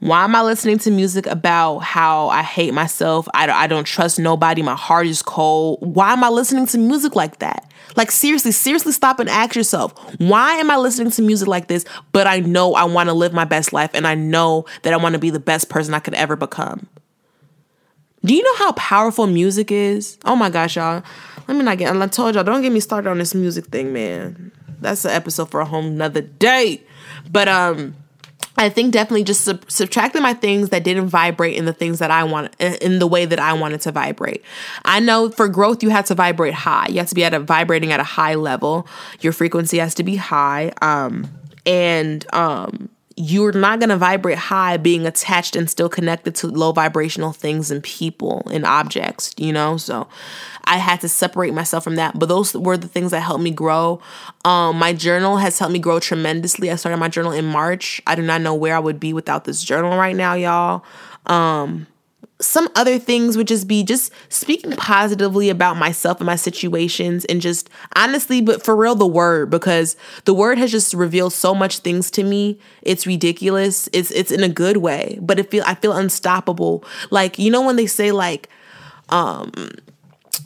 Why 0.00 0.24
am 0.24 0.34
I 0.34 0.42
listening 0.42 0.78
to 0.80 0.90
music 0.90 1.26
about 1.26 1.78
how 1.78 2.28
I 2.28 2.42
hate 2.42 2.72
myself? 2.72 3.28
I 3.34 3.46
don't, 3.46 3.56
I 3.56 3.66
don't 3.66 3.84
trust 3.84 4.18
nobody. 4.18 4.62
My 4.62 4.74
heart 4.74 5.06
is 5.06 5.22
cold. 5.22 5.78
Why 5.80 6.12
am 6.12 6.22
I 6.22 6.28
listening 6.28 6.66
to 6.66 6.78
music 6.78 7.16
like 7.16 7.38
that? 7.40 7.70
Like, 7.96 8.10
seriously, 8.10 8.52
seriously 8.52 8.92
stop 8.92 9.18
and 9.18 9.28
ask 9.28 9.56
yourself, 9.56 9.92
why 10.20 10.54
am 10.56 10.70
I 10.70 10.76
listening 10.76 11.10
to 11.12 11.22
music 11.22 11.48
like 11.48 11.68
this? 11.68 11.84
But 12.12 12.26
I 12.26 12.40
know 12.40 12.74
I 12.74 12.84
want 12.84 13.08
to 13.08 13.12
live 13.14 13.32
my 13.32 13.44
best 13.44 13.72
life 13.72 13.90
and 13.94 14.06
I 14.06 14.14
know 14.14 14.66
that 14.82 14.92
I 14.92 14.96
want 14.96 15.14
to 15.14 15.18
be 15.18 15.30
the 15.30 15.40
best 15.40 15.68
person 15.68 15.94
I 15.94 15.98
could 15.98 16.14
ever 16.14 16.36
become. 16.36 16.86
Do 18.24 18.34
you 18.34 18.42
know 18.42 18.56
how 18.56 18.72
powerful 18.72 19.26
music 19.26 19.70
is? 19.70 20.18
Oh 20.24 20.36
my 20.36 20.50
gosh, 20.50 20.76
y'all. 20.76 21.02
Let 21.46 21.56
me 21.56 21.62
not 21.62 21.78
get, 21.78 21.94
I 21.94 22.06
told 22.08 22.34
y'all, 22.34 22.44
don't 22.44 22.62
get 22.62 22.72
me 22.72 22.80
started 22.80 23.08
on 23.08 23.18
this 23.18 23.34
music 23.34 23.66
thing, 23.66 23.92
man. 23.92 24.52
That's 24.80 25.04
an 25.04 25.12
episode 25.12 25.50
for 25.50 25.60
a 25.60 25.64
whole 25.64 25.82
nother 25.82 26.20
day. 26.20 26.82
But, 27.30 27.48
um, 27.48 27.94
I 28.58 28.68
think 28.68 28.92
definitely 28.92 29.22
just 29.22 29.42
sub- 29.42 29.70
subtracting 29.70 30.20
my 30.20 30.34
things 30.34 30.70
that 30.70 30.82
didn't 30.82 31.08
vibrate 31.08 31.56
in 31.56 31.64
the 31.64 31.72
things 31.72 32.00
that 32.00 32.10
I 32.10 32.24
want 32.24 32.54
in 32.58 32.98
the 32.98 33.06
way 33.06 33.24
that 33.24 33.38
I 33.38 33.52
wanted 33.52 33.80
to 33.82 33.92
vibrate. 33.92 34.44
I 34.84 34.98
know 34.98 35.30
for 35.30 35.48
growth 35.48 35.82
you 35.82 35.90
have 35.90 36.06
to 36.06 36.16
vibrate 36.16 36.54
high. 36.54 36.88
You 36.88 36.98
have 36.98 37.08
to 37.08 37.14
be 37.14 37.24
at 37.24 37.32
a 37.32 37.38
vibrating 37.38 37.92
at 37.92 38.00
a 38.00 38.04
high 38.04 38.34
level. 38.34 38.88
Your 39.20 39.32
frequency 39.32 39.78
has 39.78 39.94
to 39.94 40.02
be 40.02 40.16
high. 40.16 40.72
Um, 40.82 41.28
and 41.64 42.26
um, 42.34 42.90
you're 43.18 43.52
not 43.52 43.80
going 43.80 43.88
to 43.88 43.96
vibrate 43.96 44.38
high 44.38 44.76
being 44.76 45.04
attached 45.04 45.56
and 45.56 45.68
still 45.68 45.88
connected 45.88 46.36
to 46.36 46.46
low 46.46 46.70
vibrational 46.70 47.32
things 47.32 47.68
and 47.70 47.82
people 47.82 48.46
and 48.52 48.64
objects, 48.64 49.34
you 49.36 49.52
know? 49.52 49.76
So 49.76 50.06
I 50.64 50.76
had 50.76 51.00
to 51.00 51.08
separate 51.08 51.52
myself 51.52 51.82
from 51.82 51.96
that. 51.96 52.16
But 52.16 52.28
those 52.28 52.54
were 52.54 52.76
the 52.76 52.86
things 52.86 53.10
that 53.10 53.20
helped 53.20 53.42
me 53.42 53.50
grow. 53.50 54.00
Um, 54.44 54.78
my 54.78 54.92
journal 54.92 55.38
has 55.38 55.58
helped 55.58 55.72
me 55.72 55.80
grow 55.80 55.98
tremendously. 55.98 56.70
I 56.70 56.76
started 56.76 56.98
my 56.98 57.08
journal 57.08 57.32
in 57.32 57.44
March. 57.44 58.00
I 58.06 58.14
do 58.14 58.22
not 58.22 58.40
know 58.40 58.54
where 58.54 58.76
I 58.76 58.78
would 58.78 59.00
be 59.00 59.12
without 59.12 59.44
this 59.44 59.64
journal 59.64 59.98
right 59.98 60.14
now, 60.14 60.34
y'all. 60.34 60.84
Um, 61.26 61.88
some 62.40 62.68
other 62.76 62.98
things 62.98 63.36
would 63.36 63.48
just 63.48 63.66
be 63.66 63.82
just 63.82 64.12
speaking 64.28 64.72
positively 64.72 65.50
about 65.50 65.76
myself 65.76 66.18
and 66.18 66.26
my 66.26 66.36
situations 66.36 67.24
and 67.24 67.40
just 67.40 67.68
honestly 67.96 68.40
but 68.40 68.64
for 68.64 68.76
real 68.76 68.94
the 68.94 69.06
word 69.06 69.50
because 69.50 69.96
the 70.24 70.34
word 70.34 70.56
has 70.56 70.70
just 70.70 70.94
revealed 70.94 71.32
so 71.32 71.54
much 71.54 71.80
things 71.80 72.10
to 72.12 72.22
me. 72.22 72.58
It's 72.82 73.06
ridiculous. 73.06 73.88
It's 73.92 74.10
it's 74.12 74.30
in 74.30 74.44
a 74.44 74.48
good 74.48 74.76
way 74.78 75.18
but 75.20 75.38
it 75.38 75.50
feel 75.50 75.64
i 75.66 75.74
feel 75.74 75.92
unstoppable. 75.92 76.84
Like 77.10 77.38
you 77.38 77.50
know 77.50 77.62
when 77.62 77.76
they 77.76 77.86
say 77.86 78.12
like 78.12 78.48
um 79.08 79.50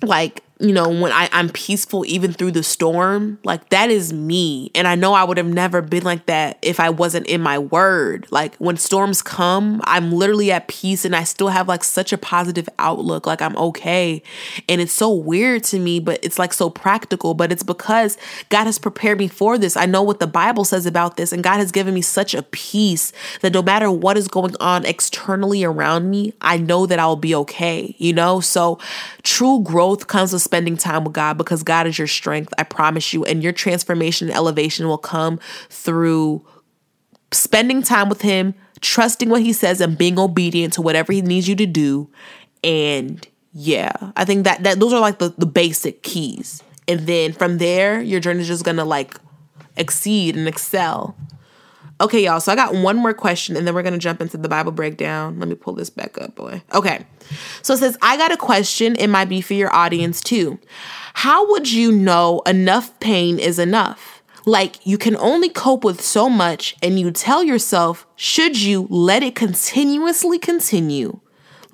like 0.03 0.43
you 0.63 0.73
know, 0.73 0.89
when 0.89 1.11
I, 1.11 1.29
I'm 1.33 1.49
peaceful 1.49 2.07
even 2.07 2.33
through 2.33 2.53
the 2.53 2.63
storm, 2.63 3.39
like 3.43 3.69
that 3.71 3.91
is 3.91 4.13
me. 4.13 4.71
And 4.77 4.87
I 4.87 4.95
know 4.95 5.13
I 5.13 5.25
would 5.25 5.37
have 5.37 5.47
never 5.47 5.83
been 5.83 6.05
like 6.05 6.27
that 6.27 6.59
if 6.63 6.79
I 6.79 6.89
wasn't 6.89 7.27
in 7.27 7.41
my 7.41 7.59
word. 7.59 8.29
Like 8.31 8.55
when 8.57 8.77
storms 8.77 9.23
come, 9.23 9.81
I'm 9.85 10.13
literally 10.13 10.53
at 10.53 10.69
peace 10.69 11.05
and 11.05 11.17
I 11.17 11.25
still 11.25 11.49
have 11.49 11.67
like 11.67 11.83
such 11.83 12.13
a 12.13 12.19
positive 12.19 12.69
outlook. 12.79 13.27
Like 13.27 13.43
I'm 13.43 13.57
okay. 13.57 14.23
And 14.69 14.81
it's 14.81 14.93
so 14.93 15.13
weird 15.13 15.65
to 15.65 15.81
me, 15.81 15.99
but 15.99 16.21
it's 16.23 16.39
like 16.39 16.53
so 16.53 16.71
practical. 16.71 17.35
But 17.35 17.51
it's 17.51 17.65
because 17.65 18.17
God 18.49 18.65
has 18.67 18.79
prepared 18.79 19.19
me 19.19 19.27
for 19.27 19.59
this. 19.59 19.77
I 19.77 19.87
know 19.87 20.03
what 20.05 20.21
the 20.21 20.29
Bible 20.29 20.65
says 20.65 20.87
about 20.87 21.17
this, 21.17 21.33
and 21.33 21.43
God 21.43 21.59
has 21.59 21.73
given 21.73 21.93
me 21.93 22.03
such 22.03 22.35
a 22.35 22.43
peace 22.43 23.13
that 23.41 23.53
no 23.53 23.63
matter 23.63 23.91
what 23.91 24.17
is 24.17 24.29
going 24.29 24.55
on 24.61 24.87
externally 24.87 25.65
around 25.65 26.09
me, 26.09 26.35
I 26.41 26.59
know 26.59 26.87
that 26.87 27.01
I'll 27.01 27.17
be 27.17 27.35
okay, 27.35 27.97
you 27.99 28.13
know? 28.13 28.39
So 28.39 28.79
true 29.25 29.61
growth 29.63 30.07
comes 30.07 30.33
spending 30.53 30.77
time 30.77 31.03
with 31.05 31.15
God 31.15 31.39
because 31.39 31.63
God 31.63 31.87
is 31.87 31.97
your 31.97 32.07
strength, 32.07 32.53
I 32.59 32.63
promise 32.63 33.15
you. 33.15 33.25
And 33.25 33.43
your 33.43 33.55
transformation 33.55 34.29
and 34.29 34.37
elevation 34.37 34.87
will 34.87 34.99
come 34.99 35.41
through 35.71 36.47
spending 37.31 37.83
time 37.83 38.11
with 38.11 38.21
Him, 38.21 38.53
trusting 38.83 39.31
what 39.31 39.41
He 39.41 39.55
says, 39.55 39.81
and 39.81 39.97
being 39.97 40.19
obedient 40.19 40.75
to 40.75 40.83
whatever 40.83 41.11
He 41.11 41.23
needs 41.23 41.49
you 41.49 41.57
to 41.57 41.65
do. 41.65 42.11
And 42.63 43.27
yeah, 43.55 43.93
I 44.15 44.27
think 44.27 44.45
that, 44.45 44.63
that 44.65 44.79
those 44.79 44.93
are 44.93 45.01
like 45.01 45.21
the, 45.21 45.31
the 45.39 45.47
basic 45.47 46.03
keys. 46.03 46.63
And 46.87 47.07
then 47.07 47.33
from 47.33 47.57
there, 47.57 48.03
your 48.03 48.21
journey 48.21 48.43
is 48.43 48.49
just 48.49 48.63
gonna 48.63 48.85
like 48.85 49.17
exceed 49.79 50.37
and 50.37 50.47
excel. 50.47 51.17
Okay, 52.03 52.25
y'all. 52.25 52.41
So 52.41 52.51
I 52.51 52.57
got 52.57 52.75
one 52.75 52.97
more 52.97 53.15
question 53.15 53.57
and 53.57 53.65
then 53.65 53.75
we're 53.75 53.85
going 53.85 53.93
to 53.93 53.99
jump 53.99 54.21
into 54.21 54.37
the 54.37 54.49
Bible 54.49 54.73
breakdown. 54.73 55.39
Let 55.39 55.49
me 55.49 55.55
pull 55.55 55.73
this 55.73 55.89
back 55.89 56.21
up, 56.21 56.35
boy. 56.35 56.61
Okay. 56.75 57.07
So 57.63 57.75
it 57.75 57.79
says, 57.79 57.97
I 58.03 58.17
got 58.17 58.33
a 58.33 58.37
question. 58.37 58.97
It 58.97 59.07
might 59.07 59.29
be 59.29 59.41
for 59.41 59.55
your 59.55 59.73
audience 59.73 60.21
too. 60.21 60.59
How 61.15 61.49
would 61.51 61.71
you 61.71 61.93
know 61.93 62.43
enough 62.45 62.99
pain 62.99 63.39
is 63.39 63.61
enough? 63.61 64.21
Like 64.45 64.85
you 64.85 64.99
can 64.99 65.17
only 65.17 65.49
cope 65.49 65.85
with 65.85 66.01
so 66.01 66.29
much, 66.29 66.75
and 66.83 66.99
you 66.99 67.13
tell 67.13 67.45
yourself, 67.45 68.09
should 68.17 68.61
you 68.61 68.89
let 68.91 69.23
it 69.23 69.37
continuously 69.37 70.41
continue? 70.41 71.21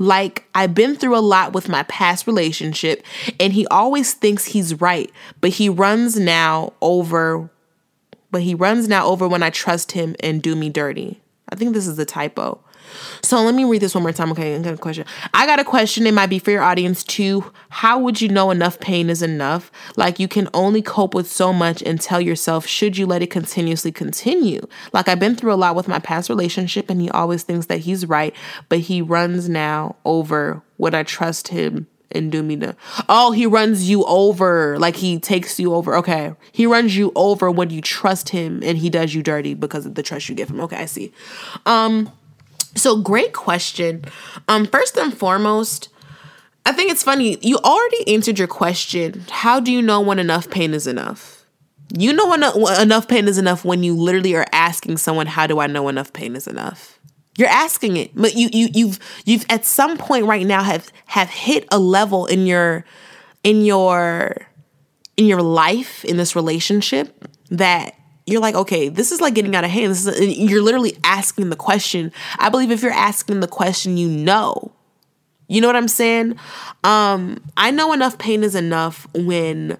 Like, 0.00 0.46
I've 0.54 0.74
been 0.74 0.94
through 0.94 1.16
a 1.16 1.20
lot 1.20 1.54
with 1.54 1.68
my 1.68 1.82
past 1.84 2.26
relationship, 2.26 3.02
and 3.40 3.52
he 3.52 3.66
always 3.68 4.12
thinks 4.12 4.44
he's 4.44 4.80
right, 4.80 5.10
but 5.40 5.50
he 5.50 5.68
runs 5.68 6.20
now 6.20 6.74
over 6.82 7.50
but 8.30 8.42
he 8.42 8.54
runs 8.54 8.88
now 8.88 9.06
over 9.06 9.28
when 9.28 9.42
I 9.42 9.50
trust 9.50 9.92
him 9.92 10.14
and 10.20 10.42
do 10.42 10.54
me 10.56 10.70
dirty. 10.70 11.20
I 11.50 11.56
think 11.56 11.74
this 11.74 11.86
is 11.86 11.98
a 11.98 12.04
typo. 12.04 12.62
So 13.22 13.42
let 13.42 13.54
me 13.54 13.64
read 13.64 13.82
this 13.82 13.94
one 13.94 14.02
more 14.02 14.12
time. 14.12 14.30
Okay, 14.32 14.54
I 14.54 14.58
got 14.60 14.74
a 14.74 14.78
question. 14.78 15.04
I 15.34 15.46
got 15.46 15.60
a 15.60 15.64
question. 15.64 16.06
It 16.06 16.14
might 16.14 16.30
be 16.30 16.38
for 16.38 16.50
your 16.50 16.62
audience 16.62 17.04
too. 17.04 17.52
How 17.68 17.98
would 17.98 18.20
you 18.20 18.28
know 18.28 18.50
enough 18.50 18.80
pain 18.80 19.10
is 19.10 19.22
enough? 19.22 19.70
Like 19.96 20.18
you 20.18 20.28
can 20.28 20.48
only 20.54 20.82
cope 20.82 21.14
with 21.14 21.30
so 21.30 21.52
much 21.52 21.82
and 21.82 22.00
tell 22.00 22.20
yourself, 22.20 22.66
should 22.66 22.96
you 22.96 23.06
let 23.06 23.22
it 23.22 23.30
continuously 23.30 23.92
continue? 23.92 24.60
Like 24.92 25.08
I've 25.08 25.20
been 25.20 25.36
through 25.36 25.52
a 25.52 25.56
lot 25.56 25.76
with 25.76 25.88
my 25.88 25.98
past 25.98 26.28
relationship 26.28 26.90
and 26.90 27.00
he 27.00 27.10
always 27.10 27.42
thinks 27.42 27.66
that 27.66 27.80
he's 27.80 28.06
right, 28.06 28.34
but 28.68 28.80
he 28.80 29.02
runs 29.02 29.48
now 29.48 29.96
over 30.04 30.62
when 30.76 30.94
I 30.94 31.02
trust 31.02 31.48
him 31.48 31.88
and 32.10 32.32
do 32.32 32.42
me 32.42 32.56
the 32.56 32.76
oh 33.08 33.32
he 33.32 33.46
runs 33.46 33.88
you 33.88 34.04
over. 34.04 34.78
Like 34.78 34.96
he 34.96 35.18
takes 35.18 35.58
you 35.58 35.74
over. 35.74 35.96
Okay. 35.96 36.32
He 36.52 36.66
runs 36.66 36.96
you 36.96 37.12
over 37.14 37.50
when 37.50 37.70
you 37.70 37.80
trust 37.80 38.30
him 38.30 38.60
and 38.62 38.78
he 38.78 38.90
does 38.90 39.14
you 39.14 39.22
dirty 39.22 39.54
because 39.54 39.86
of 39.86 39.94
the 39.94 40.02
trust 40.02 40.28
you 40.28 40.34
give 40.34 40.50
him. 40.50 40.60
Okay 40.60 40.76
i 40.76 40.86
see. 40.86 41.12
Um 41.66 42.10
so 42.74 43.00
great 43.00 43.32
question. 43.32 44.04
Um 44.46 44.66
first 44.66 44.96
and 44.96 45.16
foremost 45.16 45.88
i 46.66 46.72
think 46.72 46.90
it's 46.90 47.02
funny 47.02 47.38
you 47.40 47.56
already 47.58 48.14
answered 48.14 48.38
your 48.38 48.48
question. 48.48 49.24
How 49.30 49.60
do 49.60 49.72
you 49.72 49.82
know 49.82 50.00
when 50.00 50.18
enough 50.18 50.50
pain 50.50 50.74
is 50.74 50.86
enough? 50.86 51.44
You 51.96 52.12
know 52.12 52.28
when 52.28 52.42
enough 52.82 53.08
pain 53.08 53.28
is 53.28 53.38
enough 53.38 53.64
when 53.64 53.82
you 53.82 53.94
literally 53.94 54.34
are 54.34 54.46
asking 54.52 54.98
someone 54.98 55.26
how 55.26 55.46
do 55.46 55.58
i 55.58 55.66
know 55.66 55.88
enough 55.88 56.12
pain 56.12 56.36
is 56.36 56.46
enough 56.46 56.98
you're 57.38 57.48
asking 57.48 57.96
it, 57.96 58.10
but 58.14 58.34
you 58.34 58.48
you 58.52 58.68
you've 58.74 58.98
you've 59.24 59.46
at 59.48 59.64
some 59.64 59.96
point 59.96 60.26
right 60.26 60.44
now 60.44 60.62
have 60.62 60.90
have 61.06 61.30
hit 61.30 61.66
a 61.70 61.78
level 61.78 62.26
in 62.26 62.46
your 62.46 62.84
in 63.44 63.64
your 63.64 64.48
in 65.16 65.26
your 65.26 65.40
life 65.40 66.04
in 66.04 66.16
this 66.16 66.34
relationship 66.34 67.24
that 67.50 67.94
you're 68.26 68.40
like, 68.40 68.54
okay, 68.54 68.88
this 68.88 69.12
is 69.12 69.20
like 69.20 69.34
getting 69.34 69.54
out 69.54 69.64
of 69.64 69.70
hand. 69.70 69.92
This 69.92 70.06
is 70.06 70.36
you're 70.36 70.62
literally 70.62 70.98
asking 71.04 71.50
the 71.50 71.56
question. 71.56 72.12
I 72.38 72.48
believe 72.48 72.70
if 72.70 72.82
you're 72.82 72.92
asking 72.92 73.40
the 73.40 73.48
question, 73.48 73.96
you 73.96 74.08
know. 74.08 74.72
You 75.46 75.62
know 75.62 75.66
what 75.66 75.76
I'm 75.76 75.88
saying? 75.88 76.38
Um, 76.84 77.40
I 77.56 77.70
know 77.70 77.92
enough 77.92 78.18
pain 78.18 78.44
is 78.44 78.54
enough 78.54 79.06
when 79.14 79.78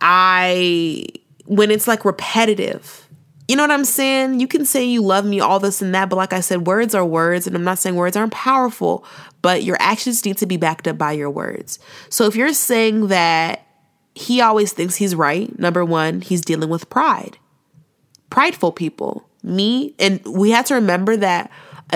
I 0.00 1.06
when 1.44 1.70
it's 1.70 1.86
like 1.86 2.04
repetitive 2.04 3.07
you 3.48 3.56
know 3.56 3.62
what 3.62 3.70
I'm 3.70 3.86
saying? 3.86 4.40
You 4.40 4.46
can 4.46 4.66
say 4.66 4.84
you 4.84 5.02
love 5.02 5.24
me, 5.24 5.40
all 5.40 5.58
this 5.58 5.80
and 5.80 5.94
that, 5.94 6.10
but 6.10 6.16
like 6.16 6.34
I 6.34 6.40
said, 6.40 6.66
words 6.66 6.94
are 6.94 7.04
words, 7.04 7.46
and 7.46 7.56
I'm 7.56 7.64
not 7.64 7.78
saying 7.78 7.96
words 7.96 8.14
aren't 8.14 8.32
powerful, 8.32 9.04
but 9.40 9.64
your 9.64 9.78
actions 9.80 10.24
need 10.24 10.36
to 10.38 10.46
be 10.46 10.58
backed 10.58 10.86
up 10.86 10.98
by 10.98 11.12
your 11.12 11.30
words. 11.30 11.78
So 12.10 12.26
if 12.26 12.36
you're 12.36 12.52
saying 12.52 13.08
that 13.08 13.66
he 14.14 14.42
always 14.42 14.72
thinks 14.72 14.96
he's 14.96 15.14
right, 15.14 15.58
number 15.58 15.82
one, 15.84 16.20
he's 16.20 16.42
dealing 16.42 16.68
with 16.68 16.90
pride. 16.90 17.38
Prideful 18.28 18.72
people. 18.72 19.26
Me, 19.42 19.94
and 19.98 20.22
we 20.26 20.50
have 20.50 20.66
to 20.66 20.74
remember 20.74 21.16
that. 21.16 21.50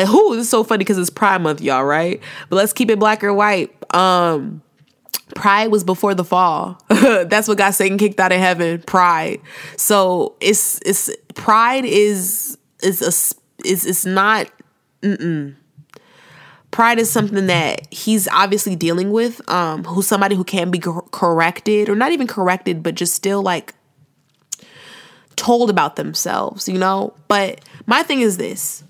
Who 0.08 0.32
is 0.32 0.48
so 0.48 0.64
funny 0.64 0.78
because 0.78 0.96
it's 0.96 1.10
Pride 1.10 1.42
Month, 1.42 1.60
y'all, 1.60 1.84
right? 1.84 2.22
But 2.48 2.56
let's 2.56 2.72
keep 2.72 2.88
it 2.88 2.98
black 2.98 3.22
or 3.22 3.34
white. 3.34 3.74
Um, 3.94 4.62
Pride 5.34 5.70
was 5.70 5.84
before 5.84 6.14
the 6.14 6.24
fall. 6.24 6.82
That's 6.88 7.48
what 7.48 7.58
got 7.58 7.74
Satan 7.74 7.98
kicked 7.98 8.20
out 8.20 8.32
of 8.32 8.38
heaven. 8.38 8.82
Pride. 8.82 9.40
So 9.76 10.36
it's 10.40 10.80
it's 10.84 11.10
pride 11.34 11.84
is 11.84 12.58
is 12.82 13.02
a 13.02 13.66
is 13.66 13.86
it's 13.86 14.04
not. 14.04 14.50
Mm-mm. 15.02 15.56
Pride 16.70 16.98
is 16.98 17.10
something 17.10 17.48
that 17.48 17.92
he's 17.92 18.28
obviously 18.28 18.76
dealing 18.76 19.10
with. 19.12 19.46
Um, 19.50 19.84
who's 19.84 20.06
somebody 20.06 20.36
who 20.36 20.44
can 20.44 20.70
be 20.70 20.80
corrected 20.80 21.88
or 21.88 21.96
not 21.96 22.12
even 22.12 22.26
corrected, 22.26 22.82
but 22.82 22.94
just 22.94 23.14
still 23.14 23.42
like 23.42 23.74
told 25.36 25.70
about 25.70 25.96
themselves, 25.96 26.68
you 26.68 26.78
know. 26.78 27.14
But 27.28 27.60
my 27.86 28.02
thing 28.02 28.20
is 28.20 28.36
this: 28.36 28.84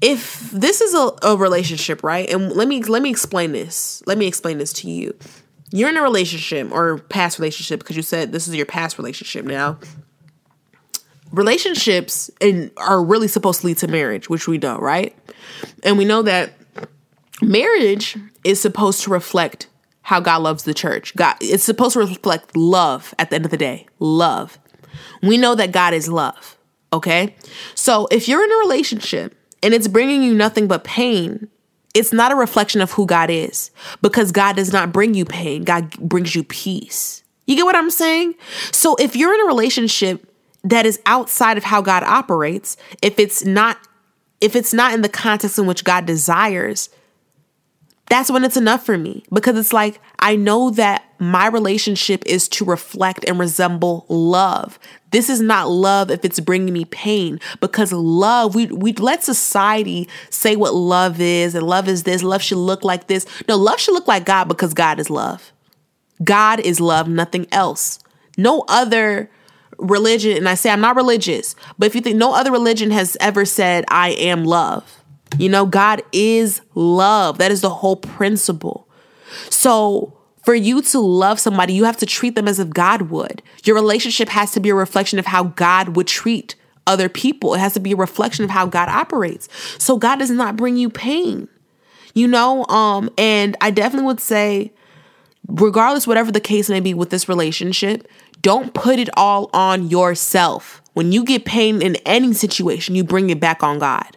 if 0.00 0.50
this 0.50 0.80
is 0.80 0.94
a, 0.94 1.10
a 1.22 1.36
relationship, 1.36 2.02
right? 2.02 2.28
And 2.30 2.52
let 2.52 2.68
me 2.68 2.82
let 2.82 3.02
me 3.02 3.10
explain 3.10 3.52
this. 3.52 4.02
Let 4.06 4.18
me 4.18 4.26
explain 4.26 4.58
this 4.58 4.72
to 4.74 4.90
you. 4.90 5.16
You're 5.70 5.88
in 5.88 5.96
a 5.96 6.02
relationship 6.02 6.70
or 6.72 6.98
past 6.98 7.38
relationship 7.38 7.80
because 7.80 7.96
you 7.96 8.02
said 8.02 8.32
this 8.32 8.48
is 8.48 8.54
your 8.54 8.66
past 8.66 8.98
relationship 8.98 9.44
now. 9.44 9.78
Relationships 11.30 12.30
and 12.40 12.70
are 12.76 13.02
really 13.04 13.28
supposed 13.28 13.60
to 13.60 13.66
lead 13.66 13.78
to 13.78 13.88
marriage 13.88 14.30
which 14.30 14.48
we 14.48 14.58
know 14.58 14.78
right? 14.78 15.14
And 15.82 15.98
we 15.98 16.04
know 16.04 16.22
that 16.22 16.52
marriage 17.42 18.16
is 18.44 18.60
supposed 18.60 19.02
to 19.02 19.10
reflect 19.10 19.68
how 20.02 20.20
god 20.20 20.42
loves 20.42 20.62
the 20.62 20.74
church. 20.74 21.14
God 21.16 21.36
it's 21.40 21.64
supposed 21.64 21.94
to 21.94 22.00
reflect 22.00 22.56
love 22.56 23.14
at 23.18 23.30
the 23.30 23.36
end 23.36 23.44
of 23.44 23.50
the 23.50 23.58
day. 23.58 23.86
Love. 23.98 24.58
We 25.22 25.36
know 25.36 25.54
that 25.54 25.72
god 25.72 25.92
is 25.92 26.08
love 26.08 26.54
okay? 26.92 27.34
So 27.74 28.06
if 28.10 28.28
you're 28.28 28.42
in 28.42 28.52
a 28.52 28.58
relationship 28.58 29.34
and 29.62 29.74
it's 29.74 29.88
bringing 29.88 30.22
you 30.22 30.34
nothing 30.34 30.66
but 30.66 30.84
pain 30.84 31.48
it's 31.94 32.12
not 32.12 32.32
a 32.32 32.36
reflection 32.36 32.80
of 32.80 32.92
who 32.92 33.06
God 33.06 33.30
is 33.30 33.70
because 34.02 34.30
God 34.30 34.56
does 34.56 34.72
not 34.72 34.92
bring 34.92 35.14
you 35.14 35.24
pain. 35.24 35.64
God 35.64 35.90
brings 35.98 36.34
you 36.34 36.44
peace. 36.44 37.24
You 37.46 37.56
get 37.56 37.64
what 37.64 37.76
I'm 37.76 37.90
saying? 37.90 38.34
So 38.72 38.94
if 38.96 39.16
you're 39.16 39.34
in 39.34 39.40
a 39.40 39.46
relationship 39.46 40.32
that 40.64 40.86
is 40.86 41.00
outside 41.06 41.56
of 41.56 41.64
how 41.64 41.80
God 41.80 42.02
operates, 42.02 42.76
if 43.02 43.18
it's 43.18 43.44
not 43.44 43.78
if 44.40 44.54
it's 44.54 44.72
not 44.72 44.94
in 44.94 45.02
the 45.02 45.08
context 45.08 45.58
in 45.58 45.66
which 45.66 45.82
God 45.82 46.06
desires, 46.06 46.90
that's 48.08 48.30
when 48.30 48.44
it's 48.44 48.56
enough 48.56 48.86
for 48.86 48.96
me 48.96 49.24
because 49.32 49.58
it's 49.58 49.72
like 49.72 50.00
I 50.20 50.36
know 50.36 50.70
that 50.70 51.04
my 51.18 51.46
relationship 51.46 52.22
is 52.26 52.48
to 52.48 52.64
reflect 52.64 53.24
and 53.28 53.38
resemble 53.38 54.06
love. 54.08 54.78
This 55.10 55.28
is 55.28 55.40
not 55.40 55.68
love 55.68 56.10
if 56.10 56.24
it's 56.24 56.40
bringing 56.40 56.72
me 56.72 56.84
pain 56.84 57.40
because 57.60 57.92
love, 57.92 58.54
we, 58.54 58.66
we 58.66 58.92
let 58.94 59.24
society 59.24 60.08
say 60.30 60.54
what 60.56 60.74
love 60.74 61.20
is 61.20 61.54
and 61.54 61.66
love 61.66 61.88
is 61.88 62.02
this, 62.02 62.22
love 62.22 62.42
should 62.42 62.58
look 62.58 62.84
like 62.84 63.06
this. 63.06 63.26
No, 63.48 63.56
love 63.56 63.80
should 63.80 63.94
look 63.94 64.06
like 64.06 64.24
God 64.24 64.44
because 64.48 64.74
God 64.74 64.98
is 65.00 65.10
love. 65.10 65.52
God 66.22 66.60
is 66.60 66.80
love, 66.80 67.08
nothing 67.08 67.46
else. 67.52 68.00
No 68.36 68.64
other 68.68 69.30
religion, 69.78 70.36
and 70.36 70.48
I 70.48 70.54
say 70.54 70.70
I'm 70.70 70.80
not 70.80 70.96
religious, 70.96 71.54
but 71.78 71.86
if 71.86 71.94
you 71.94 72.00
think 72.00 72.16
no 72.16 72.34
other 72.34 72.52
religion 72.52 72.90
has 72.90 73.16
ever 73.20 73.44
said, 73.44 73.84
I 73.88 74.10
am 74.10 74.44
love. 74.44 75.02
You 75.36 75.48
know, 75.48 75.66
God 75.66 76.02
is 76.12 76.60
love. 76.74 77.38
That 77.38 77.50
is 77.50 77.60
the 77.60 77.70
whole 77.70 77.96
principle. 77.96 78.88
So, 79.50 80.17
for 80.48 80.54
you 80.54 80.80
to 80.80 80.98
love 80.98 81.38
somebody, 81.38 81.74
you 81.74 81.84
have 81.84 81.98
to 81.98 82.06
treat 82.06 82.34
them 82.34 82.48
as 82.48 82.58
if 82.58 82.70
God 82.70 83.10
would. 83.10 83.42
Your 83.64 83.76
relationship 83.76 84.30
has 84.30 84.50
to 84.52 84.60
be 84.60 84.70
a 84.70 84.74
reflection 84.74 85.18
of 85.18 85.26
how 85.26 85.42
God 85.44 85.94
would 85.94 86.06
treat 86.06 86.54
other 86.86 87.10
people. 87.10 87.52
It 87.52 87.58
has 87.58 87.74
to 87.74 87.80
be 87.80 87.92
a 87.92 87.96
reflection 87.96 88.46
of 88.46 88.50
how 88.50 88.64
God 88.64 88.88
operates. 88.88 89.50
So 89.76 89.98
God 89.98 90.20
does 90.20 90.30
not 90.30 90.56
bring 90.56 90.78
you 90.78 90.88
pain. 90.88 91.48
You 92.14 92.28
know, 92.28 92.64
um 92.68 93.10
and 93.18 93.58
I 93.60 93.70
definitely 93.70 94.06
would 94.06 94.20
say 94.20 94.72
regardless, 95.48 96.06
whatever 96.06 96.32
the 96.32 96.40
case 96.40 96.70
may 96.70 96.80
be 96.80 96.94
with 96.94 97.10
this 97.10 97.28
relationship, 97.28 98.08
don't 98.40 98.72
put 98.72 98.98
it 98.98 99.10
all 99.18 99.50
on 99.52 99.90
yourself. 99.90 100.80
When 100.94 101.12
you 101.12 101.26
get 101.26 101.44
pain 101.44 101.82
in 101.82 101.96
any 102.06 102.32
situation, 102.32 102.94
you 102.94 103.04
bring 103.04 103.28
it 103.28 103.38
back 103.38 103.62
on 103.62 103.78
God. 103.78 104.16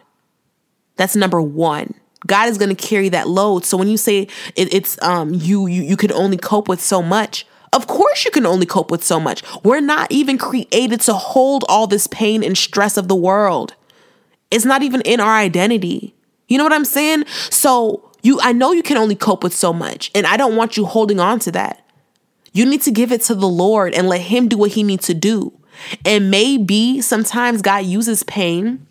That's 0.96 1.14
number 1.14 1.42
one. 1.42 1.92
God 2.26 2.48
is 2.48 2.58
going 2.58 2.74
to 2.74 2.88
carry 2.88 3.08
that 3.10 3.28
load. 3.28 3.64
So 3.64 3.76
when 3.76 3.88
you 3.88 3.96
say 3.96 4.28
it, 4.56 4.72
it's 4.72 5.00
um 5.02 5.34
you 5.34 5.66
you 5.66 5.82
you 5.82 5.96
can 5.96 6.12
only 6.12 6.36
cope 6.36 6.68
with 6.68 6.80
so 6.80 7.02
much, 7.02 7.46
of 7.72 7.86
course 7.86 8.24
you 8.24 8.30
can 8.30 8.46
only 8.46 8.66
cope 8.66 8.90
with 8.90 9.04
so 9.04 9.18
much. 9.18 9.42
We're 9.64 9.80
not 9.80 10.10
even 10.10 10.38
created 10.38 11.00
to 11.02 11.14
hold 11.14 11.64
all 11.68 11.86
this 11.86 12.06
pain 12.06 12.42
and 12.44 12.56
stress 12.56 12.96
of 12.96 13.08
the 13.08 13.16
world. 13.16 13.74
It's 14.50 14.64
not 14.64 14.82
even 14.82 15.00
in 15.02 15.20
our 15.20 15.34
identity. 15.34 16.14
You 16.48 16.58
know 16.58 16.64
what 16.64 16.72
I'm 16.72 16.84
saying? 16.84 17.24
So 17.50 18.10
you 18.22 18.38
I 18.40 18.52
know 18.52 18.72
you 18.72 18.82
can 18.82 18.96
only 18.96 19.16
cope 19.16 19.42
with 19.42 19.54
so 19.54 19.72
much, 19.72 20.10
and 20.14 20.26
I 20.26 20.36
don't 20.36 20.56
want 20.56 20.76
you 20.76 20.84
holding 20.84 21.20
on 21.20 21.38
to 21.40 21.52
that. 21.52 21.84
You 22.52 22.66
need 22.66 22.82
to 22.82 22.90
give 22.90 23.12
it 23.12 23.22
to 23.22 23.34
the 23.34 23.48
Lord 23.48 23.94
and 23.94 24.08
let 24.08 24.20
him 24.20 24.48
do 24.48 24.58
what 24.58 24.72
he 24.72 24.82
needs 24.82 25.06
to 25.06 25.14
do. 25.14 25.52
And 26.04 26.30
maybe 26.30 27.00
sometimes 27.00 27.62
God 27.62 27.86
uses 27.86 28.22
pain 28.24 28.86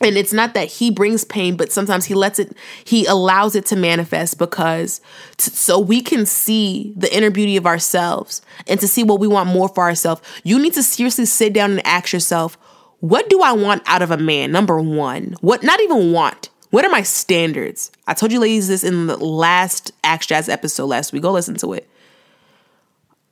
and 0.00 0.16
it's 0.16 0.32
not 0.32 0.54
that 0.54 0.68
he 0.68 0.90
brings 0.90 1.24
pain 1.24 1.56
but 1.56 1.72
sometimes 1.72 2.04
he 2.04 2.14
lets 2.14 2.38
it 2.38 2.56
he 2.84 3.04
allows 3.06 3.54
it 3.54 3.66
to 3.66 3.76
manifest 3.76 4.38
because 4.38 5.00
t- 5.36 5.50
so 5.50 5.78
we 5.78 6.00
can 6.00 6.24
see 6.24 6.92
the 6.96 7.14
inner 7.14 7.30
beauty 7.30 7.56
of 7.56 7.66
ourselves 7.66 8.42
and 8.66 8.78
to 8.80 8.88
see 8.88 9.02
what 9.02 9.20
we 9.20 9.26
want 9.26 9.48
more 9.48 9.68
for 9.68 9.84
ourselves. 9.84 10.22
You 10.44 10.58
need 10.58 10.74
to 10.74 10.82
seriously 10.82 11.24
sit 11.24 11.52
down 11.52 11.72
and 11.72 11.86
ask 11.86 12.12
yourself 12.12 12.56
what 13.00 13.30
do 13.30 13.42
i 13.42 13.52
want 13.52 13.82
out 13.86 14.02
of 14.02 14.10
a 14.10 14.16
man? 14.16 14.52
Number 14.52 14.80
one 14.80 15.36
what 15.40 15.62
not 15.62 15.80
even 15.80 16.12
want. 16.12 16.50
What 16.70 16.84
are 16.84 16.90
my 16.90 17.02
standards? 17.02 17.90
I 18.06 18.12
told 18.12 18.30
you 18.30 18.40
ladies 18.40 18.68
this 18.68 18.84
in 18.84 19.06
the 19.06 19.16
last 19.16 19.92
axe 20.04 20.26
jazz 20.26 20.50
episode 20.50 20.86
last 20.86 21.12
week. 21.12 21.22
Go 21.22 21.32
listen 21.32 21.56
to 21.56 21.72
it. 21.72 21.88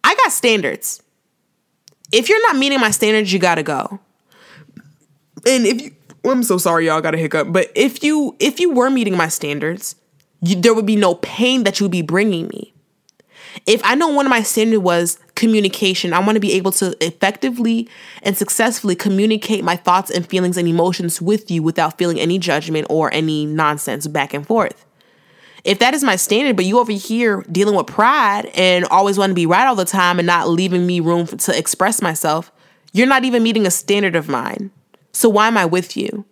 I 0.03 0.15
got 0.15 0.33
standards. 0.33 1.03
If 2.13 2.29
you're 2.29 2.43
not 2.43 2.57
meeting 2.57 2.81
my 2.81 2.93
standards 2.93 3.33
you 3.33 3.39
gotta 3.39 3.63
go. 3.63 4.01
And 5.47 5.67
if 5.67 5.81
you 5.83 5.91
I'm 6.33 6.43
so 6.43 6.59
sorry, 6.59 6.87
y'all 6.87 7.01
got 7.01 7.15
a 7.15 7.19
hiccup. 7.19 7.53
But 7.53 7.71
if 7.75 8.03
you 8.03 8.37
if 8.39 8.61
you 8.61 8.71
were 8.71 8.91
meeting 8.91 9.17
my 9.17 9.29
standards, 9.29 9.97
you, 10.43 10.57
there 10.57 10.75
would 10.75 10.87
be 10.87 10.97
no 10.97 11.17
pain 11.17 11.65
that 11.65 11.81
you 11.81 11.85
would 11.85 11.93
be 11.93 12.03
bringing 12.03 12.49
me. 12.49 12.73
If 13.65 13.81
I 13.85 13.95
know 13.95 14.09
one 14.09 14.27
of 14.27 14.31
my 14.31 14.43
standards 14.43 14.83
was 14.83 15.19
communication, 15.35 16.13
I 16.13 16.19
want 16.19 16.37
to 16.37 16.41
be 16.41 16.53
able 16.53 16.73
to 16.73 16.97
effectively 17.05 17.89
and 18.23 18.37
successfully 18.37 18.95
communicate 18.95 19.65
my 19.65 19.77
thoughts 19.77 20.11
and 20.11 20.27
feelings 20.27 20.57
and 20.57 20.69
emotions 20.69 21.23
with 21.23 21.51
you 21.51 21.63
without 21.63 21.97
feeling 21.97 22.21
any 22.21 22.39
judgment 22.39 22.87
or 22.91 23.13
any 23.15 23.47
nonsense 23.47 24.07
back 24.07 24.35
and 24.35 24.47
forth. 24.47 24.85
If 25.65 25.79
that 25.81 25.95
is 25.95 26.05
my 26.05 26.17
standard, 26.17 26.55
but 26.55 26.65
you 26.65 26.79
over 26.79 26.93
here 26.93 27.45
dealing 27.51 27.75
with 27.75 27.87
pride 27.87 28.47
and 28.55 28.85
always 28.85 29.19
want 29.19 29.31
to 29.31 29.35
be 29.35 29.47
right 29.47 29.67
all 29.67 29.75
the 29.75 29.85
time 29.85 30.19
and 30.19 30.27
not 30.27 30.49
leaving 30.49 30.87
me 30.87 31.01
room 31.01 31.27
to 31.27 31.59
express 31.59 32.01
myself, 32.01 32.53
you're 32.93 33.09
not 33.09 33.25
even 33.25 33.43
meeting 33.43 33.67
a 33.67 33.71
standard 33.71 34.15
of 34.15 34.29
mine. 34.29 34.71
So 35.17 35.31
why 35.31 35.49
am 35.49 35.57
I 35.57 35.65
with 35.65 35.97
you? 35.97 36.27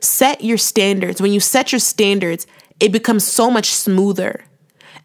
Set 0.00 0.42
your 0.42 0.58
standards. 0.58 1.22
When 1.22 1.32
you 1.32 1.38
set 1.38 1.70
your 1.70 1.78
standards, 1.78 2.48
it 2.80 2.90
becomes 2.90 3.22
so 3.22 3.48
much 3.48 3.70
smoother. 3.70 4.44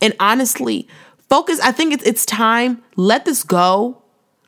And 0.01 0.15
honestly, 0.19 0.87
focus. 1.29 1.59
I 1.59 1.71
think 1.71 1.93
it's 1.93 2.03
it's 2.03 2.25
time. 2.25 2.81
Let 2.95 3.25
this 3.25 3.43
go. 3.43 4.01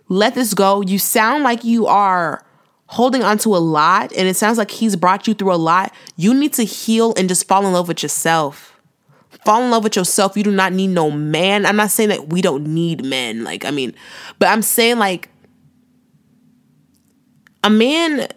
Let 0.09 0.33
this 0.33 0.55
go. 0.55 0.81
You 0.81 0.97
sound 0.97 1.43
like 1.43 1.63
you 1.63 1.85
are 1.85 2.43
holding 2.87 3.21
on 3.21 3.37
to 3.39 3.55
a 3.55 3.59
lot, 3.59 4.11
and 4.13 4.27
it 4.27 4.35
sounds 4.35 4.57
like 4.57 4.71
he's 4.71 4.95
brought 4.95 5.27
you 5.27 5.35
through 5.35 5.53
a 5.53 5.61
lot. 5.61 5.93
You 6.15 6.33
need 6.33 6.53
to 6.53 6.63
heal 6.63 7.13
and 7.17 7.29
just 7.29 7.47
fall 7.47 7.65
in 7.67 7.73
love 7.73 7.87
with 7.87 8.01
yourself. 8.01 8.79
Fall 9.45 9.63
in 9.63 9.69
love 9.69 9.83
with 9.83 9.95
yourself. 9.95 10.35
You 10.35 10.43
do 10.43 10.51
not 10.51 10.73
need 10.73 10.87
no 10.87 11.11
man. 11.11 11.67
I'm 11.67 11.75
not 11.75 11.91
saying 11.91 12.09
that 12.09 12.29
we 12.29 12.41
don't 12.41 12.65
need 12.65 13.05
men. 13.05 13.43
Like, 13.43 13.63
I 13.63 13.69
mean, 13.69 13.93
but 14.39 14.49
I'm 14.49 14.63
saying 14.63 14.97
like 14.97 15.29
a 17.63 17.69
man 17.69 18.27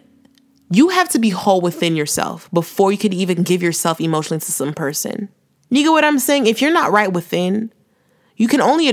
you 0.75 0.89
have 0.89 1.07
to 1.09 1.19
be 1.19 1.29
whole 1.29 1.61
within 1.61 1.95
yourself 1.95 2.49
before 2.51 2.91
you 2.91 2.97
can 2.97 3.13
even 3.13 3.43
give 3.43 3.63
yourself 3.63 4.01
emotionally 4.01 4.41
to 4.41 4.51
some 4.51 4.73
person. 4.73 5.29
You 5.69 5.83
get 5.83 5.89
what 5.89 6.03
I'm 6.03 6.19
saying? 6.19 6.47
If 6.47 6.61
you're 6.61 6.73
not 6.73 6.91
right 6.91 7.11
within, 7.11 7.71
you 8.35 8.49
can 8.49 8.59
only 8.59 8.85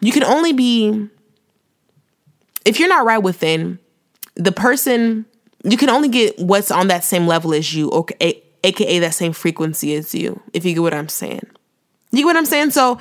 you 0.00 0.12
can 0.12 0.22
only 0.22 0.52
be 0.52 1.08
if 2.64 2.78
you're 2.78 2.88
not 2.88 3.04
right 3.04 3.18
within, 3.18 3.80
the 4.36 4.52
person 4.52 5.26
you 5.64 5.76
can 5.76 5.90
only 5.90 6.08
get 6.08 6.38
what's 6.38 6.70
on 6.70 6.86
that 6.86 7.02
same 7.02 7.26
level 7.26 7.52
as 7.52 7.74
you 7.74 7.90
or 7.90 8.06
aka 8.20 8.98
that 9.00 9.14
same 9.14 9.32
frequency 9.32 9.96
as 9.96 10.14
you. 10.14 10.40
If 10.52 10.64
you 10.64 10.74
get 10.74 10.82
what 10.82 10.94
I'm 10.94 11.08
saying. 11.08 11.46
You 12.12 12.18
get 12.20 12.26
what 12.26 12.36
I'm 12.36 12.46
saying? 12.46 12.70
So 12.70 13.00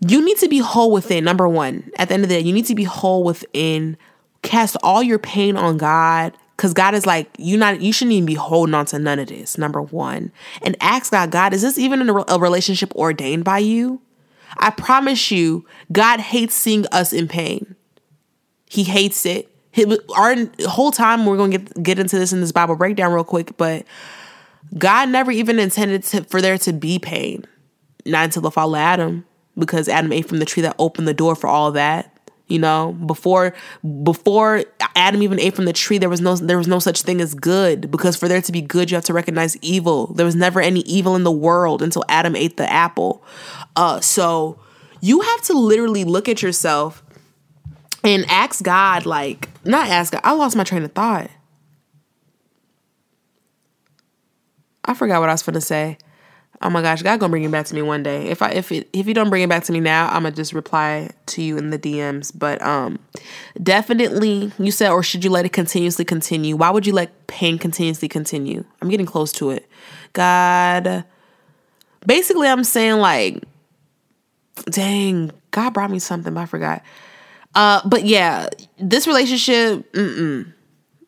you 0.00 0.24
need 0.24 0.38
to 0.38 0.48
be 0.48 0.58
whole 0.58 0.90
within. 0.90 1.24
Number 1.24 1.46
1, 1.46 1.90
at 1.98 2.08
the 2.08 2.14
end 2.14 2.24
of 2.24 2.30
the 2.30 2.36
day, 2.36 2.40
you 2.40 2.54
need 2.54 2.66
to 2.66 2.74
be 2.74 2.84
whole 2.84 3.22
within. 3.22 3.98
Cast 4.40 4.76
all 4.82 5.02
your 5.02 5.18
pain 5.18 5.56
on 5.56 5.76
God 5.76 6.32
Cause 6.62 6.74
God 6.74 6.94
is 6.94 7.06
like, 7.06 7.28
you 7.38 7.56
not 7.56 7.80
you 7.80 7.92
shouldn't 7.92 8.12
even 8.12 8.24
be 8.24 8.34
holding 8.34 8.72
on 8.72 8.86
to 8.86 8.98
none 9.00 9.18
of 9.18 9.26
this. 9.26 9.58
Number 9.58 9.82
one, 9.82 10.30
and 10.62 10.76
ask 10.80 11.10
God, 11.10 11.32
God, 11.32 11.52
is 11.52 11.62
this 11.62 11.76
even 11.76 12.08
a 12.08 12.38
relationship 12.38 12.94
ordained 12.94 13.42
by 13.42 13.58
you? 13.58 14.00
I 14.58 14.70
promise 14.70 15.32
you, 15.32 15.66
God 15.90 16.20
hates 16.20 16.54
seeing 16.54 16.86
us 16.92 17.12
in 17.12 17.26
pain. 17.26 17.74
He 18.70 18.84
hates 18.84 19.26
it. 19.26 19.48
Our 20.14 20.36
whole 20.60 20.92
time 20.92 21.26
we're 21.26 21.36
to 21.50 21.58
get 21.58 21.82
get 21.82 21.98
into 21.98 22.16
this 22.16 22.32
in 22.32 22.40
this 22.40 22.52
Bible 22.52 22.76
breakdown 22.76 23.12
real 23.12 23.24
quick, 23.24 23.56
but 23.56 23.84
God 24.78 25.08
never 25.08 25.32
even 25.32 25.58
intended 25.58 26.04
to, 26.04 26.22
for 26.22 26.40
there 26.40 26.58
to 26.58 26.72
be 26.72 27.00
pain, 27.00 27.44
not 28.06 28.26
until 28.26 28.42
the 28.42 28.52
fall 28.52 28.72
of 28.72 28.78
Adam, 28.78 29.24
because 29.58 29.88
Adam 29.88 30.12
ate 30.12 30.28
from 30.28 30.38
the 30.38 30.44
tree 30.44 30.62
that 30.62 30.76
opened 30.78 31.08
the 31.08 31.12
door 31.12 31.34
for 31.34 31.48
all 31.48 31.72
that. 31.72 32.11
You 32.48 32.58
know, 32.58 32.92
before 33.06 33.54
before 34.02 34.64
Adam 34.94 35.22
even 35.22 35.40
ate 35.40 35.54
from 35.54 35.64
the 35.64 35.72
tree, 35.72 35.98
there 35.98 36.10
was 36.10 36.20
no 36.20 36.36
there 36.36 36.58
was 36.58 36.68
no 36.68 36.78
such 36.78 37.02
thing 37.02 37.20
as 37.20 37.34
good 37.34 37.90
because 37.90 38.16
for 38.16 38.28
there 38.28 38.42
to 38.42 38.52
be 38.52 38.60
good, 38.60 38.90
you 38.90 38.96
have 38.96 39.04
to 39.04 39.14
recognize 39.14 39.56
evil. 39.58 40.08
There 40.08 40.26
was 40.26 40.34
never 40.34 40.60
any 40.60 40.80
evil 40.80 41.16
in 41.16 41.24
the 41.24 41.32
world 41.32 41.80
until 41.82 42.04
Adam 42.08 42.36
ate 42.36 42.56
the 42.56 42.70
apple. 42.70 43.24
Uh, 43.74 44.00
so 44.00 44.58
you 45.00 45.20
have 45.20 45.42
to 45.42 45.54
literally 45.54 46.04
look 46.04 46.28
at 46.28 46.42
yourself 46.42 47.02
and 48.04 48.24
ask 48.28 48.62
God, 48.62 49.06
like, 49.06 49.48
not 49.64 49.88
ask 49.88 50.12
God. 50.12 50.20
I 50.24 50.32
lost 50.32 50.56
my 50.56 50.64
train 50.64 50.82
of 50.82 50.92
thought. 50.92 51.30
I 54.84 54.94
forgot 54.94 55.20
what 55.20 55.28
I 55.28 55.32
was 55.32 55.42
gonna 55.42 55.60
say 55.60 55.96
oh 56.62 56.70
my 56.70 56.82
gosh, 56.82 57.02
God 57.02 57.18
gonna 57.20 57.30
bring 57.30 57.44
it 57.44 57.50
back 57.50 57.66
to 57.66 57.74
me 57.74 57.82
one 57.82 58.02
day. 58.02 58.28
If 58.28 58.42
I 58.42 58.50
if 58.50 58.70
it 58.72 58.88
if 58.92 59.06
you 59.06 59.14
don't 59.14 59.30
bring 59.30 59.42
it 59.42 59.48
back 59.48 59.64
to 59.64 59.72
me 59.72 59.80
now, 59.80 60.06
I'm 60.06 60.22
gonna 60.22 60.32
just 60.32 60.52
reply 60.52 61.10
to 61.26 61.42
you 61.42 61.58
in 61.58 61.70
the 61.70 61.78
DMs. 61.78 62.32
But 62.34 62.62
um, 62.62 62.98
definitely, 63.62 64.52
you 64.58 64.70
said, 64.70 64.90
or 64.90 65.02
should 65.02 65.24
you 65.24 65.30
let 65.30 65.44
it 65.44 65.52
continuously 65.52 66.04
continue? 66.04 66.56
Why 66.56 66.70
would 66.70 66.86
you 66.86 66.92
let 66.92 67.26
pain 67.26 67.58
continuously 67.58 68.08
continue? 68.08 68.64
I'm 68.80 68.88
getting 68.88 69.06
close 69.06 69.32
to 69.32 69.50
it. 69.50 69.68
God, 70.12 71.04
basically, 72.06 72.48
I'm 72.48 72.64
saying 72.64 72.98
like, 72.98 73.42
dang, 74.66 75.32
God 75.50 75.74
brought 75.74 75.90
me 75.90 75.98
something, 75.98 76.32
but 76.34 76.40
I 76.40 76.46
forgot. 76.46 76.82
Uh, 77.54 77.80
but 77.86 78.04
yeah, 78.04 78.48
this 78.78 79.06
relationship, 79.06 79.92
mm-mm, 79.92 80.52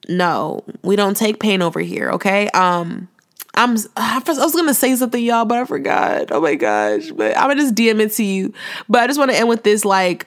no, 0.08 0.64
we 0.82 0.96
don't 0.96 1.16
take 1.16 1.40
pain 1.40 1.62
over 1.62 1.80
here. 1.80 2.10
Okay, 2.10 2.48
um 2.48 3.08
I'm 3.54 3.76
I 3.96 4.22
was 4.26 4.54
gonna 4.54 4.74
say 4.74 4.94
something, 4.96 5.22
y'all, 5.22 5.44
but 5.44 5.58
I 5.58 5.64
forgot. 5.64 6.32
Oh 6.32 6.40
my 6.40 6.54
gosh. 6.54 7.10
But 7.10 7.36
I'm 7.36 7.48
gonna 7.48 7.56
just 7.56 7.74
DM 7.74 8.00
it 8.00 8.12
to 8.12 8.24
you. 8.24 8.52
But 8.88 9.02
I 9.02 9.06
just 9.06 9.18
want 9.18 9.30
to 9.30 9.36
end 9.36 9.48
with 9.48 9.62
this 9.62 9.84
like 9.84 10.26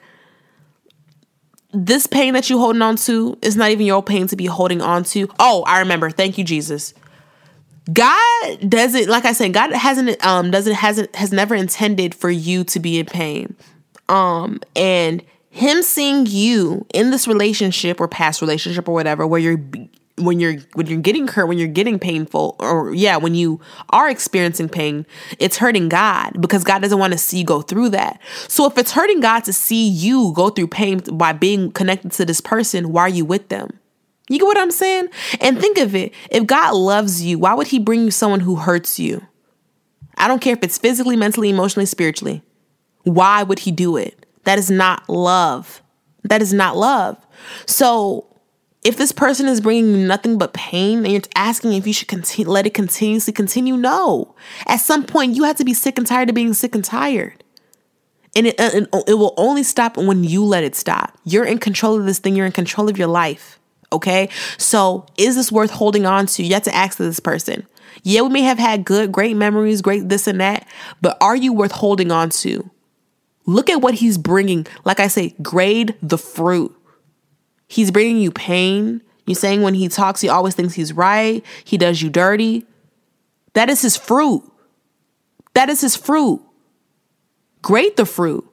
this 1.74 2.08
pain 2.08 2.34
that 2.34 2.50
you're 2.50 2.60
holding 2.60 2.82
on 2.82 2.96
to 2.96 3.38
is 3.42 3.56
not 3.56 3.72
even 3.72 3.86
your 3.86 4.02
pain 4.02 4.28
to 4.28 4.36
be 4.36 4.46
holding 4.46 4.82
on 4.82 5.04
to. 5.04 5.30
Oh, 5.40 5.64
I 5.68 5.80
remember. 5.80 6.10
Thank 6.10 6.38
you, 6.38 6.44
Jesus. 6.44 6.94
God 7.92 8.70
doesn't 8.70 9.08
like 9.08 9.26
I 9.26 9.34
said, 9.34 9.54
God 9.54 9.72
hasn't 9.72 10.26
um 10.26 10.52
doesn't 10.52 10.74
hasn't 10.74 11.16
has 11.16 11.32
never 11.32 11.56
intended 11.56 12.16
for 12.16 12.30
you 12.30 12.64
to 12.66 12.80
be 12.80 13.00
in 13.00 13.06
pain. 13.06 13.56
Um 14.10 14.62
and 14.76 15.24
him 15.50 15.82
seeing 15.82 16.26
you 16.28 16.86
in 16.94 17.10
this 17.10 17.28
relationship 17.28 18.00
or 18.00 18.08
past 18.08 18.42
relationship 18.42 18.88
or 18.88 18.94
whatever 18.94 19.26
where 19.26 19.40
you're 19.40 19.60
when 20.18 20.40
you're 20.40 20.56
when 20.74 20.88
you're 20.88 21.00
getting 21.00 21.28
hurt 21.28 21.46
when 21.46 21.58
you're 21.58 21.68
getting 21.68 22.00
painful 22.00 22.56
or 22.60 22.94
yeah 22.94 23.18
when 23.18 23.36
you 23.36 23.62
are 23.92 24.10
experiencing 24.10 24.68
pain 24.68 25.06
it's 25.38 25.58
hurting 25.58 25.90
god 25.90 26.42
because 26.42 26.64
god 26.64 26.82
doesn't 26.82 26.98
want 26.98 27.14
to 27.14 27.20
see 27.20 27.40
you 27.40 27.46
go 27.46 27.62
through 27.62 27.90
that. 27.90 28.20
So 28.48 28.66
if 28.66 28.78
it's 28.78 28.92
hurting 28.92 29.20
god 29.20 29.44
to 29.46 29.54
see 29.54 29.88
you 29.88 30.34
go 30.36 30.50
through 30.50 30.68
pain 30.68 31.02
by 31.14 31.34
being 31.34 31.72
connected 31.72 32.12
to 32.14 32.26
this 32.26 32.42
person 32.42 32.92
why 32.92 33.04
are 33.04 33.10
you 33.10 33.26
with 33.26 33.50
them? 33.50 33.80
You 34.30 34.40
get 34.40 34.46
what 34.46 34.58
i'm 34.58 34.72
saying? 34.72 35.10
And 35.40 35.60
think 35.60 35.78
of 35.78 35.96
it 35.96 36.14
if 36.32 36.48
god 36.48 36.74
loves 36.74 37.24
you 37.24 37.38
why 37.40 37.54
would 37.54 37.68
he 37.68 37.80
bring 37.80 38.04
you 38.04 38.12
someone 38.12 38.40
who 38.40 38.56
hurts 38.56 39.00
you? 39.00 39.26
I 40.18 40.28
don't 40.28 40.42
care 40.42 40.54
if 40.54 40.64
it's 40.64 40.78
physically 40.78 41.16
mentally 41.16 41.50
emotionally 41.50 41.86
spiritually. 41.86 42.42
Why 43.04 43.44
would 43.44 43.60
he 43.60 43.72
do 43.72 43.98
it? 43.98 44.26
That 44.46 44.58
is 44.58 44.72
not 44.72 45.08
love. 45.08 45.82
That 46.24 46.42
is 46.42 46.54
not 46.54 46.76
love. 46.76 47.18
So 47.66 48.27
if 48.88 48.96
this 48.96 49.12
person 49.12 49.48
is 49.48 49.60
bringing 49.60 49.94
you 49.94 50.08
nothing 50.08 50.38
but 50.38 50.54
pain 50.54 51.00
and 51.00 51.12
you're 51.12 51.22
asking 51.36 51.74
if 51.74 51.86
you 51.86 51.92
should 51.92 52.08
continue, 52.08 52.50
let 52.50 52.66
it 52.66 52.74
continuously 52.74 53.34
continue, 53.34 53.76
no. 53.76 54.34
At 54.66 54.78
some 54.78 55.06
point, 55.06 55.36
you 55.36 55.44
have 55.44 55.58
to 55.58 55.66
be 55.66 55.74
sick 55.74 55.98
and 55.98 56.08
tired 56.08 56.30
of 56.30 56.36
being 56.36 56.54
sick 56.54 56.74
and 56.74 56.86
tired. 56.86 57.44
And 58.34 58.48
it, 58.48 58.58
uh, 58.58 58.70
and 58.74 58.88
it 59.06 59.16
will 59.16 59.34
only 59.36 59.64
stop 59.64 59.98
when 59.98 60.24
you 60.24 60.42
let 60.42 60.64
it 60.64 60.74
stop. 60.74 61.18
You're 61.26 61.44
in 61.44 61.58
control 61.58 62.00
of 62.00 62.06
this 62.06 62.20
thing, 62.20 62.38
you're 62.38 62.46
in 62.46 62.54
control 62.54 62.88
of 62.88 62.98
your 62.98 63.10
life. 63.10 63.60
Okay. 63.92 64.30
So 64.58 65.06
is 65.18 65.36
this 65.36 65.52
worth 65.52 65.72
holding 65.72 66.06
on 66.06 66.26
to? 66.28 66.44
You 66.44 66.54
have 66.54 66.64
to 66.64 66.76
ask 66.76 66.98
this 66.98 67.20
person. 67.20 67.68
Yeah, 68.04 68.22
we 68.22 68.30
may 68.30 68.42
have 68.44 68.58
had 68.58 68.86
good, 68.86 69.12
great 69.12 69.36
memories, 69.36 69.82
great 69.82 70.08
this 70.08 70.28
and 70.28 70.40
that, 70.40 70.66
but 71.02 71.18
are 71.20 71.36
you 71.36 71.52
worth 71.52 71.74
holding 71.74 72.10
on 72.10 72.30
to? 72.30 72.72
Look 73.46 73.70
at 73.70 73.82
what 73.82 73.96
he's 73.96 74.18
bringing. 74.18 74.66
Like 74.86 75.02
I 75.02 75.08
say, 75.08 75.36
grade 75.42 75.96
the 76.02 76.18
fruit. 76.18 76.74
He's 77.68 77.92
bringing 77.92 78.18
you 78.18 78.32
pain. 78.32 79.02
You're 79.26 79.36
saying 79.36 79.62
when 79.62 79.74
he 79.74 79.90
talks, 79.90 80.22
he 80.22 80.30
always 80.30 80.56
thinks 80.56 80.74
he's 80.74 80.94
right. 80.94 81.46
He 81.64 81.78
does 81.78 82.02
you 82.02 82.10
dirty. 82.10 82.66
That 83.54 83.70
is 83.70 83.82
his 83.82 83.98
fruit. 83.98 84.44
That 85.54 85.70
is 85.70 85.82
his 85.82 85.96
fruit. 85.96 86.42
Grade 87.62 87.98
the 87.98 88.06
fruit. 88.06 88.48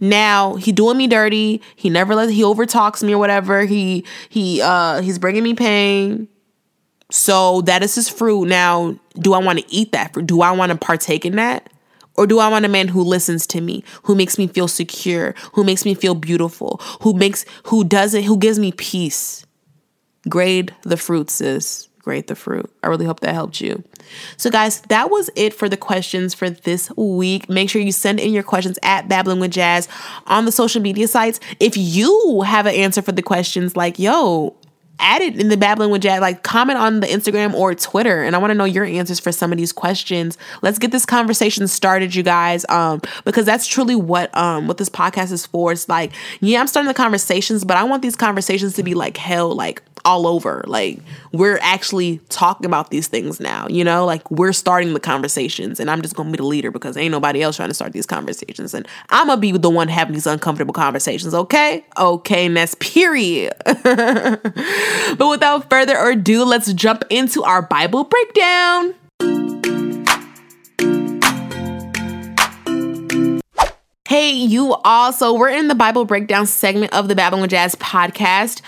Now 0.00 0.56
he 0.56 0.72
doing 0.72 0.96
me 0.96 1.06
dirty. 1.06 1.62
He 1.74 1.90
never 1.90 2.14
let 2.14 2.30
he 2.30 2.42
overtalks 2.42 3.02
me 3.02 3.14
or 3.14 3.18
whatever. 3.18 3.64
He 3.64 4.04
he 4.28 4.60
uh 4.62 5.02
he's 5.02 5.18
bringing 5.18 5.42
me 5.42 5.54
pain. 5.54 6.28
So 7.10 7.62
that 7.62 7.82
is 7.82 7.94
his 7.94 8.08
fruit. 8.08 8.48
Now, 8.48 8.98
do 9.14 9.32
I 9.32 9.38
want 9.38 9.60
to 9.60 9.64
eat 9.72 9.92
that 9.92 10.12
fruit? 10.12 10.26
Do 10.26 10.40
I 10.40 10.50
want 10.52 10.72
to 10.72 10.78
partake 10.78 11.24
in 11.24 11.36
that? 11.36 11.70
Or 12.16 12.26
do 12.26 12.38
I 12.38 12.48
want 12.48 12.64
a 12.64 12.68
man 12.68 12.88
who 12.88 13.02
listens 13.02 13.46
to 13.48 13.60
me, 13.60 13.84
who 14.04 14.14
makes 14.14 14.38
me 14.38 14.46
feel 14.46 14.68
secure, 14.68 15.34
who 15.52 15.64
makes 15.64 15.84
me 15.84 15.94
feel 15.94 16.14
beautiful, 16.14 16.80
who 17.02 17.12
makes 17.12 17.44
who 17.64 17.84
doesn't 17.84 18.24
who 18.24 18.38
gives 18.38 18.58
me 18.58 18.72
peace? 18.72 19.44
Grade 20.28 20.74
the 20.82 20.96
fruit, 20.96 21.30
sis. 21.30 21.88
Grade 21.98 22.28
the 22.28 22.36
fruit. 22.36 22.72
I 22.84 22.86
really 22.86 23.04
hope 23.04 23.20
that 23.20 23.34
helped 23.34 23.60
you. 23.60 23.82
So, 24.36 24.48
guys, 24.48 24.80
that 24.82 25.10
was 25.10 25.28
it 25.34 25.52
for 25.52 25.68
the 25.68 25.76
questions 25.76 26.34
for 26.34 26.48
this 26.48 26.88
week. 26.96 27.48
Make 27.48 27.68
sure 27.68 27.82
you 27.82 27.90
send 27.90 28.20
in 28.20 28.32
your 28.32 28.44
questions 28.44 28.78
at 28.84 29.08
Babbling 29.08 29.40
with 29.40 29.50
Jazz 29.50 29.88
on 30.28 30.44
the 30.44 30.52
social 30.52 30.80
media 30.80 31.08
sites. 31.08 31.40
If 31.58 31.76
you 31.76 32.42
have 32.42 32.66
an 32.66 32.76
answer 32.76 33.02
for 33.02 33.10
the 33.10 33.22
questions, 33.22 33.74
like, 33.74 33.98
yo, 33.98 34.56
add 34.98 35.22
it 35.22 35.40
in 35.40 35.48
the 35.48 35.56
babbling 35.56 35.90
with 35.90 36.02
Jazz. 36.02 36.20
Like 36.20 36.42
comment 36.42 36.78
on 36.78 37.00
the 37.00 37.06
Instagram 37.06 37.54
or 37.54 37.74
Twitter, 37.74 38.22
and 38.22 38.34
I 38.34 38.38
want 38.38 38.50
to 38.50 38.54
know 38.54 38.64
your 38.64 38.84
answers 38.84 39.20
for 39.20 39.32
some 39.32 39.52
of 39.52 39.58
these 39.58 39.72
questions. 39.72 40.38
Let's 40.62 40.78
get 40.78 40.92
this 40.92 41.06
conversation 41.06 41.68
started, 41.68 42.14
you 42.14 42.22
guys. 42.22 42.64
Um, 42.68 43.00
because 43.24 43.46
that's 43.46 43.66
truly 43.66 43.96
what 43.96 44.36
um 44.36 44.66
what 44.66 44.78
this 44.78 44.88
podcast 44.88 45.32
is 45.32 45.46
for. 45.46 45.72
It's 45.72 45.88
like, 45.88 46.12
yeah, 46.40 46.60
I'm 46.60 46.66
starting 46.66 46.88
the 46.88 46.94
conversations, 46.94 47.64
but 47.64 47.76
I 47.76 47.84
want 47.84 48.02
these 48.02 48.16
conversations 48.16 48.74
to 48.74 48.82
be 48.82 48.94
like 48.94 49.16
hell, 49.16 49.54
like 49.54 49.82
all 50.06 50.26
over. 50.26 50.62
Like 50.66 51.00
we're 51.32 51.58
actually 51.60 52.18
talking 52.28 52.64
about 52.64 52.90
these 52.90 53.08
things 53.08 53.40
now, 53.40 53.66
you 53.68 53.84
know? 53.84 54.06
Like 54.06 54.30
we're 54.30 54.52
starting 54.52 54.94
the 54.94 55.00
conversations 55.00 55.80
and 55.80 55.90
I'm 55.90 56.00
just 56.00 56.14
going 56.14 56.28
to 56.28 56.32
be 56.32 56.36
the 56.36 56.46
leader 56.46 56.70
because 56.70 56.96
ain't 56.96 57.10
nobody 57.10 57.42
else 57.42 57.56
trying 57.56 57.68
to 57.68 57.74
start 57.74 57.92
these 57.92 58.06
conversations 58.06 58.72
and 58.72 58.86
I'm 59.10 59.26
going 59.26 59.36
to 59.36 59.40
be 59.40 59.52
the 59.52 59.68
one 59.68 59.88
having 59.88 60.14
these 60.14 60.26
uncomfortable 60.26 60.72
conversations, 60.72 61.34
okay? 61.34 61.84
Okay, 61.98 62.46
and 62.46 62.56
that's 62.56 62.76
period. 62.76 63.52
but 63.64 65.28
without 65.28 65.68
further 65.68 65.96
ado, 65.96 66.44
let's 66.44 66.72
jump 66.72 67.04
into 67.10 67.42
our 67.42 67.62
Bible 67.62 68.04
breakdown. 68.04 68.94
Hey, 74.08 74.30
you 74.30 74.72
all. 74.84 75.12
So, 75.12 75.34
we're 75.34 75.48
in 75.48 75.66
the 75.66 75.74
Bible 75.74 76.04
breakdown 76.04 76.46
segment 76.46 76.94
of 76.94 77.08
the 77.08 77.16
Babylon 77.16 77.48
Jazz 77.48 77.74
podcast. 77.74 78.62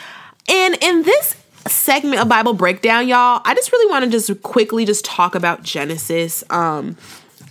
And 0.49 0.77
in 0.83 1.03
this 1.03 1.37
segment 1.67 2.21
of 2.21 2.29
Bible 2.29 2.55
breakdown, 2.55 3.09
y'all, 3.09 3.41
I 3.45 3.55
just 3.55 3.73
really 3.73 3.91
want 3.91 4.05
to 4.05 4.11
just 4.11 4.43
quickly 4.43 4.85
just 4.85 5.05
talk 5.05 5.35
about 5.35 5.63
Genesis. 5.63 6.43
Um, 6.51 6.97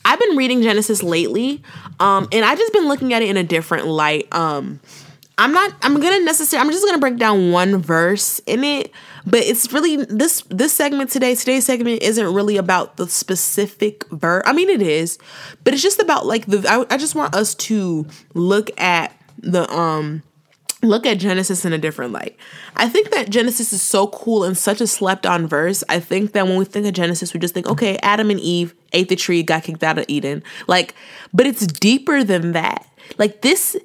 I've 0.04 0.20
been 0.20 0.38
reading 0.38 0.62
Genesis 0.62 1.04
lately, 1.04 1.62
um, 2.00 2.28
and 2.32 2.46
I've 2.46 2.58
just 2.58 2.74
been 2.74 2.88
looking 2.88 3.14
at 3.14 3.22
it 3.22 3.30
in 3.30 3.38
a 3.38 3.44
different 3.44 3.88
light. 3.88 4.34
Um, 4.34 4.80
I'm 5.38 5.52
not. 5.52 5.74
I'm 5.84 6.00
gonna 6.00 6.24
necessarily. 6.24 6.66
I'm 6.66 6.72
just 6.72 6.86
gonna 6.86 6.98
break 6.98 7.18
down 7.18 7.52
one 7.52 7.78
verse 7.78 8.40
in 8.48 8.64
it, 8.64 8.92
but 9.26 9.42
it's 9.42 9.72
really 9.72 9.98
this 9.98 10.42
this 10.50 10.74
segment 10.74 11.12
today. 11.12 11.36
Today's 11.36 11.66
segment 11.66 12.02
isn't 12.02 12.34
really 12.34 12.58
about 12.58 12.98
the 12.98 13.08
specific 13.08 14.10
verse. 14.10 14.44
I 14.48 14.54
mean, 14.54 14.70
it 14.70 14.82
is, 14.82 15.20
but 15.64 15.74
it's 15.74 15.84
just 15.84 16.00
about 16.00 16.26
like 16.26 16.46
the. 16.48 16.66
I, 16.68 16.86
I 16.90 16.98
just 16.98 17.14
want 17.14 17.36
us 17.36 17.54
to 17.56 18.08
look 18.34 18.72
at 18.80 19.12
the 19.38 19.72
um 19.72 20.24
look 20.84 21.06
at 21.06 21.18
Genesis 21.18 21.66
in 21.66 21.74
a 21.74 21.78
different 21.78 22.14
light. 22.14 22.38
I 22.76 22.88
think 22.88 23.10
that 23.12 23.30
Genesis 23.30 23.74
is 23.74 23.82
so 23.82 24.08
cool 24.08 24.44
and 24.44 24.58
such 24.58 24.80
a 24.80 24.88
slept 24.88 25.26
on 25.26 25.48
verse. 25.48 25.84
I 25.90 26.00
think 26.00 26.34
that 26.34 26.46
when 26.46 26.58
we 26.58 26.66
think 26.66 26.86
of 26.86 26.94
Genesis, 26.94 27.34
we 27.34 27.40
just 27.40 27.54
think, 27.54 27.68
okay, 27.68 27.98
Adam 28.04 28.30
and 28.30 28.40
Eve 28.40 28.76
ate 28.94 29.10
the 29.10 29.16
tree, 29.16 29.42
got 29.42 29.64
kicked 29.64 29.84
out 29.84 29.98
of 29.98 30.06
Eden. 30.08 30.44
Like, 30.68 30.94
but 31.34 31.48
it's 31.48 31.66
deeper 31.66 32.24
than 32.24 32.52
that. 32.52 32.88
Like, 33.18 33.42
this, 33.42 33.76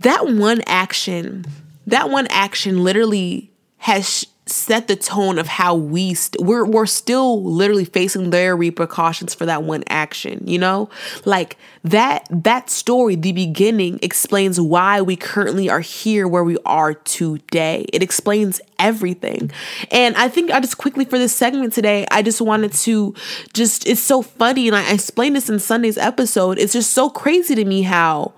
that 0.00 0.26
one 0.28 0.62
action, 0.66 1.44
that 1.86 2.08
one 2.08 2.26
action 2.30 2.82
literally 2.82 3.50
has 3.78 4.26
set 4.46 4.88
the 4.88 4.96
tone 4.96 5.38
of 5.38 5.46
how 5.46 5.74
we 5.74 6.12
st- 6.12 6.44
we're 6.44 6.64
we're 6.64 6.86
still 6.86 7.42
literally 7.42 7.84
facing 7.84 8.28
their 8.28 8.54
repercussions 8.54 9.32
for 9.34 9.46
that 9.46 9.62
one 9.62 9.82
action 9.88 10.42
you 10.46 10.58
know? 10.58 10.90
Like 11.24 11.56
that 11.82 12.26
that 12.30 12.68
story 12.68 13.14
the 13.16 13.32
beginning 13.32 13.98
explains 14.02 14.60
why 14.60 15.00
we 15.00 15.16
currently 15.16 15.70
are 15.70 15.80
here 15.80 16.28
where 16.28 16.44
we 16.44 16.58
are 16.66 16.94
today. 16.94 17.86
It 17.92 18.02
explains 18.02 18.60
everything. 18.78 19.50
And 19.90 20.16
i 20.16 20.28
think 20.28 20.50
i 20.50 20.60
just 20.60 20.78
quickly 20.78 21.04
for 21.04 21.18
this 21.18 21.34
segment 21.34 21.72
today 21.72 22.06
i 22.10 22.22
just 22.22 22.40
wanted 22.40 22.72
to 22.72 23.14
just 23.52 23.86
it's 23.86 24.00
so 24.00 24.22
funny 24.22 24.68
and 24.68 24.76
I 24.76 24.92
explained 24.92 25.36
this 25.36 25.48
in 25.48 25.58
sunday's 25.58 25.96
episode. 25.98 26.58
It's 26.58 26.72
just 26.72 26.92
so 26.92 27.08
crazy 27.08 27.54
to 27.54 27.64
me 27.64 27.82
how 27.82 28.34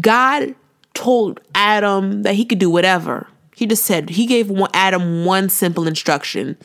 god 0.00 0.54
told 0.94 1.40
adam 1.54 2.22
that 2.22 2.34
he 2.34 2.44
could 2.44 2.58
do 2.58 2.70
whatever 2.70 3.26
he 3.54 3.66
just 3.66 3.84
said, 3.84 4.10
he 4.10 4.26
gave 4.26 4.50
Adam 4.72 5.24
one 5.24 5.48
simple 5.48 5.86
instruction 5.86 6.56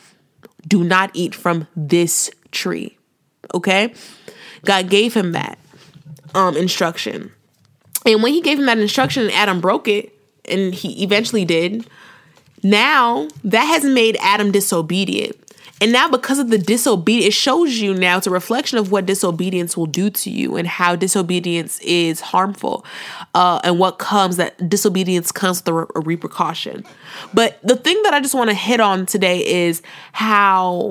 do 0.66 0.84
not 0.84 1.10
eat 1.14 1.34
from 1.34 1.66
this 1.76 2.30
tree. 2.50 2.96
Okay? 3.54 3.94
God 4.64 4.90
gave 4.90 5.14
him 5.14 5.32
that 5.32 5.58
um, 6.34 6.56
instruction. 6.56 7.32
And 8.04 8.22
when 8.22 8.32
he 8.32 8.40
gave 8.40 8.58
him 8.58 8.66
that 8.66 8.78
instruction 8.78 9.30
Adam 9.30 9.60
broke 9.60 9.88
it, 9.88 10.14
and 10.44 10.74
he 10.74 11.02
eventually 11.02 11.44
did, 11.44 11.86
now 12.62 13.28
that 13.44 13.64
has 13.64 13.84
made 13.84 14.16
Adam 14.20 14.50
disobedient. 14.50 15.36
And 15.80 15.92
now, 15.92 16.08
because 16.08 16.38
of 16.40 16.50
the 16.50 16.58
disobedience, 16.58 17.28
it 17.28 17.34
shows 17.34 17.78
you 17.78 17.94
now, 17.94 18.18
it's 18.18 18.26
a 18.26 18.30
reflection 18.30 18.78
of 18.78 18.90
what 18.90 19.06
disobedience 19.06 19.76
will 19.76 19.86
do 19.86 20.10
to 20.10 20.30
you 20.30 20.56
and 20.56 20.66
how 20.66 20.96
disobedience 20.96 21.78
is 21.80 22.20
harmful 22.20 22.84
uh, 23.34 23.60
and 23.62 23.78
what 23.78 23.98
comes 23.98 24.36
that 24.38 24.68
disobedience 24.68 25.30
comes 25.30 25.60
with 25.60 25.68
a, 25.68 25.72
re- 25.72 25.86
a 25.94 26.00
repercussion. 26.00 26.84
But 27.32 27.60
the 27.62 27.76
thing 27.76 28.00
that 28.02 28.12
I 28.12 28.20
just 28.20 28.34
want 28.34 28.50
to 28.50 28.56
hit 28.56 28.80
on 28.80 29.06
today 29.06 29.46
is 29.46 29.82
how 30.12 30.90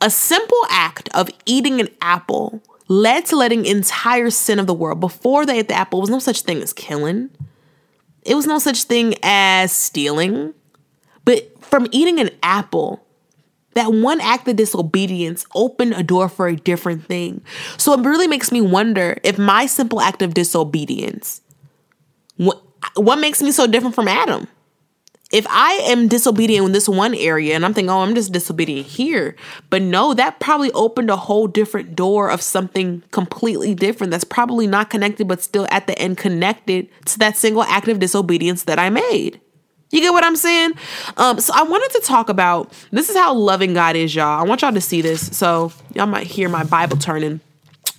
a 0.00 0.10
simple 0.10 0.60
act 0.68 1.08
of 1.14 1.30
eating 1.46 1.80
an 1.80 1.88
apple 2.02 2.62
led 2.88 3.24
to 3.26 3.36
letting 3.36 3.64
entire 3.64 4.30
sin 4.30 4.58
of 4.58 4.66
the 4.66 4.74
world. 4.74 5.00
Before 5.00 5.46
they 5.46 5.60
ate 5.60 5.68
the 5.68 5.74
apple, 5.74 6.00
was 6.00 6.10
no 6.10 6.18
such 6.18 6.42
thing 6.42 6.60
as 6.60 6.72
killing. 6.72 7.30
It 8.22 8.34
was 8.34 8.46
no 8.46 8.58
such 8.58 8.84
thing 8.84 9.14
as 9.22 9.72
stealing. 9.72 10.54
But 11.24 11.64
from 11.64 11.86
eating 11.92 12.18
an 12.18 12.30
apple, 12.42 13.06
that 13.74 13.92
one 13.92 14.20
act 14.20 14.48
of 14.48 14.56
disobedience 14.56 15.46
opened 15.54 15.94
a 15.94 16.02
door 16.02 16.28
for 16.28 16.48
a 16.48 16.56
different 16.56 17.04
thing. 17.04 17.42
So 17.76 17.92
it 17.92 18.04
really 18.04 18.26
makes 18.26 18.50
me 18.50 18.60
wonder 18.60 19.18
if 19.22 19.38
my 19.38 19.66
simple 19.66 20.00
act 20.00 20.22
of 20.22 20.34
disobedience, 20.34 21.40
what, 22.36 22.62
what 22.96 23.16
makes 23.16 23.42
me 23.42 23.52
so 23.52 23.66
different 23.66 23.94
from 23.94 24.08
Adam? 24.08 24.48
If 25.32 25.46
I 25.48 25.74
am 25.84 26.08
disobedient 26.08 26.66
in 26.66 26.72
this 26.72 26.88
one 26.88 27.14
area 27.14 27.54
and 27.54 27.64
I'm 27.64 27.72
thinking, 27.72 27.90
oh, 27.90 28.00
I'm 28.00 28.16
just 28.16 28.32
disobedient 28.32 28.88
here, 28.88 29.36
but 29.68 29.80
no, 29.80 30.12
that 30.12 30.40
probably 30.40 30.72
opened 30.72 31.08
a 31.08 31.16
whole 31.16 31.46
different 31.46 31.94
door 31.94 32.28
of 32.28 32.42
something 32.42 33.04
completely 33.12 33.76
different 33.76 34.10
that's 34.10 34.24
probably 34.24 34.66
not 34.66 34.90
connected, 34.90 35.28
but 35.28 35.40
still 35.40 35.68
at 35.70 35.86
the 35.86 35.96
end 36.00 36.18
connected 36.18 36.88
to 37.04 37.18
that 37.20 37.36
single 37.36 37.62
act 37.62 37.86
of 37.86 38.00
disobedience 38.00 38.64
that 38.64 38.80
I 38.80 38.90
made. 38.90 39.40
You 39.90 40.00
get 40.00 40.12
what 40.12 40.24
I'm 40.24 40.36
saying? 40.36 40.72
Um, 41.16 41.40
so 41.40 41.52
I 41.54 41.62
wanted 41.64 42.00
to 42.00 42.06
talk 42.06 42.28
about 42.28 42.72
this 42.92 43.08
is 43.08 43.16
how 43.16 43.34
loving 43.34 43.74
God 43.74 43.96
is, 43.96 44.14
y'all. 44.14 44.40
I 44.40 44.44
want 44.44 44.62
y'all 44.62 44.72
to 44.72 44.80
see 44.80 45.02
this. 45.02 45.36
So 45.36 45.72
y'all 45.94 46.06
might 46.06 46.26
hear 46.26 46.48
my 46.48 46.64
Bible 46.64 46.96
turning. 46.96 47.40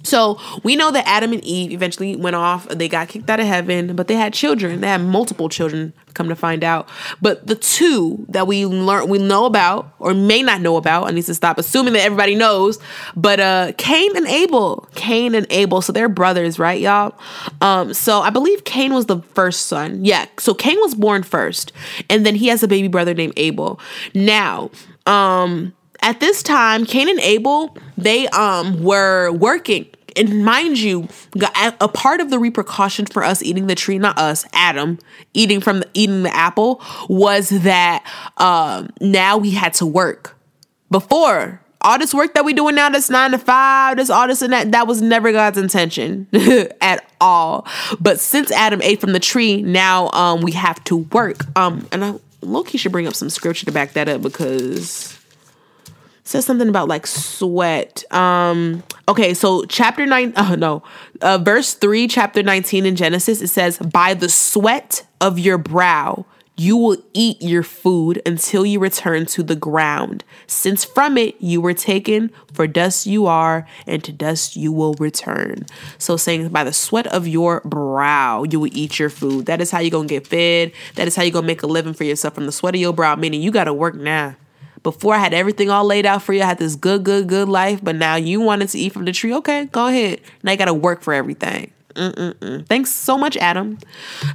So 0.04 0.40
we 0.64 0.76
know 0.76 0.92
that 0.92 1.08
Adam 1.08 1.34
and 1.34 1.44
Eve 1.44 1.72
eventually 1.72 2.16
went 2.16 2.36
off. 2.36 2.68
They 2.70 2.88
got 2.88 3.08
kicked 3.10 3.30
out 3.30 3.40
of 3.40 3.46
heaven, 3.46 3.96
but 3.96 4.08
they 4.08 4.16
had 4.16 4.34
children. 4.34 4.82
They 4.82 4.88
had 4.88 5.02
multiple 5.02 5.50
children. 5.50 5.94
Come 6.14 6.28
to 6.28 6.36
find 6.36 6.62
out, 6.62 6.90
but 7.22 7.48
the 7.48 7.56
two 7.56 8.26
that 8.28 8.46
we 8.46 8.66
learn, 8.66 9.08
we 9.08 9.18
know 9.18 9.46
about, 9.46 9.94
or 9.98 10.14
may 10.14 10.44
not 10.44 10.60
know 10.60 10.76
about. 10.76 11.08
I 11.08 11.12
need 11.12 11.24
to 11.24 11.34
stop 11.34 11.58
assuming 11.58 11.94
that 11.94 12.02
everybody 12.04 12.36
knows. 12.36 12.80
But 13.16 13.40
uh, 13.40 13.72
Cain 13.78 14.18
and 14.18 14.28
Abel, 14.28 14.90
Cain 14.94 15.34
and 15.34 15.48
Abel. 15.50 15.82
So 15.82 15.94
they're 15.94 16.10
brothers, 16.10 16.60
right, 16.60 16.82
y'all? 16.82 17.18
Um, 17.62 17.94
so 17.94 18.20
I 18.20 18.30
believe 18.30 18.66
Cain 18.66 18.94
was 18.94 19.06
the 19.06 19.22
first 19.22 19.68
son. 19.68 20.04
Yeah. 20.04 20.26
So 20.38 20.54
Cain 20.54 20.78
was 20.82 20.96
born 20.96 21.24
first, 21.24 21.72
and 22.10 22.26
then 22.26 22.36
he 22.36 22.48
has 22.48 22.62
a 22.62 22.68
baby 22.68 22.90
brother 22.90 23.14
named 23.14 23.34
Abel. 23.38 23.80
Now, 24.14 24.70
um 25.06 25.74
at 26.02 26.20
this 26.20 26.42
time, 26.42 26.86
Cain 26.86 27.08
and 27.08 27.20
Abel, 27.20 27.78
they 27.98 28.28
um 28.30 28.84
were 28.84 29.32
working 29.32 29.86
and 30.16 30.44
mind 30.46 30.80
you, 30.80 31.08
a 31.80 31.88
part 31.88 32.20
of 32.20 32.30
the 32.30 32.40
repercussion 32.40 33.06
for 33.06 33.24
us 33.24 33.42
eating 33.44 33.68
the 33.68 33.76
tree, 33.76 33.98
not 33.98 34.18
us, 34.18 34.46
Adam, 34.54 35.00
eating 35.34 35.62
from 35.62 35.80
the, 35.80 35.90
eating 35.94 36.24
the 36.24 36.36
apple, 36.36 36.82
was 37.10 37.50
that 37.50 38.04
um, 38.38 38.90
now 39.00 39.38
we 39.38 39.52
had 39.52 39.74
to 39.76 39.86
work. 39.86 40.38
Before 40.90 41.62
all 41.82 41.98
this 41.98 42.14
work 42.14 42.34
that 42.34 42.46
we 42.46 42.54
doing 42.54 42.76
now, 42.76 42.90
that's 42.90 43.10
nine 43.10 43.32
to 43.32 43.38
five, 43.38 43.98
this 43.98 44.10
all 44.10 44.28
this 44.28 44.42
and 44.42 44.54
that, 44.54 44.72
that 44.72 44.88
was 44.88 45.02
never 45.02 45.32
God's 45.32 45.58
intention 45.58 46.28
at 46.82 47.10
all. 47.20 47.66
But 48.00 48.20
since 48.20 48.52
Adam 48.52 48.82
ate 48.84 49.02
from 49.02 49.14
the 49.14 49.20
tree, 49.20 49.62
now 49.62 50.10
um, 50.12 50.42
we 50.42 50.52
have 50.52 50.84
to 50.86 50.98
work. 50.98 51.46
Um, 51.58 51.88
and 51.92 52.04
I 52.04 52.20
Loki 52.42 52.78
should 52.78 52.92
bring 52.92 53.08
up 53.08 53.16
some 53.16 53.30
scripture 53.30 53.66
to 53.66 53.72
back 53.72 53.94
that 53.94 54.10
up 54.10 54.22
because 54.22 55.18
says 56.24 56.46
something 56.46 56.70
about 56.70 56.88
like 56.88 57.08
sweat. 57.08 58.04
Um 58.12 58.84
okay, 59.12 59.34
so 59.34 59.66
chapter 59.66 60.06
9 60.06 60.34
oh 60.38 60.56
no. 60.58 60.84
Uh 61.22 61.38
verse 61.38 61.74
3 61.74 62.08
chapter 62.08 62.42
19 62.42 62.86
in 62.86 62.96
Genesis 62.96 63.42
it 63.42 63.50
says 63.50 63.78
by 63.78 64.14
the 64.14 64.30
sweat 64.30 65.06
of 65.20 65.38
your 65.38 65.58
brow 65.58 66.26
you 66.58 66.78
will 66.78 66.98
eat 67.14 67.42
your 67.42 67.64
food 67.64 68.22
until 68.24 68.66
you 68.66 68.80
return 68.80 69.26
to 69.26 69.42
the 69.42 69.56
ground, 69.56 70.24
since 70.46 70.84
from 70.84 71.18
it 71.18 71.36
you 71.40 71.60
were 71.60 71.74
taken, 71.74 72.30
for 72.54 72.68
dust 72.68 73.08
you 73.08 73.26
are, 73.26 73.66
and 73.88 74.04
to 74.04 74.12
dust 74.12 74.56
you 74.56 74.72
will 74.72 74.94
return. 74.96 75.66
So, 75.98 76.18
saying 76.18 76.50
by 76.50 76.64
the 76.64 76.74
sweat 76.74 77.08
of 77.08 77.28
your 77.28 77.62
brow, 77.62 78.44
you 78.44 78.60
will 78.60 78.78
eat 78.78 79.00
your 79.00 79.10
food. 79.10 79.48
That 79.48 79.60
is 79.60 79.72
how 79.72 79.80
you're 79.80 79.90
gonna 79.90 80.08
get 80.08 80.28
fed. 80.28 80.74
That 80.96 81.08
is 81.08 81.16
how 81.16 81.24
you're 81.24 81.32
gonna 81.32 81.48
make 81.48 81.64
a 81.64 81.68
living 81.68 81.94
for 81.94 82.04
yourself 82.04 82.36
from 82.36 82.46
the 82.46 82.52
sweat 82.52 82.76
of 82.76 82.82
your 82.82 82.94
brow, 82.94 83.16
meaning 83.16 83.42
you 83.42 83.50
gotta 83.50 83.74
work 83.74 83.96
now. 83.96 84.36
Before 84.84 85.14
I 85.14 85.20
had 85.20 85.34
everything 85.34 85.70
all 85.70 85.86
laid 85.86 86.06
out 86.06 86.24
for 86.24 86.34
you, 86.34 86.42
I 86.42 86.46
had 86.46 86.58
this 86.58 86.76
good, 86.76 87.04
good, 87.04 87.28
good 87.28 87.48
life, 87.48 87.84
but 87.84 87.96
now 87.96 88.16
you 88.16 88.42
wanted 88.42 88.70
to 88.70 88.80
eat 88.80 88.94
from 88.94 89.06
the 89.06 89.12
tree. 89.12 89.34
Okay, 89.36 89.66
go 89.66 89.88
ahead. 89.88 90.22
Now 90.44 90.52
you 90.52 90.58
gotta 90.58 90.74
work 90.74 91.02
for 91.02 91.14
everything. 91.14 91.72
Mm-mm-mm. 91.96 92.66
Thanks 92.68 92.92
so 92.92 93.18
much, 93.18 93.38
Adam. 93.38 93.78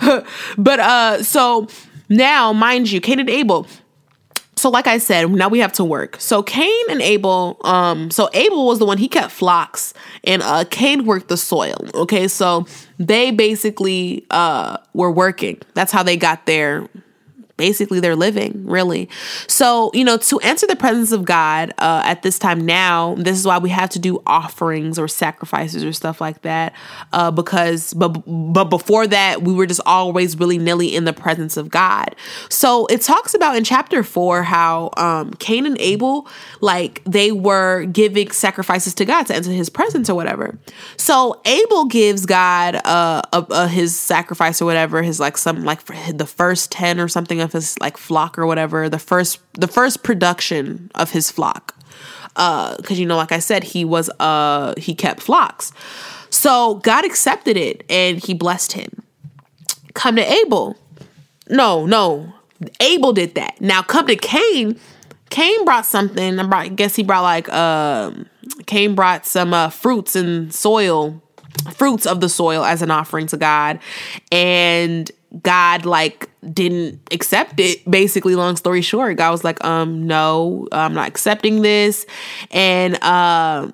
but 0.59 0.81
uh, 0.81 1.23
so 1.23 1.69
now, 2.09 2.53
mind 2.53 2.91
you, 2.91 3.01
Cain 3.01 3.21
and 3.21 3.31
Abel. 3.31 3.67
So, 4.59 4.71
like 4.71 4.87
I 4.87 4.97
said, 4.99 5.31
now 5.31 5.49
we 5.49 5.59
have 5.59 5.73
to 5.75 5.85
work. 5.85 6.17
So 6.19 6.43
Cain 6.43 6.85
and 6.89 7.03
Abel, 7.03 7.59
um, 7.63 8.11
so 8.11 8.31
Abel 8.33 8.67
was 8.67 8.79
the 8.79 8.87
one 8.87 8.97
he 8.97 9.07
kept 9.07 9.31
flocks, 9.31 9.93
and 10.25 10.43
uh, 10.43 10.65
Cain 10.71 11.05
worked 11.05 11.29
the 11.29 11.37
soil. 11.37 11.77
Okay, 11.95 12.27
so 12.27 12.67
they 12.99 13.31
basically 13.31 14.25
uh 14.31 14.79
were 14.95 15.11
working. 15.11 15.61
That's 15.75 15.93
how 15.93 16.03
they 16.03 16.17
got 16.17 16.47
their 16.47 16.89
basically 17.57 18.01
they're 18.01 18.17
living 18.17 18.65
really. 18.67 19.09
So 19.49 19.91
you 19.95 20.05
know 20.05 20.17
to 20.17 20.39
enter 20.41 20.67
the 20.67 20.77
presence 20.77 21.13
of 21.13 21.25
god 21.25 21.73
uh, 21.79 22.03
at 22.05 22.23
this 22.23 22.39
time 22.39 22.65
now 22.65 23.15
this 23.17 23.39
is 23.39 23.47
why 23.47 23.59
we 23.59 23.71
have 23.71 23.91
to 23.91 23.99
do 23.99 24.23
offerings 24.27 24.99
or 24.99 25.09
sacrifices 25.09 25.85
or 25.85 25.93
stuff 25.93 26.21
like 26.21 26.43
that 26.43 26.73
uh, 27.13 27.31
because 27.31 27.95
but 27.95 28.09
but 28.27 28.65
before 28.65 29.07
that 29.07 29.43
we 29.43 29.53
were 29.53 29.67
just 29.67 29.81
always 29.87 30.39
really 30.39 30.59
nilly 30.59 30.95
in 30.95 31.05
the 31.05 31.13
presence 31.13 31.57
of 31.57 31.71
god. 31.71 32.15
So 32.51 32.87
it 32.87 33.01
talks 33.01 33.35
about 33.35 33.57
in 33.57 33.65
chapter 33.65 34.03
four 34.03 34.43
how 34.43 34.91
um, 34.97 35.33
cain 35.35 35.67
and 35.67 35.79
abel 35.81 36.29
like 36.61 37.03
they 37.05 37.33
were 37.33 37.85
giving 37.85 38.31
sacrifices 38.31 38.95
to 38.95 39.05
god 39.05 39.25
to 39.25 39.35
enter 39.35 39.51
his 39.51 39.69
presence 39.69 40.11
or 40.11 40.15
whatever. 40.15 40.59
So 40.97 41.41
abel 41.45 41.87
gives 41.87 42.27
god 42.27 42.77
uh, 42.85 43.23
a, 43.33 43.47
a, 43.51 43.69
his 43.69 43.99
sacrifice 43.99 44.61
or 44.61 44.67
whatever 44.67 45.03
his 45.03 45.21
like 45.21 45.37
some 45.37 45.65
like 45.65 45.85
the 45.85 46.27
first 46.27 46.73
10 46.73 47.01
or 47.01 47.09
something 47.09 47.41
of 47.47 47.53
his 47.53 47.79
like 47.79 47.97
flock 47.97 48.39
or 48.39 48.47
whatever, 48.47 48.89
the 48.89 48.99
first 48.99 49.41
the 49.55 49.69
first 49.69 50.03
production 50.03 50.91
of 50.95 51.11
his 51.11 51.31
flock. 51.31 51.75
Uh, 52.37 52.77
because 52.77 52.99
you 52.99 53.07
know, 53.07 53.17
like 53.17 53.33
I 53.33 53.39
said, 53.39 53.65
he 53.65 53.85
was 53.85 54.11
uh 54.21 54.75
he 54.77 54.95
kept 54.95 55.21
flocks. 55.21 55.73
So 56.29 56.77
God 56.77 57.05
accepted 57.07 57.57
it 57.57 57.85
and 57.89 58.19
he 58.19 58.35
blessed 58.35 58.73
him. 58.73 59.03
Come 59.95 60.17
to 60.17 60.33
Abel. 60.33 60.77
No, 61.49 61.87
no. 61.87 62.33
Abel 62.81 63.13
did 63.13 63.35
that. 63.37 63.61
Now 63.61 63.83
come 63.83 64.07
to 64.09 64.17
Cain. 64.17 64.79
Cain 65.31 65.65
brought 65.65 65.87
something. 65.87 66.39
I, 66.39 66.47
brought, 66.47 66.77
guess 66.77 66.95
he 66.95 67.03
brought 67.03 67.23
like 67.23 67.49
um 67.51 68.27
Cain 68.67 68.95
brought 68.95 69.27
some 69.27 69.55
uh, 69.55 69.71
fruits 69.71 70.17
and 70.17 70.53
soil, 70.53 71.23
fruits 71.75 72.07
of 72.07 72.21
the 72.21 72.29
soil 72.29 72.65
as 72.65 72.83
an 72.83 72.91
offering 72.91 73.27
to 73.29 73.37
God. 73.37 73.79
And 74.33 75.11
God 75.43 75.85
like 75.85 76.31
didn't 76.53 77.01
accept 77.13 77.59
it. 77.61 77.89
Basically, 77.91 78.35
long 78.37 78.57
story 78.57 78.83
short, 78.83 79.17
God 79.17 79.31
was 79.31 79.45
like, 79.45 79.63
um, 79.65 80.07
no, 80.07 80.69
I'm 80.73 80.95
not 80.95 81.09
accepting 81.09 81.63
this. 81.63 82.07
And 82.51 83.03
uh 83.03 83.71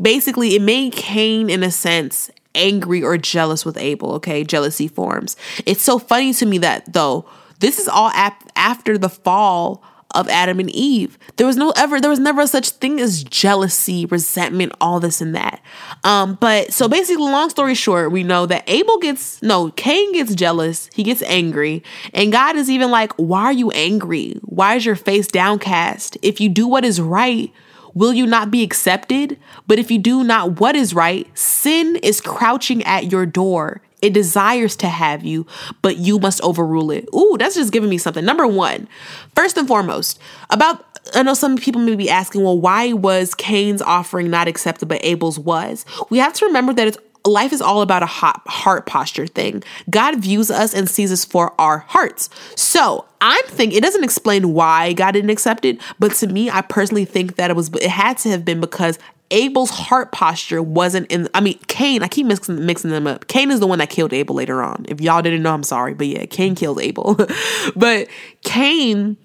basically 0.00 0.54
it 0.54 0.62
made 0.62 0.92
Cain 0.92 1.50
in 1.50 1.62
a 1.62 1.70
sense 1.70 2.30
angry 2.54 3.02
or 3.02 3.18
jealous 3.18 3.64
with 3.64 3.76
Abel, 3.76 4.12
okay? 4.14 4.42
Jealousy 4.42 4.88
forms. 4.88 5.36
It's 5.66 5.82
so 5.82 5.98
funny 5.98 6.32
to 6.34 6.46
me 6.46 6.58
that 6.58 6.92
though 6.92 7.26
this 7.60 7.78
is 7.78 7.88
all 7.88 8.10
ap- 8.14 8.50
after 8.56 8.98
the 8.98 9.08
fall 9.08 9.82
of 10.16 10.28
Adam 10.28 10.58
and 10.58 10.70
Eve. 10.70 11.18
There 11.36 11.46
was 11.46 11.56
no 11.56 11.72
ever 11.76 12.00
there 12.00 12.10
was 12.10 12.18
never 12.18 12.46
such 12.46 12.70
thing 12.70 13.00
as 13.00 13.22
jealousy, 13.22 14.06
resentment, 14.06 14.72
all 14.80 14.98
this 14.98 15.20
and 15.20 15.34
that. 15.34 15.62
Um 16.02 16.36
but 16.40 16.72
so 16.72 16.88
basically 16.88 17.22
long 17.22 17.50
story 17.50 17.74
short, 17.74 18.10
we 18.10 18.24
know 18.24 18.46
that 18.46 18.64
Abel 18.66 18.98
gets 18.98 19.42
no, 19.42 19.70
Cain 19.72 20.12
gets 20.12 20.34
jealous, 20.34 20.90
he 20.94 21.02
gets 21.02 21.22
angry, 21.22 21.82
and 22.12 22.32
God 22.32 22.56
is 22.56 22.70
even 22.70 22.90
like, 22.90 23.12
"Why 23.14 23.44
are 23.44 23.52
you 23.52 23.70
angry? 23.70 24.40
Why 24.42 24.74
is 24.74 24.86
your 24.86 24.96
face 24.96 25.28
downcast? 25.28 26.16
If 26.22 26.40
you 26.40 26.48
do 26.48 26.66
what 26.66 26.84
is 26.84 27.00
right, 27.00 27.52
will 27.94 28.12
you 28.12 28.26
not 28.26 28.50
be 28.50 28.62
accepted? 28.62 29.38
But 29.66 29.78
if 29.78 29.90
you 29.90 29.98
do 29.98 30.24
not 30.24 30.60
what 30.60 30.76
is 30.76 30.94
right, 30.94 31.26
sin 31.36 31.96
is 31.96 32.20
crouching 32.20 32.82
at 32.84 33.10
your 33.12 33.26
door. 33.26 33.80
It 34.06 34.12
desires 34.12 34.76
to 34.76 34.86
have 34.86 35.24
you, 35.24 35.48
but 35.82 35.96
you 35.96 36.20
must 36.20 36.40
overrule 36.42 36.92
it. 36.92 37.08
Ooh, 37.12 37.36
that's 37.38 37.56
just 37.56 37.72
giving 37.72 37.90
me 37.90 37.98
something. 37.98 38.24
Number 38.24 38.46
one, 38.46 38.86
first 39.34 39.56
and 39.56 39.66
foremost, 39.66 40.20
about 40.48 40.84
I 41.14 41.24
know 41.24 41.34
some 41.34 41.56
people 41.56 41.80
may 41.80 41.96
be 41.96 42.08
asking, 42.08 42.44
well, 42.44 42.58
why 42.58 42.92
was 42.92 43.34
Cain's 43.34 43.82
offering 43.82 44.30
not 44.30 44.46
accepted, 44.46 44.88
but 44.88 45.04
Abel's 45.04 45.40
was? 45.40 45.84
We 46.08 46.18
have 46.18 46.34
to 46.34 46.46
remember 46.46 46.72
that 46.74 46.86
it's 46.86 46.98
life 47.24 47.52
is 47.52 47.60
all 47.60 47.82
about 47.82 48.04
a 48.04 48.06
hot 48.06 48.40
heart 48.46 48.86
posture 48.86 49.26
thing. 49.26 49.62
God 49.90 50.20
views 50.20 50.50
us 50.50 50.72
and 50.72 50.88
sees 50.88 51.10
us 51.10 51.24
for 51.24 51.52
our 51.60 51.78
hearts. 51.78 52.30
So 52.54 53.04
I'm 53.20 53.44
thinking 53.46 53.76
it 53.76 53.82
doesn't 53.82 54.04
explain 54.04 54.52
why 54.52 54.92
God 54.92 55.12
didn't 55.12 55.30
accept 55.30 55.64
it, 55.64 55.80
but 55.98 56.12
to 56.14 56.28
me, 56.28 56.48
I 56.48 56.60
personally 56.60 57.04
think 57.04 57.36
that 57.36 57.50
it 57.50 57.56
was 57.56 57.68
it 57.74 57.90
had 57.90 58.18
to 58.18 58.30
have 58.30 58.44
been 58.44 58.60
because 58.60 58.98
Abel's 59.30 59.70
heart 59.70 60.12
posture 60.12 60.62
wasn't 60.62 61.10
in. 61.10 61.28
I 61.34 61.40
mean, 61.40 61.58
Cain. 61.66 62.02
I 62.02 62.08
keep 62.08 62.26
mixing 62.26 62.64
mixing 62.64 62.90
them 62.90 63.06
up. 63.06 63.26
Cain 63.26 63.50
is 63.50 63.60
the 63.60 63.66
one 63.66 63.78
that 63.80 63.90
killed 63.90 64.12
Abel 64.12 64.34
later 64.34 64.62
on. 64.62 64.86
If 64.88 65.00
y'all 65.00 65.22
didn't 65.22 65.42
know, 65.42 65.52
I'm 65.52 65.62
sorry, 65.62 65.94
but 65.94 66.06
yeah, 66.06 66.26
Cain 66.26 66.54
killed 66.54 66.80
Abel. 66.80 67.18
but 67.76 68.08
Cain, 68.44 69.16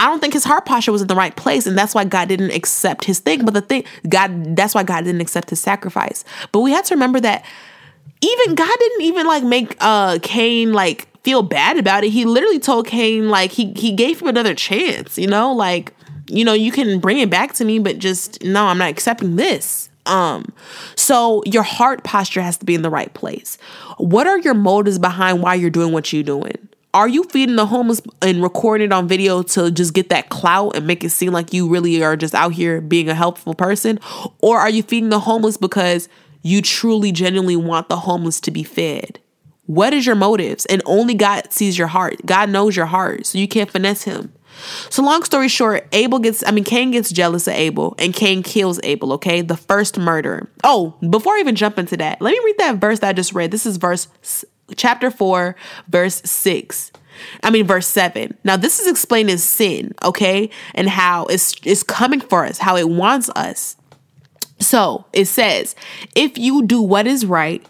I 0.00 0.06
don't 0.06 0.20
think 0.20 0.32
his 0.32 0.44
heart 0.44 0.64
posture 0.64 0.92
was 0.92 1.02
in 1.02 1.08
the 1.08 1.14
right 1.14 1.34
place, 1.36 1.66
and 1.66 1.76
that's 1.76 1.94
why 1.94 2.04
God 2.04 2.28
didn't 2.28 2.52
accept 2.52 3.04
his 3.04 3.18
thing. 3.18 3.44
But 3.44 3.54
the 3.54 3.60
thing, 3.60 3.84
God, 4.08 4.56
that's 4.56 4.74
why 4.74 4.82
God 4.82 5.04
didn't 5.04 5.20
accept 5.20 5.50
his 5.50 5.60
sacrifice. 5.60 6.24
But 6.50 6.60
we 6.60 6.72
have 6.72 6.86
to 6.86 6.94
remember 6.94 7.20
that 7.20 7.44
even 8.22 8.54
God 8.54 8.76
didn't 8.78 9.02
even 9.02 9.26
like 9.26 9.44
make 9.44 9.76
uh 9.80 10.18
Cain 10.22 10.72
like 10.72 11.06
feel 11.22 11.42
bad 11.42 11.76
about 11.78 12.04
it. 12.04 12.10
He 12.10 12.24
literally 12.24 12.58
told 12.58 12.86
Cain 12.86 13.28
like 13.28 13.50
he 13.50 13.72
he 13.74 13.92
gave 13.92 14.20
him 14.22 14.28
another 14.28 14.54
chance. 14.54 15.18
You 15.18 15.26
know, 15.26 15.52
like 15.52 15.92
you 16.34 16.44
know, 16.44 16.52
you 16.52 16.72
can 16.72 16.98
bring 16.98 17.18
it 17.18 17.30
back 17.30 17.52
to 17.54 17.64
me, 17.64 17.78
but 17.78 17.98
just 17.98 18.42
no, 18.42 18.66
I'm 18.66 18.78
not 18.78 18.90
accepting 18.90 19.36
this. 19.36 19.88
Um, 20.06 20.52
so 20.96 21.42
your 21.46 21.62
heart 21.62 22.04
posture 22.04 22.42
has 22.42 22.58
to 22.58 22.66
be 22.66 22.74
in 22.74 22.82
the 22.82 22.90
right 22.90 23.12
place. 23.14 23.56
What 23.98 24.26
are 24.26 24.38
your 24.38 24.54
motives 24.54 24.98
behind 24.98 25.42
why 25.42 25.54
you're 25.54 25.70
doing 25.70 25.92
what 25.92 26.12
you're 26.12 26.22
doing? 26.22 26.68
Are 26.92 27.08
you 27.08 27.24
feeding 27.24 27.56
the 27.56 27.66
homeless 27.66 28.02
and 28.20 28.42
recording 28.42 28.86
it 28.86 28.92
on 28.92 29.08
video 29.08 29.42
to 29.42 29.70
just 29.70 29.94
get 29.94 30.10
that 30.10 30.28
clout 30.28 30.76
and 30.76 30.86
make 30.86 31.02
it 31.02 31.10
seem 31.10 31.32
like 31.32 31.52
you 31.52 31.68
really 31.68 32.02
are 32.04 32.16
just 32.16 32.34
out 32.34 32.52
here 32.52 32.80
being 32.80 33.08
a 33.08 33.14
helpful 33.14 33.54
person? 33.54 33.98
Or 34.40 34.58
are 34.58 34.70
you 34.70 34.82
feeding 34.82 35.10
the 35.10 35.20
homeless 35.20 35.56
because 35.56 36.08
you 36.42 36.62
truly, 36.62 37.10
genuinely 37.10 37.56
want 37.56 37.88
the 37.88 37.96
homeless 37.96 38.40
to 38.42 38.50
be 38.50 38.62
fed? 38.62 39.18
What 39.66 39.94
is 39.94 40.04
your 40.04 40.14
motives? 40.14 40.66
And 40.66 40.82
only 40.84 41.14
God 41.14 41.52
sees 41.52 41.78
your 41.78 41.86
heart. 41.86 42.24
God 42.26 42.50
knows 42.50 42.76
your 42.76 42.86
heart, 42.86 43.26
so 43.26 43.38
you 43.38 43.48
can't 43.48 43.70
finesse 43.70 44.02
him. 44.02 44.33
So 44.90 45.02
long 45.02 45.22
story 45.24 45.48
short, 45.48 45.86
Abel 45.92 46.18
gets 46.18 46.44
I 46.46 46.50
mean 46.50 46.64
Cain 46.64 46.90
gets 46.90 47.10
jealous 47.10 47.46
of 47.46 47.54
Abel 47.54 47.94
and 47.98 48.14
Cain 48.14 48.42
kills 48.42 48.80
Abel, 48.82 49.12
okay? 49.14 49.40
The 49.40 49.56
first 49.56 49.98
murder. 49.98 50.48
Oh, 50.62 50.94
before 51.08 51.34
I 51.34 51.40
even 51.40 51.54
jump 51.54 51.78
into 51.78 51.96
that, 51.98 52.20
let 52.20 52.32
me 52.32 52.40
read 52.44 52.58
that 52.58 52.76
verse 52.76 53.00
that 53.00 53.08
I 53.08 53.12
just 53.12 53.32
read. 53.32 53.50
This 53.50 53.66
is 53.66 53.76
verse 53.76 54.08
chapter 54.76 55.10
4, 55.10 55.56
verse 55.88 56.22
6. 56.24 56.92
I 57.42 57.50
mean 57.50 57.66
verse 57.66 57.86
7. 57.86 58.36
Now 58.44 58.56
this 58.56 58.80
is 58.80 58.86
explaining 58.86 59.38
sin, 59.38 59.92
okay? 60.04 60.50
And 60.74 60.88
how 60.88 61.26
it's 61.26 61.54
it's 61.64 61.82
coming 61.82 62.20
for 62.20 62.44
us, 62.44 62.58
how 62.58 62.76
it 62.76 62.88
wants 62.88 63.30
us. 63.30 63.76
So, 64.60 65.04
it 65.12 65.26
says, 65.26 65.74
"If 66.14 66.38
you 66.38 66.64
do 66.64 66.80
what 66.80 67.06
is 67.06 67.26
right, 67.26 67.64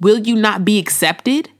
will 0.00 0.18
you 0.18 0.36
not 0.36 0.64
be 0.64 0.78
accepted? 0.78 1.50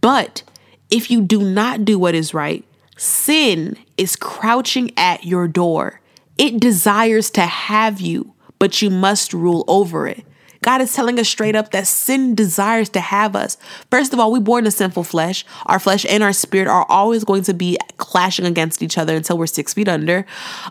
But 0.00 0.42
if 0.90 1.10
you 1.10 1.20
do 1.20 1.42
not 1.42 1.84
do 1.84 1.98
what 1.98 2.14
is 2.14 2.34
right, 2.34 2.64
Sin 3.00 3.78
is 3.96 4.14
crouching 4.14 4.90
at 4.94 5.24
your 5.24 5.48
door. 5.48 6.02
It 6.36 6.60
desires 6.60 7.30
to 7.30 7.40
have 7.40 7.98
you, 7.98 8.34
but 8.58 8.82
you 8.82 8.90
must 8.90 9.32
rule 9.32 9.64
over 9.68 10.06
it. 10.06 10.22
God 10.60 10.82
is 10.82 10.92
telling 10.94 11.18
us 11.18 11.26
straight 11.26 11.56
up 11.56 11.70
that 11.70 11.86
sin 11.86 12.34
desires 12.34 12.90
to 12.90 13.00
have 13.00 13.34
us. 13.34 13.56
First 13.90 14.12
of 14.12 14.20
all, 14.20 14.30
we're 14.30 14.40
born 14.40 14.66
in 14.66 14.70
sinful 14.70 15.04
flesh. 15.04 15.46
Our 15.64 15.78
flesh 15.78 16.04
and 16.04 16.22
our 16.22 16.34
spirit 16.34 16.68
are 16.68 16.84
always 16.90 17.24
going 17.24 17.42
to 17.44 17.54
be 17.54 17.78
clashing 17.96 18.44
against 18.44 18.82
each 18.82 18.98
other 18.98 19.16
until 19.16 19.38
we're 19.38 19.46
six 19.46 19.72
feet 19.72 19.88
under. 19.88 20.26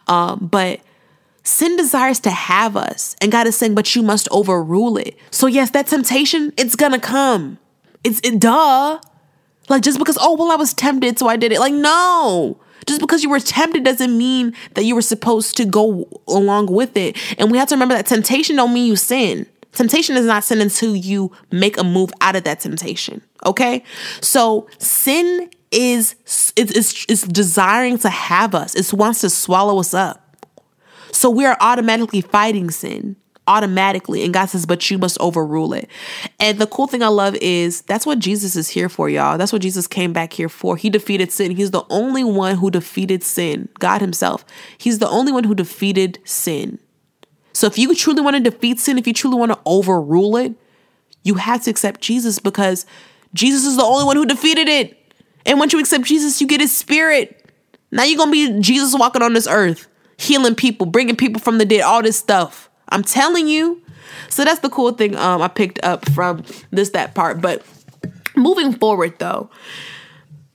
Um, 0.06 0.50
but 0.52 0.82
sin 1.42 1.78
desires 1.78 2.20
to 2.20 2.30
have 2.30 2.78
us. 2.78 3.16
And 3.22 3.32
God 3.32 3.48
is 3.48 3.58
saying, 3.58 3.74
but 3.74 3.96
you 3.96 4.04
must 4.04 4.28
overrule 4.30 4.98
it. 4.98 5.18
So, 5.32 5.48
yes, 5.48 5.72
that 5.72 5.88
temptation, 5.88 6.54
it's 6.58 6.76
gonna 6.76 7.00
come. 7.00 7.58
It's 8.04 8.20
it, 8.24 8.40
duh. 8.40 9.00
Like, 9.70 9.84
just 9.84 10.00
because, 10.00 10.18
oh, 10.20 10.36
well, 10.36 10.52
I 10.52 10.56
was 10.56 10.74
tempted, 10.74 11.20
so 11.20 11.28
I 11.28 11.38
did 11.38 11.52
it. 11.52 11.60
Like, 11.60 11.74
no. 11.74 12.60
Just 12.88 13.02
because 13.02 13.24
you 13.24 13.30
were 13.30 13.40
tempted 13.40 13.84
doesn't 13.84 14.18
mean 14.18 14.54
that 14.74 14.84
you 14.84 14.96
were 14.96 15.02
supposed 15.02 15.56
to 15.58 15.66
go 15.66 16.08
along 16.28 16.68
with 16.68 16.98
it. 16.98 17.18
And 17.38 17.52
we 17.52 17.58
have 17.58 17.68
to 17.70 17.76
remember 17.76 17.96
that 17.96 18.08
temptation 18.08 18.56
don't 18.56 18.74
mean 18.74 18.88
you 18.88 18.96
sin. 18.96 19.46
Temptation 19.74 20.18
is 20.18 20.26
not 20.26 20.44
sin 20.44 20.60
until 20.60 20.96
you 20.96 21.32
make 21.52 21.78
a 21.78 21.84
move 21.84 22.12
out 22.22 22.36
of 22.36 22.44
that 22.46 22.60
temptation. 22.60 23.22
Okay? 23.46 23.84
So 24.22 24.68
sin 24.80 25.50
is 25.72 26.16
it's, 26.26 26.54
it's, 26.58 27.06
it's 27.08 27.22
desiring 27.24 28.00
to 28.00 28.10
have 28.10 28.56
us. 28.56 28.74
It 28.74 28.92
wants 28.92 29.22
to 29.22 29.30
swallow 29.30 29.80
us 29.80 29.94
up. 29.94 30.48
So 31.12 31.30
we 31.30 31.46
are 31.46 31.58
automatically 31.60 32.22
fighting 32.22 32.72
sin 32.72 33.16
automatically. 33.50 34.24
And 34.24 34.34
God 34.34 34.46
says, 34.46 34.66
but 34.66 34.90
you 34.90 34.98
must 34.98 35.20
overrule 35.20 35.74
it. 35.74 35.90
And 36.40 36.60
the 36.60 36.68
cool 36.68 36.88
thing 36.88 37.02
I 37.02 37.08
love 37.08 37.36
is 37.42 37.82
that's 37.82 38.06
what 38.06 38.20
Jesus 38.20 38.56
is 38.56 38.70
here 38.70 38.88
for, 38.88 39.10
y'all. 39.10 39.38
That's 39.38 39.52
what 39.52 39.64
Jesus 39.64 39.88
came 39.88 40.14
back 40.14 40.32
here 40.32 40.48
for. 40.48 40.78
He 40.78 40.90
defeated 40.90 41.32
sin. 41.32 41.52
He's 41.52 41.72
the 41.72 41.84
only 41.90 42.24
one 42.24 42.58
who 42.58 42.70
defeated 42.70 43.24
sin, 43.24 43.68
God 43.80 44.02
Himself. 44.02 44.46
He's 44.78 45.00
the 45.00 45.10
only 45.10 45.32
one 45.32 45.44
who 45.44 45.56
defeated 45.56 46.20
sin. 46.24 46.80
So 47.54 47.66
if 47.66 47.78
you 47.78 47.94
truly 47.96 48.22
want 48.22 48.38
to 48.38 48.50
defeat 48.52 48.80
sin, 48.80 48.98
if 49.00 49.08
you 49.08 49.14
truly 49.14 49.38
want 49.38 49.52
to 49.52 49.60
overrule 49.66 50.38
it, 50.38 50.54
you 51.24 51.34
have 51.34 51.64
to 51.64 51.72
accept 51.72 52.02
Jesus 52.02 52.40
because 52.40 52.86
Jesus 53.34 53.66
is 53.66 53.76
the 53.76 53.84
only 53.84 54.06
one 54.06 54.16
who 54.16 54.26
defeated 54.26 54.70
it. 54.70 54.96
And 55.46 55.58
once 55.58 55.74
you 55.74 55.80
accept 55.80 56.04
Jesus, 56.06 56.40
you 56.40 56.48
get 56.48 56.62
his 56.62 56.72
spirit. 56.72 57.50
Now 57.92 58.04
you're 58.04 58.18
going 58.18 58.32
to 58.32 58.56
be 58.56 58.62
Jesus 58.62 58.98
walking 58.98 59.24
on 59.24 59.34
this 59.34 59.48
earth, 59.48 59.88
healing 60.18 60.56
people, 60.56 60.86
bringing 60.86 61.16
people 61.16 61.42
from 61.42 61.58
the 61.58 61.66
dead, 61.66 61.82
all 61.82 62.04
this 62.04 62.18
stuff. 62.18 62.69
I'm 62.90 63.04
telling 63.04 63.48
you. 63.48 63.82
So 64.30 64.44
that's 64.44 64.60
the 64.60 64.70
cool 64.70 64.92
thing 64.92 65.16
um, 65.16 65.42
I 65.42 65.48
picked 65.48 65.84
up 65.84 66.08
from 66.10 66.44
this, 66.72 66.92
that 66.92 67.16
part. 67.16 67.42
But 67.42 67.64
moving 68.36 68.74
forward, 68.74 69.18
though, 69.20 69.50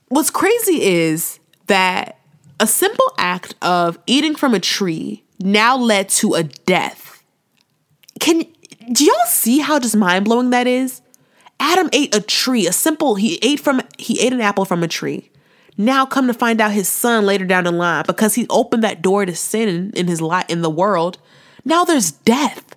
what's 0.09 0.29
crazy 0.29 0.83
is 0.83 1.39
that 1.67 2.19
a 2.59 2.67
simple 2.67 3.11
act 3.17 3.55
of 3.61 3.97
eating 4.07 4.35
from 4.35 4.53
a 4.53 4.59
tree 4.59 5.23
now 5.39 5.77
led 5.77 6.09
to 6.09 6.33
a 6.33 6.43
death. 6.43 7.23
Can 8.19 8.45
do 8.91 9.03
y'all 9.03 9.15
see 9.27 9.59
how 9.59 9.79
just 9.79 9.95
mind 9.95 10.25
blowing 10.25 10.51
that 10.51 10.67
is? 10.67 11.01
Adam 11.59 11.89
ate 11.93 12.15
a 12.15 12.21
tree, 12.21 12.67
a 12.67 12.71
simple 12.71 13.15
he 13.15 13.39
ate 13.41 13.59
from 13.59 13.81
he 13.97 14.19
ate 14.21 14.33
an 14.33 14.41
apple 14.41 14.65
from 14.65 14.83
a 14.83 14.87
tree. 14.87 15.29
Now 15.77 16.05
come 16.05 16.27
to 16.27 16.33
find 16.33 16.61
out 16.61 16.71
his 16.71 16.87
son 16.87 17.25
later 17.25 17.45
down 17.45 17.65
the 17.65 17.71
line 17.71 18.05
because 18.07 18.35
he 18.35 18.47
opened 18.49 18.83
that 18.83 19.01
door 19.01 19.25
to 19.25 19.35
sin 19.35 19.91
in 19.95 20.07
his 20.07 20.21
life 20.21 20.45
in 20.47 20.61
the 20.61 20.69
world. 20.69 21.17
Now 21.65 21.83
there's 21.83 22.11
death. 22.11 22.75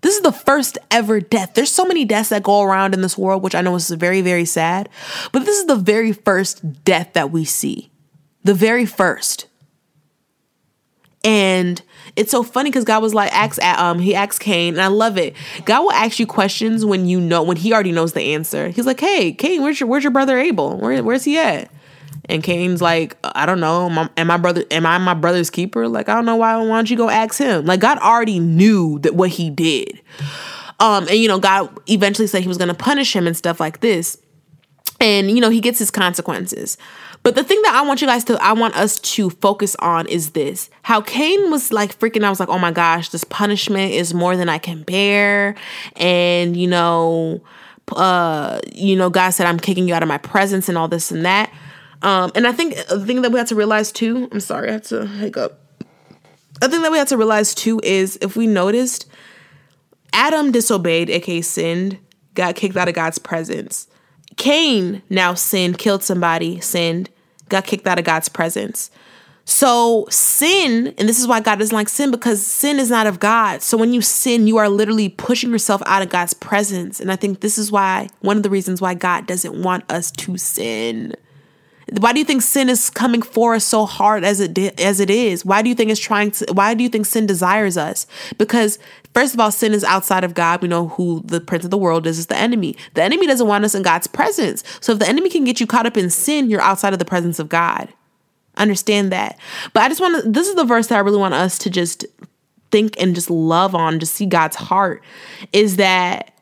This 0.00 0.16
is 0.16 0.22
the 0.22 0.32
first 0.32 0.78
ever 0.90 1.20
death. 1.20 1.52
There's 1.54 1.70
so 1.70 1.84
many 1.84 2.06
deaths 2.06 2.30
that 2.30 2.42
go 2.42 2.62
around 2.62 2.94
in 2.94 3.02
this 3.02 3.18
world, 3.18 3.42
which 3.42 3.54
I 3.54 3.60
know 3.60 3.74
is 3.74 3.90
very, 3.90 4.22
very 4.22 4.46
sad. 4.46 4.88
But 5.30 5.44
this 5.44 5.58
is 5.58 5.66
the 5.66 5.76
very 5.76 6.12
first 6.12 6.84
death 6.84 7.12
that 7.12 7.30
we 7.30 7.44
see. 7.44 7.90
The 8.42 8.54
very 8.54 8.86
first. 8.86 9.46
And 11.22 11.82
it's 12.16 12.30
so 12.30 12.42
funny 12.42 12.70
because 12.70 12.84
God 12.84 13.02
was 13.02 13.12
like, 13.12 13.30
ask 13.32 13.62
um, 13.62 13.98
he 13.98 14.14
asked 14.14 14.40
Cain, 14.40 14.74
and 14.74 14.82
I 14.82 14.86
love 14.86 15.18
it. 15.18 15.34
God 15.66 15.82
will 15.82 15.92
ask 15.92 16.18
you 16.18 16.26
questions 16.26 16.84
when 16.84 17.06
you 17.06 17.20
know 17.20 17.42
when 17.42 17.58
he 17.58 17.74
already 17.74 17.92
knows 17.92 18.14
the 18.14 18.34
answer. 18.34 18.68
He's 18.68 18.86
like, 18.86 19.00
Hey, 19.00 19.32
Cain, 19.32 19.62
where's 19.62 19.78
your 19.78 19.88
where's 19.88 20.02
your 20.02 20.12
brother 20.12 20.38
Abel? 20.38 20.78
Where, 20.78 21.04
where's 21.04 21.24
he 21.24 21.38
at? 21.38 21.70
And 22.30 22.44
Cain's 22.44 22.80
like, 22.80 23.16
I 23.24 23.44
don't 23.44 23.58
know. 23.58 24.08
Am 24.16 24.26
my 24.28 24.36
brother? 24.36 24.64
Am 24.70 24.86
I 24.86 24.98
my 24.98 25.14
brother's 25.14 25.50
keeper? 25.50 25.88
Like, 25.88 26.08
I 26.08 26.14
don't 26.14 26.24
know 26.24 26.36
why. 26.36 26.56
Why 26.56 26.76
don't 26.76 26.88
you 26.88 26.96
go 26.96 27.10
ask 27.10 27.38
him? 27.38 27.66
Like, 27.66 27.80
God 27.80 27.98
already 27.98 28.38
knew 28.38 29.00
that 29.00 29.16
what 29.16 29.30
he 29.30 29.50
did. 29.50 30.00
Um, 30.78 31.08
and 31.08 31.16
you 31.16 31.28
know, 31.28 31.38
God 31.38 31.76
eventually 31.88 32.28
said 32.28 32.42
He 32.42 32.48
was 32.48 32.56
going 32.56 32.68
to 32.68 32.74
punish 32.74 33.14
him 33.14 33.26
and 33.26 33.36
stuff 33.36 33.58
like 33.60 33.80
this. 33.80 34.16
And 35.00 35.30
you 35.30 35.40
know, 35.40 35.50
he 35.50 35.60
gets 35.60 35.78
his 35.78 35.90
consequences. 35.90 36.78
But 37.22 37.34
the 37.34 37.44
thing 37.44 37.60
that 37.62 37.74
I 37.74 37.82
want 37.82 38.00
you 38.00 38.06
guys 38.06 38.24
to, 38.24 38.42
I 38.42 38.52
want 38.52 38.76
us 38.76 38.98
to 38.98 39.28
focus 39.28 39.76
on 39.80 40.06
is 40.06 40.30
this 40.30 40.70
how 40.82 41.00
Cain 41.02 41.50
was 41.50 41.72
like 41.72 41.98
freaking, 41.98 42.24
I 42.24 42.30
was 42.30 42.40
like, 42.40 42.48
oh 42.48 42.58
my 42.58 42.70
gosh, 42.70 43.10
this 43.10 43.24
punishment 43.24 43.92
is 43.92 44.14
more 44.14 44.36
than 44.36 44.48
I 44.48 44.58
can 44.58 44.82
bear. 44.84 45.54
And, 45.96 46.56
you 46.56 46.66
know, 46.66 47.42
uh, 47.94 48.60
you 48.72 48.96
know, 48.96 49.10
God 49.10 49.30
said, 49.30 49.46
I'm 49.46 49.60
kicking 49.60 49.86
you 49.86 49.94
out 49.94 50.02
of 50.02 50.08
my 50.08 50.18
presence 50.18 50.68
and 50.68 50.78
all 50.78 50.88
this 50.88 51.10
and 51.10 51.26
that. 51.26 51.52
Um, 52.02 52.32
and 52.34 52.46
I 52.46 52.52
think 52.52 52.76
the 52.86 53.04
thing 53.04 53.22
that 53.22 53.30
we 53.30 53.38
have 53.38 53.48
to 53.48 53.54
realize 53.54 53.92
too, 53.92 54.28
I'm 54.32 54.40
sorry, 54.40 54.68
I 54.68 54.72
have 54.72 54.82
to 54.84 55.06
hiccup. 55.06 55.60
The 56.60 56.68
thing 56.68 56.82
that 56.82 56.92
we 56.92 56.98
have 56.98 57.08
to 57.08 57.16
realize 57.16 57.54
too 57.54 57.80
is 57.82 58.18
if 58.20 58.36
we 58.36 58.46
noticed, 58.46 59.06
Adam 60.12 60.50
disobeyed, 60.50 61.10
aka 61.10 61.40
sinned, 61.40 61.98
got 62.34 62.54
kicked 62.54 62.76
out 62.76 62.88
of 62.88 62.94
God's 62.94 63.18
presence. 63.18 63.86
Cain 64.36 65.02
now 65.10 65.34
sinned, 65.34 65.78
killed 65.78 66.02
somebody, 66.02 66.60
sinned, 66.60 67.10
got 67.48 67.64
kicked 67.64 67.86
out 67.86 67.98
of 67.98 68.04
God's 68.04 68.28
presence. 68.28 68.90
So, 69.44 70.06
sin, 70.10 70.94
and 70.96 71.08
this 71.08 71.18
is 71.18 71.26
why 71.26 71.40
God 71.40 71.58
doesn't 71.58 71.74
like 71.74 71.88
sin 71.88 72.10
because 72.12 72.46
sin 72.46 72.78
is 72.78 72.88
not 72.88 73.08
of 73.08 73.18
God. 73.18 73.62
So, 73.62 73.76
when 73.76 73.92
you 73.92 74.00
sin, 74.00 74.46
you 74.46 74.58
are 74.58 74.68
literally 74.68 75.08
pushing 75.08 75.50
yourself 75.50 75.82
out 75.86 76.02
of 76.02 76.08
God's 76.08 76.34
presence. 76.34 77.00
And 77.00 77.10
I 77.10 77.16
think 77.16 77.40
this 77.40 77.58
is 77.58 77.72
why, 77.72 78.08
one 78.20 78.36
of 78.36 78.44
the 78.44 78.50
reasons 78.50 78.80
why 78.80 78.94
God 78.94 79.26
doesn't 79.26 79.60
want 79.60 79.90
us 79.90 80.12
to 80.12 80.36
sin. 80.36 81.16
Why 81.98 82.12
do 82.12 82.18
you 82.18 82.24
think 82.24 82.42
sin 82.42 82.68
is 82.68 82.88
coming 82.88 83.22
for 83.22 83.54
us 83.54 83.64
so 83.64 83.84
hard 83.84 84.22
as 84.22 84.40
it 84.40 84.58
as 84.80 85.00
it 85.00 85.10
is? 85.10 85.44
Why 85.44 85.62
do 85.62 85.68
you 85.68 85.74
think 85.74 85.90
it's 85.90 86.00
trying 86.00 86.30
to 86.32 86.46
why 86.52 86.74
do 86.74 86.82
you 86.82 86.88
think 86.88 87.06
sin 87.06 87.26
desires 87.26 87.76
us? 87.76 88.06
Because 88.38 88.78
first 89.12 89.34
of 89.34 89.40
all, 89.40 89.50
sin 89.50 89.72
is 89.72 89.82
outside 89.84 90.22
of 90.22 90.34
God. 90.34 90.62
We 90.62 90.68
know 90.68 90.88
who 90.88 91.22
the 91.24 91.40
prince 91.40 91.64
of 91.64 91.70
the 91.70 91.78
world 91.78 92.06
is, 92.06 92.18
is 92.18 92.26
the 92.26 92.36
enemy. 92.36 92.76
The 92.94 93.02
enemy 93.02 93.26
doesn't 93.26 93.46
want 93.46 93.64
us 93.64 93.74
in 93.74 93.82
God's 93.82 94.06
presence. 94.06 94.62
So 94.80 94.92
if 94.92 94.98
the 94.98 95.08
enemy 95.08 95.30
can 95.30 95.44
get 95.44 95.58
you 95.58 95.66
caught 95.66 95.86
up 95.86 95.96
in 95.96 96.10
sin, 96.10 96.48
you're 96.48 96.60
outside 96.60 96.92
of 96.92 96.98
the 96.98 97.04
presence 97.04 97.38
of 97.38 97.48
God. 97.48 97.88
Understand 98.56 99.10
that. 99.10 99.38
But 99.72 99.82
I 99.82 99.88
just 99.88 100.00
want 100.00 100.22
to 100.22 100.30
this 100.30 100.48
is 100.48 100.54
the 100.54 100.64
verse 100.64 100.88
that 100.88 100.96
I 100.96 101.00
really 101.00 101.18
want 101.18 101.34
us 101.34 101.58
to 101.58 101.70
just 101.70 102.04
think 102.70 103.00
and 103.00 103.14
just 103.14 103.30
love 103.30 103.74
on, 103.74 103.98
to 103.98 104.06
see 104.06 104.26
God's 104.26 104.56
heart 104.56 105.02
is 105.52 105.76
that 105.76 106.32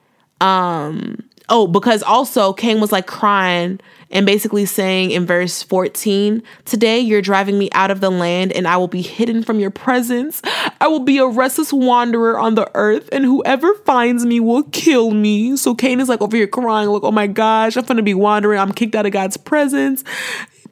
um 0.40 1.22
oh, 1.48 1.66
because 1.66 2.02
also 2.02 2.52
Cain 2.52 2.80
was 2.80 2.92
like 2.92 3.06
crying 3.06 3.80
and 4.10 4.24
basically 4.24 4.64
saying 4.64 5.10
in 5.10 5.26
verse 5.26 5.62
14, 5.62 6.42
Today 6.64 6.98
you're 6.98 7.22
driving 7.22 7.58
me 7.58 7.68
out 7.72 7.90
of 7.90 8.00
the 8.00 8.10
land, 8.10 8.52
and 8.52 8.66
I 8.66 8.76
will 8.76 8.88
be 8.88 9.02
hidden 9.02 9.42
from 9.42 9.60
your 9.60 9.70
presence. 9.70 10.40
I 10.80 10.88
will 10.88 11.00
be 11.00 11.18
a 11.18 11.26
restless 11.26 11.72
wanderer 11.72 12.38
on 12.38 12.54
the 12.54 12.70
earth, 12.74 13.08
and 13.12 13.24
whoever 13.24 13.74
finds 13.84 14.24
me 14.24 14.40
will 14.40 14.62
kill 14.64 15.10
me. 15.10 15.56
So 15.56 15.74
Cain 15.74 16.00
is 16.00 16.08
like 16.08 16.20
over 16.20 16.36
here 16.36 16.46
crying, 16.46 16.88
like, 16.88 17.02
Oh 17.02 17.12
my 17.12 17.26
gosh, 17.26 17.76
I'm 17.76 17.84
gonna 17.84 18.02
be 18.02 18.14
wandering. 18.14 18.58
I'm 18.58 18.72
kicked 18.72 18.94
out 18.94 19.06
of 19.06 19.12
God's 19.12 19.36
presence. 19.36 20.04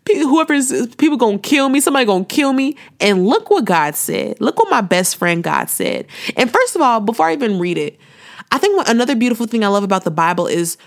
Whoever's 0.07 0.95
people 0.97 1.17
gonna 1.17 1.39
kill 1.39 1.69
me, 1.69 1.81
somebody 1.81 2.07
gonna 2.07 2.25
kill 2.25 2.53
me. 2.53 2.77
And 3.01 3.27
look 3.27 3.51
what 3.51 3.65
God 3.65 3.97
said. 3.97 4.41
Look 4.41 4.59
what 4.59 4.71
my 4.71 4.81
best 4.81 5.17
friend 5.17 5.43
God 5.43 5.69
said. 5.69 6.07
And 6.37 6.51
first 6.51 6.77
of 6.77 6.83
all, 6.83 7.01
before 7.01 7.27
I 7.27 7.33
even 7.33 7.59
read 7.59 7.77
it, 7.77 7.99
I 8.53 8.59
think 8.59 8.89
another 8.89 9.17
beautiful 9.17 9.47
thing 9.47 9.65
I 9.65 9.69
love 9.69 9.83
about 9.83 10.05
the 10.05 10.11
Bible 10.11 10.47
is 10.47 10.79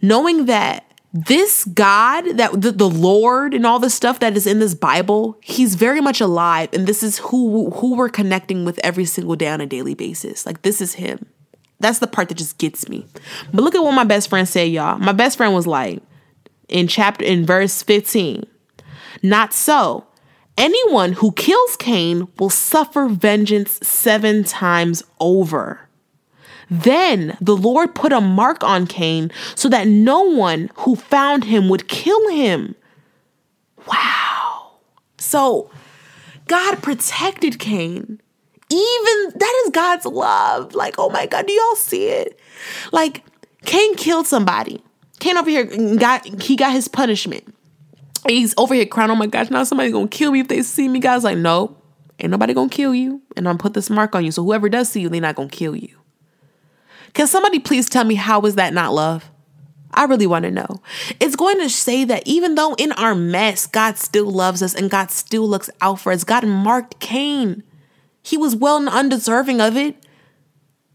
knowing 0.00 0.46
that 0.46 0.87
this 1.12 1.64
God, 1.64 2.36
that 2.36 2.60
the, 2.60 2.70
the 2.70 2.88
Lord 2.88 3.54
and 3.54 3.64
all 3.64 3.78
the 3.78 3.90
stuff 3.90 4.20
that 4.20 4.36
is 4.36 4.46
in 4.46 4.58
this 4.58 4.74
Bible, 4.74 5.38
he's 5.40 5.74
very 5.74 6.00
much 6.00 6.20
alive. 6.20 6.68
And 6.72 6.86
this 6.86 7.02
is 7.02 7.18
who 7.18 7.70
who 7.70 7.96
we're 7.96 8.10
connecting 8.10 8.64
with 8.64 8.78
every 8.82 9.06
single 9.06 9.36
day 9.36 9.48
on 9.48 9.60
a 9.60 9.66
daily 9.66 9.94
basis. 9.94 10.44
Like 10.44 10.62
this 10.62 10.80
is 10.80 10.94
him. 10.94 11.26
That's 11.80 12.00
the 12.00 12.06
part 12.06 12.28
that 12.28 12.36
just 12.36 12.58
gets 12.58 12.88
me. 12.88 13.06
But 13.52 13.62
look 13.62 13.74
at 13.74 13.82
what 13.82 13.92
my 13.92 14.04
best 14.04 14.28
friend 14.28 14.48
said, 14.48 14.70
y'all. 14.70 14.98
My 14.98 15.12
best 15.12 15.36
friend 15.36 15.54
was 15.54 15.66
like 15.66 16.02
in 16.68 16.88
chapter 16.88 17.24
in 17.24 17.46
verse 17.46 17.82
15. 17.82 18.44
Not 19.22 19.52
so. 19.52 20.06
Anyone 20.56 21.12
who 21.12 21.32
kills 21.32 21.76
Cain 21.76 22.26
will 22.38 22.50
suffer 22.50 23.06
vengeance 23.06 23.78
seven 23.80 24.42
times 24.42 25.04
over. 25.20 25.87
Then 26.70 27.36
the 27.40 27.56
Lord 27.56 27.94
put 27.94 28.12
a 28.12 28.20
mark 28.20 28.62
on 28.62 28.86
Cain 28.86 29.30
so 29.54 29.68
that 29.68 29.86
no 29.86 30.22
one 30.22 30.70
who 30.76 30.96
found 30.96 31.44
him 31.44 31.68
would 31.68 31.88
kill 31.88 32.28
him. 32.28 32.74
Wow. 33.86 34.72
So 35.18 35.70
God 36.46 36.82
protected 36.82 37.58
Cain. 37.58 38.20
Even 38.70 39.32
that 39.38 39.62
is 39.64 39.70
God's 39.70 40.04
love. 40.04 40.74
Like, 40.74 40.96
oh 40.98 41.08
my 41.08 41.26
God, 41.26 41.46
do 41.46 41.52
y'all 41.52 41.76
see 41.76 42.06
it? 42.08 42.38
Like, 42.92 43.24
Cain 43.64 43.94
killed 43.94 44.26
somebody. 44.26 44.82
Cain 45.20 45.36
over 45.36 45.50
here 45.50 45.64
got 45.96 46.24
he 46.42 46.54
got 46.54 46.72
his 46.72 46.86
punishment. 46.86 47.54
He's 48.26 48.54
over 48.58 48.74
here 48.74 48.84
crying, 48.84 49.10
oh 49.10 49.14
my 49.14 49.26
gosh, 49.26 49.50
now 49.50 49.64
somebody's 49.64 49.92
gonna 49.92 50.08
kill 50.08 50.32
me 50.32 50.40
if 50.40 50.48
they 50.48 50.62
see 50.62 50.88
me. 50.88 50.98
God's 50.98 51.24
like, 51.24 51.38
no, 51.38 51.76
ain't 52.18 52.30
nobody 52.30 52.52
gonna 52.52 52.68
kill 52.68 52.94
you. 52.94 53.22
And 53.36 53.48
I'm 53.48 53.54
gonna 53.54 53.62
put 53.62 53.74
this 53.74 53.88
mark 53.90 54.14
on 54.14 54.24
you. 54.24 54.32
So 54.32 54.42
whoever 54.42 54.68
does 54.68 54.90
see 54.90 55.00
you, 55.00 55.08
they're 55.08 55.20
not 55.20 55.34
gonna 55.34 55.48
kill 55.48 55.74
you. 55.74 55.96
Can 57.14 57.26
somebody 57.26 57.58
please 57.58 57.88
tell 57.88 58.04
me 58.04 58.14
how 58.14 58.40
is 58.42 58.54
that 58.56 58.72
not 58.72 58.92
love? 58.94 59.30
I 59.92 60.04
really 60.04 60.26
want 60.26 60.44
to 60.44 60.50
know. 60.50 60.82
It's 61.18 61.36
going 61.36 61.58
to 61.60 61.68
say 61.68 62.04
that 62.04 62.22
even 62.26 62.54
though 62.54 62.74
in 62.74 62.92
our 62.92 63.14
mess, 63.14 63.66
God 63.66 63.96
still 63.96 64.30
loves 64.30 64.62
us 64.62 64.74
and 64.74 64.90
God 64.90 65.10
still 65.10 65.48
looks 65.48 65.70
out 65.80 66.00
for 66.00 66.12
us. 66.12 66.24
God 66.24 66.46
marked 66.46 67.00
Cain. 67.00 67.62
He 68.22 68.36
was 68.36 68.54
well 68.54 68.76
and 68.76 68.88
undeserving 68.88 69.60
of 69.60 69.76
it. 69.76 69.96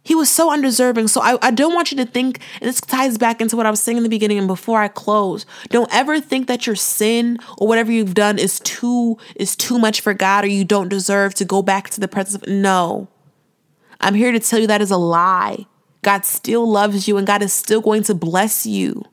He 0.04 0.16
was 0.16 0.30
so 0.30 0.52
undeserving. 0.52 1.08
So 1.08 1.22
I, 1.22 1.38
I 1.42 1.52
don't 1.52 1.74
want 1.74 1.92
you 1.92 1.98
to 1.98 2.06
think, 2.06 2.42
and 2.60 2.68
this 2.68 2.82
ties 2.82 3.18
back 3.18 3.40
into 3.40 3.56
what 3.56 3.66
I 3.66 3.70
was 3.70 3.80
saying 3.80 3.98
in 3.98 4.04
the 4.04 4.10
beginning 4.10 4.38
and 4.38 4.48
before 4.48 4.82
I 4.82 4.90
close. 4.90 5.46
Don't 5.70 5.94
ever 5.94 6.20
think 6.20 6.48
that 6.48 6.68
your 6.68 6.76
sin 6.76 7.40
or 7.58 7.68
whatever 7.68 7.92
you've 7.92 8.14
done 8.14 8.38
is 8.38 8.60
too 8.60 9.18
is 9.36 9.56
too 9.56 9.80
much 9.80 10.02
for 10.02 10.14
God 10.14 10.44
or 10.44 10.48
you 10.48 10.66
don't 10.66 10.90
deserve 10.90 11.34
to 11.36 11.46
go 11.46 11.62
back 11.62 11.90
to 11.92 12.02
the 12.02 12.10
presence 12.10 12.36
of 12.44 12.48
no. 12.50 13.08
I'm 14.02 14.16
here 14.16 14.34
to 14.34 14.40
tell 14.40 14.60
you 14.60 14.68
that 14.68 14.82
is 14.82 14.92
a 14.92 14.98
lie. 14.98 15.66
God 16.04 16.26
still 16.26 16.70
loves 16.70 17.08
you 17.08 17.18
and 17.18 17.26
God 17.26 17.42
is 17.42 17.54
still 17.54 17.82
going 17.82 18.04
to 18.04 18.14
bless 18.14 18.66
you. 18.66 19.04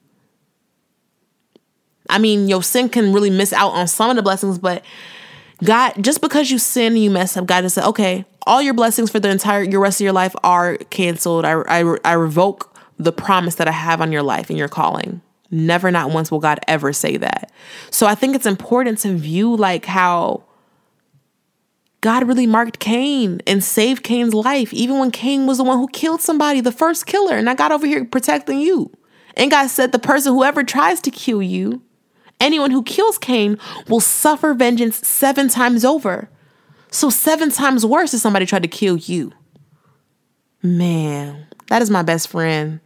I 2.09 2.19
mean, 2.19 2.49
your 2.49 2.63
sin 2.63 2.89
can 2.89 3.13
really 3.13 3.31
miss 3.31 3.53
out 3.53 3.71
on 3.71 3.87
some 3.87 4.11
of 4.11 4.17
the 4.17 4.23
blessings, 4.23 4.59
but 4.59 4.85
God, 5.63 5.93
just 6.01 6.21
because 6.21 6.51
you 6.51 6.59
sin 6.59 6.95
and 6.95 7.03
you 7.03 7.11
mess 7.11 7.37
up, 7.37 7.47
God 7.47 7.63
just 7.63 7.75
said, 7.77 7.87
okay, 7.87 8.25
all 8.47 8.61
your 8.61 8.75
blessings 8.75 9.11
for 9.11 9.21
the 9.21 9.29
entire 9.29 9.63
your 9.63 9.81
rest 9.81 10.01
of 10.01 10.05
your 10.05 10.13
life 10.13 10.35
are 10.43 10.77
canceled. 10.77 11.45
I, 11.45 11.53
I, 11.69 11.97
I 12.05 12.13
revoke 12.15 12.75
the 12.99 13.13
promise 13.13 13.57
that 13.57 13.69
I 13.69 13.73
have 13.73 14.01
on 14.01 14.13
your 14.13 14.23
life 14.23 14.51
and 14.51 14.59
your 14.59 14.69
calling. 14.69 15.21
Never, 15.51 15.91
not 15.91 16.11
once 16.11 16.31
will 16.31 16.41
God 16.41 16.61
ever 16.67 16.93
say 16.93 17.17
that. 17.17 17.53
So 17.91 18.07
I 18.07 18.15
think 18.15 18.35
it's 18.35 18.47
important 18.47 18.99
to 19.01 19.15
view 19.15 19.57
like 19.57 19.85
how 19.85 20.45
God 22.01 22.27
really 22.27 22.47
marked 22.47 22.79
Cain 22.79 23.41
and 23.47 23.63
saved 23.63 24.03
Cain's 24.03 24.35
life, 24.35 24.73
even 24.73 24.99
when 24.99 25.11
Cain 25.11 25.47
was 25.47 25.59
the 25.59 25.65
one 25.65 25.79
who 25.79 25.89
killed 25.89 26.21
somebody, 26.21 26.61
the 26.61 26.73
first 26.73 27.07
killer. 27.07 27.37
And 27.37 27.49
I 27.51 27.55
got 27.55 27.73
over 27.73 27.87
here 27.87 28.05
protecting 28.05 28.59
you. 28.59 28.91
And 29.37 29.51
God 29.51 29.69
said, 29.69 29.93
the 29.93 29.99
person 29.99 30.33
whoever 30.33 30.65
tries 30.65 31.01
to 31.03 31.11
kill 31.11 31.43
you, 31.43 31.83
anyone 32.41 32.71
who 32.71 32.83
kills 32.83 33.19
Cain 33.19 33.59
will 33.89 34.01
suffer 34.01 34.55
vengeance 34.55 35.07
seven 35.07 35.49
times 35.49 35.85
over. 35.85 36.31
So, 36.91 37.09
seven 37.09 37.51
times 37.51 37.87
worse 37.87 38.13
if 38.15 38.21
somebody 38.21 38.47
tried 38.47 38.65
to 38.65 38.69
kill 38.69 38.97
you. 38.97 39.33
Man, 40.61 41.47
that 41.69 41.83
is 41.83 41.91
my 41.91 42.03
best 42.03 42.29
friend. 42.29 42.81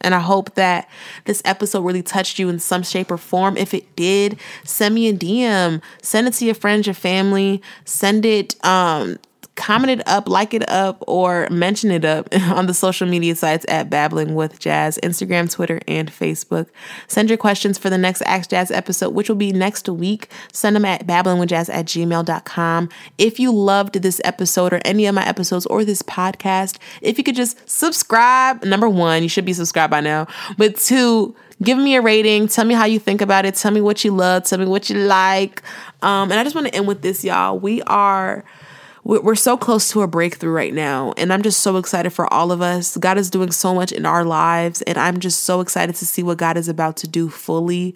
And 0.00 0.14
I 0.14 0.20
hope 0.20 0.54
that 0.54 0.88
this 1.24 1.42
episode 1.44 1.82
really 1.84 2.02
touched 2.02 2.38
you 2.38 2.48
in 2.48 2.58
some 2.58 2.82
shape 2.82 3.10
or 3.10 3.18
form. 3.18 3.56
If 3.56 3.74
it 3.74 3.94
did, 3.96 4.38
send 4.64 4.94
me 4.94 5.08
a 5.08 5.12
DM, 5.12 5.82
send 6.02 6.26
it 6.28 6.34
to 6.34 6.44
your 6.44 6.54
friends, 6.54 6.86
your 6.86 6.94
family, 6.94 7.62
send 7.84 8.24
it 8.24 8.54
um 8.64 9.18
comment 9.60 10.00
it 10.00 10.08
up, 10.08 10.26
like 10.26 10.54
it 10.54 10.68
up, 10.70 11.04
or 11.06 11.46
mention 11.50 11.90
it 11.90 12.04
up 12.04 12.28
on 12.50 12.66
the 12.66 12.72
social 12.72 13.06
media 13.06 13.36
sites 13.36 13.66
at 13.68 13.90
Babbling 13.90 14.34
with 14.34 14.58
Jazz, 14.58 14.98
Instagram, 15.02 15.52
Twitter, 15.52 15.80
and 15.86 16.10
Facebook. 16.10 16.68
Send 17.08 17.28
your 17.28 17.36
questions 17.36 17.76
for 17.76 17.90
the 17.90 17.98
next 17.98 18.22
Ask 18.22 18.50
Jazz 18.50 18.70
episode, 18.70 19.10
which 19.10 19.28
will 19.28 19.36
be 19.36 19.52
next 19.52 19.88
week. 19.88 20.28
Send 20.52 20.74
them 20.76 20.86
at 20.86 21.06
babblingwithjazz 21.06 21.68
at 21.68 21.84
gmail.com. 21.84 22.88
If 23.18 23.38
you 23.38 23.52
loved 23.52 23.96
this 23.96 24.20
episode 24.24 24.72
or 24.72 24.80
any 24.84 25.04
of 25.04 25.14
my 25.14 25.26
episodes 25.26 25.66
or 25.66 25.84
this 25.84 26.02
podcast, 26.02 26.78
if 27.02 27.18
you 27.18 27.24
could 27.24 27.36
just 27.36 27.68
subscribe, 27.68 28.64
number 28.64 28.88
one, 28.88 29.22
you 29.22 29.28
should 29.28 29.44
be 29.44 29.52
subscribed 29.52 29.90
by 29.90 30.00
now, 30.00 30.26
but 30.56 30.76
two, 30.76 31.36
give 31.62 31.76
me 31.76 31.94
a 31.96 32.00
rating. 32.00 32.48
Tell 32.48 32.64
me 32.64 32.74
how 32.74 32.86
you 32.86 32.98
think 32.98 33.20
about 33.20 33.44
it. 33.44 33.54
Tell 33.56 33.70
me 33.70 33.82
what 33.82 34.04
you 34.04 34.10
love. 34.10 34.44
Tell 34.44 34.58
me 34.58 34.64
what 34.64 34.88
you 34.88 34.96
like. 34.96 35.62
Um, 36.02 36.30
and 36.30 36.40
I 36.40 36.44
just 36.44 36.54
want 36.54 36.68
to 36.68 36.74
end 36.74 36.86
with 36.86 37.02
this, 37.02 37.22
y'all. 37.22 37.58
We 37.58 37.82
are 37.82 38.42
we're 39.02 39.34
so 39.34 39.56
close 39.56 39.90
to 39.90 40.02
a 40.02 40.06
breakthrough 40.06 40.52
right 40.52 40.74
now. 40.74 41.14
And 41.16 41.32
I'm 41.32 41.42
just 41.42 41.60
so 41.60 41.76
excited 41.76 42.10
for 42.10 42.30
all 42.32 42.52
of 42.52 42.60
us. 42.60 42.96
God 42.96 43.18
is 43.18 43.30
doing 43.30 43.50
so 43.50 43.74
much 43.74 43.92
in 43.92 44.04
our 44.04 44.24
lives. 44.24 44.82
And 44.82 44.98
I'm 44.98 45.20
just 45.20 45.44
so 45.44 45.60
excited 45.60 45.94
to 45.96 46.06
see 46.06 46.22
what 46.22 46.38
God 46.38 46.56
is 46.56 46.68
about 46.68 46.96
to 46.98 47.08
do 47.08 47.28
fully. 47.28 47.94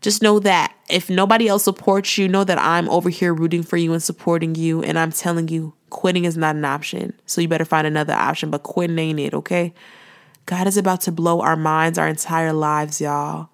Just 0.00 0.22
know 0.22 0.38
that 0.40 0.74
if 0.88 1.10
nobody 1.10 1.48
else 1.48 1.64
supports 1.64 2.16
you, 2.16 2.28
know 2.28 2.44
that 2.44 2.58
I'm 2.58 2.88
over 2.88 3.10
here 3.10 3.34
rooting 3.34 3.62
for 3.62 3.76
you 3.76 3.92
and 3.92 4.02
supporting 4.02 4.54
you. 4.54 4.82
And 4.82 4.98
I'm 4.98 5.12
telling 5.12 5.48
you, 5.48 5.74
quitting 5.90 6.24
is 6.24 6.36
not 6.36 6.56
an 6.56 6.64
option. 6.64 7.12
So 7.26 7.40
you 7.40 7.48
better 7.48 7.64
find 7.64 7.86
another 7.86 8.14
option, 8.14 8.50
but 8.50 8.62
quitting 8.62 8.98
ain't 8.98 9.20
it, 9.20 9.34
okay? 9.34 9.74
God 10.46 10.66
is 10.66 10.76
about 10.76 11.00
to 11.02 11.12
blow 11.12 11.40
our 11.40 11.56
minds 11.56 11.98
our 11.98 12.08
entire 12.08 12.52
lives, 12.52 13.00
y'all 13.00 13.50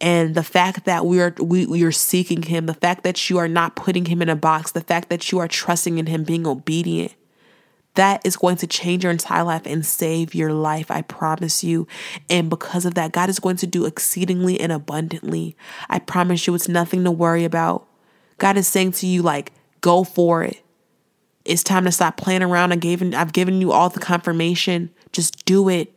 and 0.00 0.34
the 0.34 0.42
fact 0.42 0.84
that 0.84 1.06
we 1.06 1.20
are 1.20 1.34
we, 1.40 1.66
we 1.66 1.82
are 1.82 1.92
seeking 1.92 2.42
him 2.42 2.66
the 2.66 2.74
fact 2.74 3.02
that 3.04 3.30
you 3.30 3.38
are 3.38 3.48
not 3.48 3.76
putting 3.76 4.06
him 4.06 4.22
in 4.22 4.28
a 4.28 4.36
box 4.36 4.72
the 4.72 4.80
fact 4.80 5.08
that 5.08 5.32
you 5.32 5.38
are 5.38 5.48
trusting 5.48 5.98
in 5.98 6.06
him 6.06 6.24
being 6.24 6.46
obedient 6.46 7.14
that 7.94 8.24
is 8.26 8.36
going 8.36 8.56
to 8.56 8.66
change 8.66 9.04
your 9.04 9.10
entire 9.10 9.42
life 9.42 9.62
and 9.64 9.84
save 9.84 10.34
your 10.34 10.52
life 10.52 10.90
i 10.90 11.02
promise 11.02 11.64
you. 11.64 11.86
And 12.28 12.50
because 12.50 12.84
of 12.84 12.94
that 12.94 13.12
god 13.12 13.28
is 13.28 13.40
going 13.40 13.56
to 13.56 13.66
do 13.66 13.86
exceedingly 13.86 14.60
and 14.60 14.70
abundantly. 14.70 15.56
I 15.88 15.98
promise 15.98 16.46
you 16.46 16.54
it's 16.54 16.68
nothing 16.68 17.04
to 17.04 17.10
worry 17.10 17.44
about. 17.44 17.86
God 18.38 18.56
is 18.56 18.68
saying 18.68 18.92
to 18.92 19.06
you 19.06 19.22
like 19.22 19.52
go 19.80 20.04
for 20.04 20.42
it. 20.42 20.62
It's 21.44 21.62
time 21.62 21.84
to 21.84 21.92
stop 21.92 22.16
playing 22.16 22.42
around. 22.42 22.72
I 22.72 22.76
gave 22.76 23.02
i've 23.14 23.32
given 23.32 23.60
you 23.60 23.72
all 23.72 23.88
the 23.88 24.00
confirmation. 24.00 24.90
Just 25.12 25.44
do 25.44 25.68
it 25.68 25.95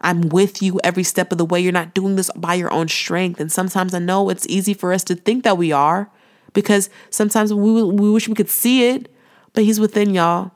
I'm 0.00 0.22
with 0.28 0.62
you 0.62 0.80
every 0.84 1.02
step 1.02 1.32
of 1.32 1.38
the 1.38 1.44
way. 1.44 1.60
You're 1.60 1.72
not 1.72 1.94
doing 1.94 2.16
this 2.16 2.30
by 2.36 2.54
your 2.54 2.72
own 2.72 2.88
strength. 2.88 3.40
And 3.40 3.50
sometimes 3.50 3.94
I 3.94 3.98
know 3.98 4.28
it's 4.30 4.46
easy 4.46 4.74
for 4.74 4.92
us 4.92 5.04
to 5.04 5.14
think 5.14 5.44
that 5.44 5.58
we 5.58 5.72
are 5.72 6.10
because 6.52 6.88
sometimes 7.10 7.52
we, 7.52 7.82
we 7.82 8.10
wish 8.10 8.28
we 8.28 8.34
could 8.34 8.48
see 8.48 8.88
it, 8.88 9.12
but 9.52 9.64
He's 9.64 9.80
within 9.80 10.14
y'all 10.14 10.52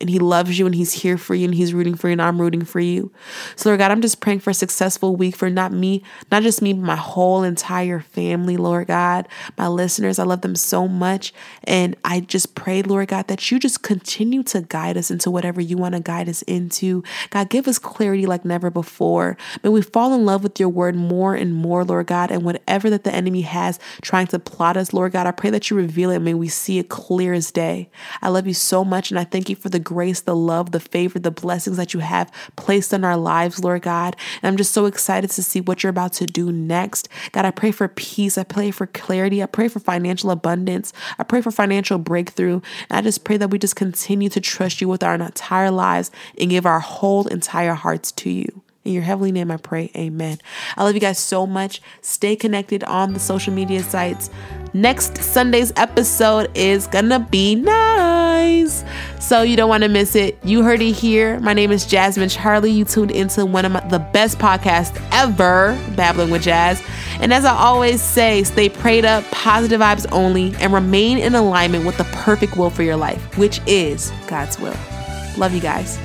and 0.00 0.10
He 0.10 0.18
loves 0.18 0.58
you 0.58 0.66
and 0.66 0.74
He's 0.74 0.92
here 0.92 1.18
for 1.18 1.34
you 1.34 1.46
and 1.46 1.54
He's 1.54 1.74
rooting 1.74 1.94
for 1.94 2.08
you 2.08 2.12
and 2.12 2.22
I'm 2.22 2.40
rooting 2.40 2.64
for 2.64 2.80
you. 2.80 3.12
So, 3.56 3.68
Lord 3.68 3.78
God, 3.78 3.90
I'm 3.90 4.00
just 4.00 4.20
praying 4.20 4.40
for 4.40 4.50
a 4.50 4.54
successful 4.54 5.16
week 5.16 5.36
for 5.36 5.50
not 5.50 5.72
me, 5.72 6.02
not 6.30 6.42
just 6.42 6.62
me, 6.62 6.72
but 6.72 6.84
my 6.84 6.96
whole 6.96 7.42
entire 7.42 8.00
family, 8.00 8.56
Lord 8.56 8.88
God, 8.88 9.28
my 9.56 9.68
listeners. 9.68 10.18
I 10.18 10.24
love 10.24 10.42
them 10.42 10.56
so 10.56 10.88
much. 10.88 11.32
And 11.64 11.96
I 12.04 12.20
just 12.20 12.54
pray, 12.54 12.82
Lord 12.82 13.08
God, 13.08 13.28
that 13.28 13.50
you 13.50 13.58
just 13.58 13.82
continue 13.82 14.42
to 14.44 14.62
guide 14.62 14.96
us 14.96 15.10
into 15.10 15.30
whatever 15.30 15.60
you 15.60 15.76
want 15.76 15.94
to 15.94 16.00
guide 16.00 16.28
us 16.28 16.42
into. 16.42 17.02
God, 17.30 17.50
give 17.50 17.68
us 17.68 17.78
clarity 17.78 18.26
like 18.26 18.44
never 18.44 18.70
before. 18.70 19.36
May 19.62 19.70
we 19.70 19.82
fall 19.82 20.14
in 20.14 20.24
love 20.24 20.42
with 20.42 20.58
your 20.60 20.68
word 20.68 20.96
more 20.96 21.34
and 21.34 21.54
more, 21.54 21.84
Lord 21.84 22.06
God, 22.06 22.30
and 22.30 22.44
whatever 22.44 22.90
that 22.90 23.04
the 23.04 23.14
enemy 23.14 23.42
has 23.42 23.78
trying 24.02 24.26
to 24.28 24.38
plot 24.38 24.76
us, 24.76 24.92
Lord 24.92 25.12
God, 25.12 25.26
I 25.26 25.30
pray 25.30 25.50
that 25.50 25.70
you 25.70 25.76
reveal 25.76 26.10
it. 26.10 26.20
May 26.20 26.34
we 26.34 26.48
see 26.48 26.78
it 26.78 26.88
clear 26.88 27.32
as 27.32 27.50
day. 27.50 27.90
I 28.22 28.28
love 28.28 28.46
you 28.46 28.54
so 28.54 28.84
much 28.84 29.10
and 29.10 29.18
I 29.18 29.24
thank 29.24 29.48
you 29.48 29.56
for 29.56 29.68
the 29.68 29.80
grace, 29.84 30.20
the 30.20 30.34
love, 30.34 30.72
the 30.72 30.80
favor, 30.80 31.18
the 31.18 31.30
blessings 31.30 31.76
that 31.76 31.94
you 31.94 32.00
have 32.00 32.32
placed 32.56 32.92
in 32.92 33.04
our 33.04 33.16
lives, 33.16 33.62
Lord 33.62 33.82
God. 33.82 34.16
And 34.42 34.48
I'm 34.48 34.56
just 34.56 34.72
so 34.72 34.86
excited 34.86 35.30
to 35.30 35.42
see 35.42 35.60
what 35.60 35.82
you're 35.82 35.90
about 35.90 36.14
to 36.14 36.26
do 36.26 36.50
next. 36.50 37.08
God, 37.32 37.44
I 37.44 37.50
pray 37.50 37.70
for 37.70 37.86
peace. 37.88 38.38
I 38.38 38.44
pray 38.44 38.70
for 38.70 38.86
clarity. 38.86 39.42
I 39.42 39.46
pray 39.46 39.68
for 39.68 39.80
financial 39.80 40.30
abundance. 40.30 40.92
I 41.18 41.22
pray 41.22 41.40
for 41.40 41.50
financial 41.50 41.98
breakthrough. 41.98 42.60
And 42.90 42.98
I 42.98 43.02
just 43.02 43.24
pray 43.24 43.36
that 43.36 43.50
we 43.50 43.58
just 43.58 43.76
continue 43.76 44.28
to 44.30 44.40
trust 44.40 44.80
you 44.80 44.88
with 44.88 45.02
our 45.02 45.14
entire 45.14 45.70
lives 45.70 46.10
and 46.38 46.50
give 46.50 46.66
our 46.66 46.80
whole 46.80 47.26
entire 47.28 47.74
hearts 47.74 48.10
to 48.12 48.30
you. 48.30 48.63
In 48.84 48.92
your 48.92 49.02
heavenly 49.02 49.32
name, 49.32 49.50
I 49.50 49.56
pray. 49.56 49.90
Amen. 49.96 50.38
I 50.76 50.84
love 50.84 50.94
you 50.94 51.00
guys 51.00 51.18
so 51.18 51.46
much. 51.46 51.80
Stay 52.02 52.36
connected 52.36 52.84
on 52.84 53.14
the 53.14 53.20
social 53.20 53.54
media 53.54 53.82
sites. 53.82 54.28
Next 54.74 55.16
Sunday's 55.22 55.72
episode 55.76 56.50
is 56.54 56.86
gonna 56.86 57.18
be 57.18 57.54
nice. 57.54 58.84
So 59.20 59.40
you 59.40 59.56
don't 59.56 59.70
wanna 59.70 59.88
miss 59.88 60.14
it. 60.14 60.38
You 60.44 60.62
heard 60.62 60.82
it 60.82 60.92
here. 60.92 61.40
My 61.40 61.54
name 61.54 61.70
is 61.70 61.86
Jasmine 61.86 62.28
Charlie. 62.28 62.72
You 62.72 62.84
tuned 62.84 63.10
into 63.10 63.46
one 63.46 63.64
of 63.64 63.72
my, 63.72 63.80
the 63.88 64.00
best 64.00 64.38
podcasts 64.38 65.00
ever, 65.12 65.78
Babbling 65.96 66.28
with 66.28 66.42
Jazz. 66.42 66.82
And 67.20 67.32
as 67.32 67.46
I 67.46 67.56
always 67.56 68.02
say, 68.02 68.42
stay 68.42 68.68
prayed 68.68 69.06
up, 69.06 69.24
positive 69.30 69.80
vibes 69.80 70.06
only, 70.12 70.54
and 70.56 70.74
remain 70.74 71.16
in 71.16 71.34
alignment 71.34 71.86
with 71.86 71.96
the 71.96 72.04
perfect 72.04 72.58
will 72.58 72.68
for 72.68 72.82
your 72.82 72.96
life, 72.96 73.38
which 73.38 73.62
is 73.66 74.12
God's 74.26 74.58
will. 74.58 74.76
Love 75.38 75.54
you 75.54 75.60
guys. 75.60 75.98